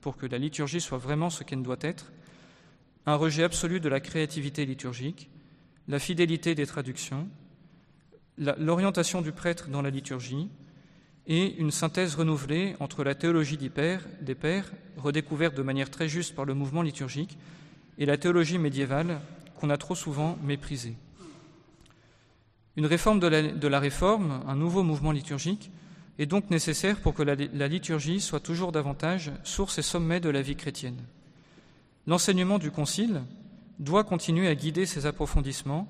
pour 0.00 0.16
que 0.16 0.24
la 0.26 0.38
liturgie 0.38 0.80
soit 0.80 0.96
vraiment 0.96 1.28
ce 1.28 1.44
qu'elle 1.44 1.62
doit 1.62 1.76
être, 1.82 2.10
un 3.08 3.14
rejet 3.14 3.42
absolu 3.42 3.80
de 3.80 3.88
la 3.88 4.00
créativité 4.00 4.66
liturgique, 4.66 5.30
la 5.88 5.98
fidélité 5.98 6.54
des 6.54 6.66
traductions, 6.66 7.26
l'orientation 8.36 9.22
du 9.22 9.32
prêtre 9.32 9.70
dans 9.70 9.80
la 9.80 9.88
liturgie, 9.88 10.50
et 11.26 11.56
une 11.56 11.70
synthèse 11.70 12.16
renouvelée 12.16 12.76
entre 12.80 13.04
la 13.04 13.14
théologie 13.14 13.56
des 13.56 13.70
pères, 13.70 14.72
redécouverte 14.98 15.56
de 15.56 15.62
manière 15.62 15.90
très 15.90 16.06
juste 16.06 16.34
par 16.34 16.44
le 16.44 16.52
mouvement 16.52 16.82
liturgique, 16.82 17.38
et 17.96 18.04
la 18.04 18.18
théologie 18.18 18.58
médiévale 18.58 19.20
qu'on 19.56 19.70
a 19.70 19.78
trop 19.78 19.94
souvent 19.94 20.38
méprisée. 20.42 20.96
Une 22.76 22.86
réforme 22.86 23.20
de 23.20 23.68
la, 23.68 23.80
réforme, 23.80 24.42
un 24.46 24.54
nouveau 24.54 24.82
mouvement 24.82 25.12
liturgique, 25.12 25.70
est 26.18 26.26
donc 26.26 26.50
nécessaire 26.50 27.00
pour 27.00 27.14
que 27.14 27.22
la 27.22 27.68
liturgie 27.68 28.20
soit 28.20 28.40
toujours 28.40 28.70
davantage 28.70 29.32
source 29.44 29.78
et 29.78 29.82
sommet 29.82 30.20
de 30.20 30.28
la 30.28 30.42
vie 30.42 30.56
chrétienne. 30.56 30.98
L'enseignement 32.08 32.58
du 32.58 32.70
Concile 32.70 33.20
doit 33.78 34.02
continuer 34.02 34.48
à 34.48 34.54
guider 34.54 34.86
ces 34.86 35.04
approfondissements 35.04 35.86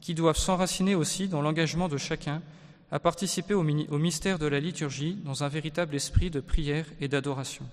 qui 0.00 0.14
doivent 0.14 0.36
s'enraciner 0.36 0.96
aussi 0.96 1.28
dans 1.28 1.42
l'engagement 1.42 1.86
de 1.86 1.96
chacun 1.96 2.42
à 2.90 2.98
participer 2.98 3.54
au, 3.54 3.62
mystère 3.62 4.40
de 4.40 4.46
la 4.46 4.58
liturgie 4.58 5.16
dans 5.24 5.44
un 5.44 5.48
véritable 5.48 5.94
esprit 5.94 6.28
de 6.28 6.40
prière 6.40 6.86
et 7.00 7.06
d'adoration. 7.06 7.64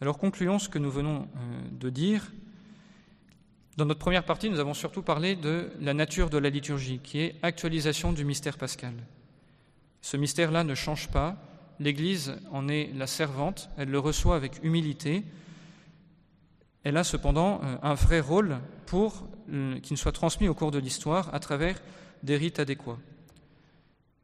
Alors 0.00 0.18
concluons 0.18 0.58
ce 0.58 0.68
que 0.68 0.80
nous 0.80 0.90
venons 0.90 1.28
euh, 1.36 1.60
de 1.78 1.90
dire. 1.90 2.32
Dans 3.76 3.84
notre 3.84 4.00
première 4.00 4.24
partie, 4.24 4.50
nous 4.50 4.58
avons 4.58 4.74
surtout 4.74 5.02
parlé 5.02 5.36
de 5.36 5.70
la 5.80 5.94
nature 5.94 6.28
de 6.28 6.38
la 6.38 6.50
liturgie, 6.50 6.98
qui 7.04 7.20
est 7.20 7.36
actualisation 7.42 8.12
du 8.12 8.24
mystère 8.24 8.58
pascal. 8.58 8.94
Ce 10.02 10.16
mystère-là 10.16 10.64
ne 10.64 10.74
change 10.74 11.06
pas. 11.06 11.36
L'Église 11.78 12.34
en 12.50 12.66
est 12.66 12.90
la 12.96 13.06
servante, 13.06 13.70
elle 13.78 13.90
le 13.90 14.00
reçoit 14.00 14.34
avec 14.34 14.58
humilité. 14.64 15.22
Elle 16.82 16.96
a 16.96 17.04
cependant 17.04 17.60
euh, 17.62 17.76
un 17.82 17.94
vrai 17.94 18.20
rôle 18.20 18.58
pour 18.86 19.26
euh, 19.52 19.78
qu'il 19.80 19.96
soit 19.96 20.12
transmis 20.12 20.48
au 20.48 20.54
cours 20.54 20.70
de 20.70 20.78
l'histoire 20.78 21.32
à 21.34 21.40
travers 21.40 21.76
des 22.22 22.36
rites 22.36 22.58
adéquats. 22.58 22.98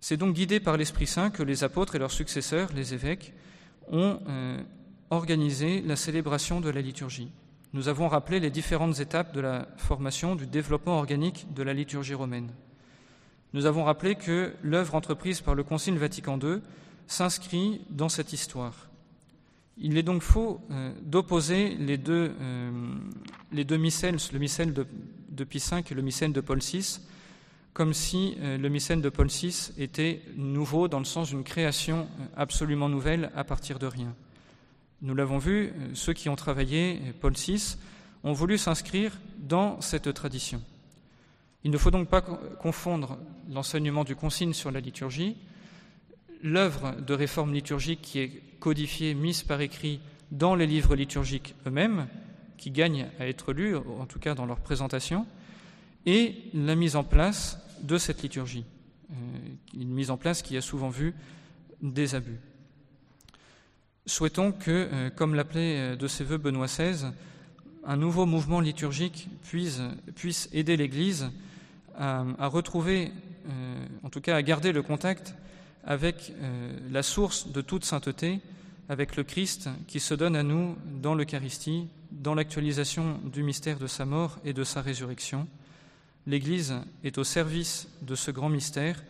C'est 0.01 0.17
donc 0.17 0.35
guidé 0.35 0.61
par 0.61 0.77
l'Esprit 0.77 1.07
Saint 1.07 1.31
que 1.31 1.43
les 1.43 1.65
apôtres 1.65 1.97
et 1.97 1.99
leurs 1.99 2.13
successeurs, 2.13 2.71
les 2.75 2.95
évêques, 2.95 3.35
ont 3.89 4.21
euh, 4.29 4.63
organisé 5.11 5.83
la 5.83 5.97
célébration 5.97 6.61
de 6.61 6.71
la 6.71 6.81
liturgie. 6.81 7.31
Nous 7.73 7.89
avons 7.89 8.09
rappelé 8.09 8.41
les 8.41 8.51
différentes 8.51 9.01
étapes 9.01 9.35
de 9.35 9.41
la 9.41 9.69
formation, 9.77 10.35
du 10.35 10.47
développement 10.47 10.99
organique 10.99 11.53
de 11.53 11.63
la 11.63 11.75
liturgie 11.75 12.15
romaine. 12.15 12.51
Nous 13.53 13.67
avons 13.67 13.85
rappelé 13.85 14.15
que 14.15 14.55
l'œuvre 14.63 14.95
entreprise 14.95 15.41
par 15.41 15.55
le 15.55 15.63
Concile 15.63 15.99
Vatican 15.99 16.39
II 16.39 16.61
s'inscrit 17.07 17.83
dans 17.91 18.09
cette 18.09 18.33
histoire. 18.33 18.89
Il 19.79 19.99
est 19.99 20.03
donc 20.03 20.23
faux 20.23 20.61
euh, 20.71 20.93
d'opposer 21.03 21.75
les 21.75 21.99
deux, 21.99 22.35
euh, 22.41 22.95
les 23.53 23.65
deux 23.65 23.77
le 23.77 24.39
missel 24.39 24.73
de, 24.73 24.87
de 25.29 25.45
Pie 25.45 25.63
V 25.71 25.83
et 25.91 25.95
le 25.95 26.03
missel 26.03 26.33
de 26.33 26.41
Paul 26.41 26.61
VI, 26.61 27.01
comme 27.77 27.93
si 27.93 28.39
euh, 28.41 28.57
le 28.57 28.71
mycène 28.71 29.03
de 29.03 29.11
Paul 29.11 29.27
VI 29.27 29.73
était 29.77 30.23
nouveau 30.35 30.89
dans 30.89 30.99
le 30.99 31.05
sens 31.05 31.29
d'une 31.29 31.45
création 31.45 32.09
euh, 32.21 32.25
absolument 32.35 32.89
nouvelle 32.89 33.31
à 33.37 33.45
partir 33.45 33.79
de 33.79 33.87
rien. 33.87 34.15
Nous 35.03 35.15
l'avons 35.15 35.37
vu, 35.37 35.75
ceux 35.93 36.15
qui 36.15 36.31
ont 36.31 36.37
travaillé 36.37 36.99
Paul 37.21 37.35
VI 37.35 37.77
ont 38.25 38.33
voulu 38.33 38.57
s'inscrire 38.57 39.13
dans 39.37 39.79
cette 39.83 40.15
tradition. 40.15 40.63
Il 41.65 41.71
ne 41.71 41.77
faut 41.77 41.91
donc 41.91 42.09
pas 42.09 42.23
confondre 42.23 43.19
l'enseignement 43.51 44.05
du 44.05 44.17
consigne 44.17 44.55
sur 44.55 44.71
la 44.71 44.81
liturgie, 44.81 45.37
l'œuvre 46.43 46.95
de 47.07 47.13
réforme 47.13 47.53
liturgique 47.53 48.01
qui 48.01 48.21
est 48.21 48.43
codifiée, 48.61 49.15
mise 49.15 49.43
par 49.43 49.61
écrit 49.61 50.01
dans 50.31 50.55
les 50.55 50.67
livres 50.67 50.97
liturgiques 50.97 51.55
eux-mêmes, 51.67 52.07
qui 52.57 52.71
gagnent 52.71 53.07
à 53.21 53.27
être 53.27 53.53
lus, 53.53 53.77
en 53.77 54.07
tout 54.07 54.19
cas 54.19 54.35
dans 54.35 54.47
leur 54.47 54.61
présentation, 54.61 55.27
et 56.07 56.37
la 56.55 56.75
mise 56.75 56.97
en 56.97 57.05
place 57.05 57.59
de 57.83 57.99
cette 57.99 58.23
liturgie, 58.23 58.65
euh, 59.11 59.15
une 59.75 59.91
mise 59.91 60.11
en 60.11 60.17
place 60.17 60.43
qui 60.43 60.57
a 60.57 60.61
souvent 60.61 60.89
vu 60.89 61.15
des 61.83 62.15
abus. 62.15 62.39
Souhaitons 64.07 64.53
que, 64.53 64.71
euh, 64.71 65.11
comme 65.11 65.35
l'appelait 65.35 65.79
euh, 65.79 65.97
de 65.97 66.07
ses 66.07 66.25
voeux 66.25 66.39
Benoît 66.39 66.67
XVI, 66.67 67.09
un 67.85 67.97
nouveau 67.97 68.25
mouvement 68.25 68.61
liturgique 68.61 69.29
puisse, 69.45 69.81
puisse 70.15 70.49
aider 70.53 70.77
l'Église 70.77 71.31
à, 71.99 72.25
retrouver, 72.49 73.13
en 74.03 74.11
tout 74.11 74.21
cas 74.21 74.37
à 74.37 74.43
garder 74.43 74.73
le 74.73 74.83
contact 74.83 75.35
avec 75.87 76.33
la 76.91 77.03
source 77.03 77.49
de 77.49 77.61
toute 77.61 77.85
sainteté, 77.85 78.41
avec 78.89 79.17
le 79.17 79.25
Christ 79.25 79.71
qui 79.87 80.01
se 80.01 80.15
donne 80.15 80.37
à 80.37 80.43
nous 80.43 80.77
dans 81.01 81.15
l'Eucharistie, 81.15 81.89
dans 82.11 82.35
l'actualisation 82.35 83.21
du 83.25 83.43
mystère 83.43 83.79
de 83.79 83.87
sa 83.87 84.05
mort 84.05 84.39
et 84.45 84.53
de 84.53 84.65
sa 84.65 84.83
résurrection, 84.83 85.47
L'Église 86.27 86.75
est 87.05 87.19
au 87.19 87.25
service 87.25 87.89
de 88.03 88.17
ce 88.17 88.33
grand 88.33 88.49
mystère. 88.49 89.05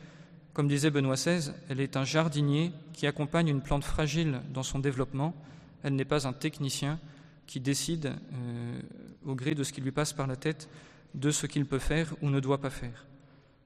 Comme 0.53 0.69
disait 0.69 0.91
Benoît 0.91 1.15
XVI, 1.15 1.53
elle 1.71 1.81
est 1.81 1.97
un 1.97 2.05
jardinier 2.05 2.73
qui 2.93 3.07
accompagne 3.07 3.49
une 3.49 3.63
plante 3.63 3.85
fragile 3.85 4.41
dans 4.53 4.63
son 4.63 4.79
développement. 4.79 5.35
Elle 5.83 5.97
n'est 5.97 6.05
pas 6.05 6.29
un 6.29 6.35
technicien 6.35 6.99
qui 7.47 7.59
décide, 7.59 8.13
euh, 8.35 8.81
au 9.25 9.35
gré 9.35 9.55
de 9.55 9.65
ce 9.65 9.73
qui 9.73 9.81
lui 9.81 9.93
passe 9.93 10.13
par 10.13 10.27
la 10.27 10.37
tête, 10.37 10.69
de 11.15 11.31
ce 11.31 11.47
qu'il 11.47 11.65
peut 11.65 11.79
faire 11.79 12.15
ou 12.21 12.29
ne 12.29 12.41
doit 12.41 12.61
pas 12.61 12.71
faire. 12.71 13.07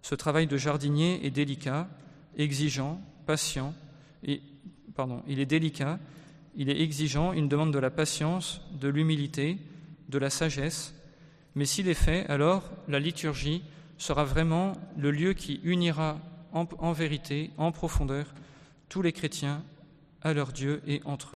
Ce 0.03 0.15
travail 0.15 0.47
de 0.47 0.57
jardinier 0.57 1.25
est 1.27 1.31
délicat, 1.31 1.89
exigeant, 2.37 3.01
patient, 3.27 3.75
pardon, 4.95 5.23
il 5.27 5.41
est 5.41 5.47
délicat, 5.47 5.99
il 6.57 6.69
est 6.69 6.81
exigeant, 6.81 7.33
il 7.33 7.49
demande 7.49 7.73
de 7.73 7.79
la 7.79 7.91
patience, 7.91 8.61
de 8.81 8.89
l'humilité, 8.89 9.59
de 10.09 10.19
la 10.19 10.31
sagesse, 10.31 10.95
mais 11.55 11.65
s'il 11.65 11.89
est 11.89 11.95
fait, 11.95 12.27
alors 12.27 12.71
la 12.89 12.99
liturgie 12.99 13.63
sera 13.99 14.25
vraiment 14.25 14.73
le 14.97 15.11
lieu 15.11 15.33
qui 15.33 15.61
unira 15.65 16.19
en, 16.53 16.93
vérité, 16.93 17.51
en 17.59 17.73
profondeur, 17.73 18.27
tous 18.89 19.03
les 19.03 19.13
chrétiens 19.13 19.63
à 20.23 20.33
leur 20.33 20.53
Dieu 20.53 20.83
et 20.87 21.01
entre 21.05 21.27
eux. 21.27 21.29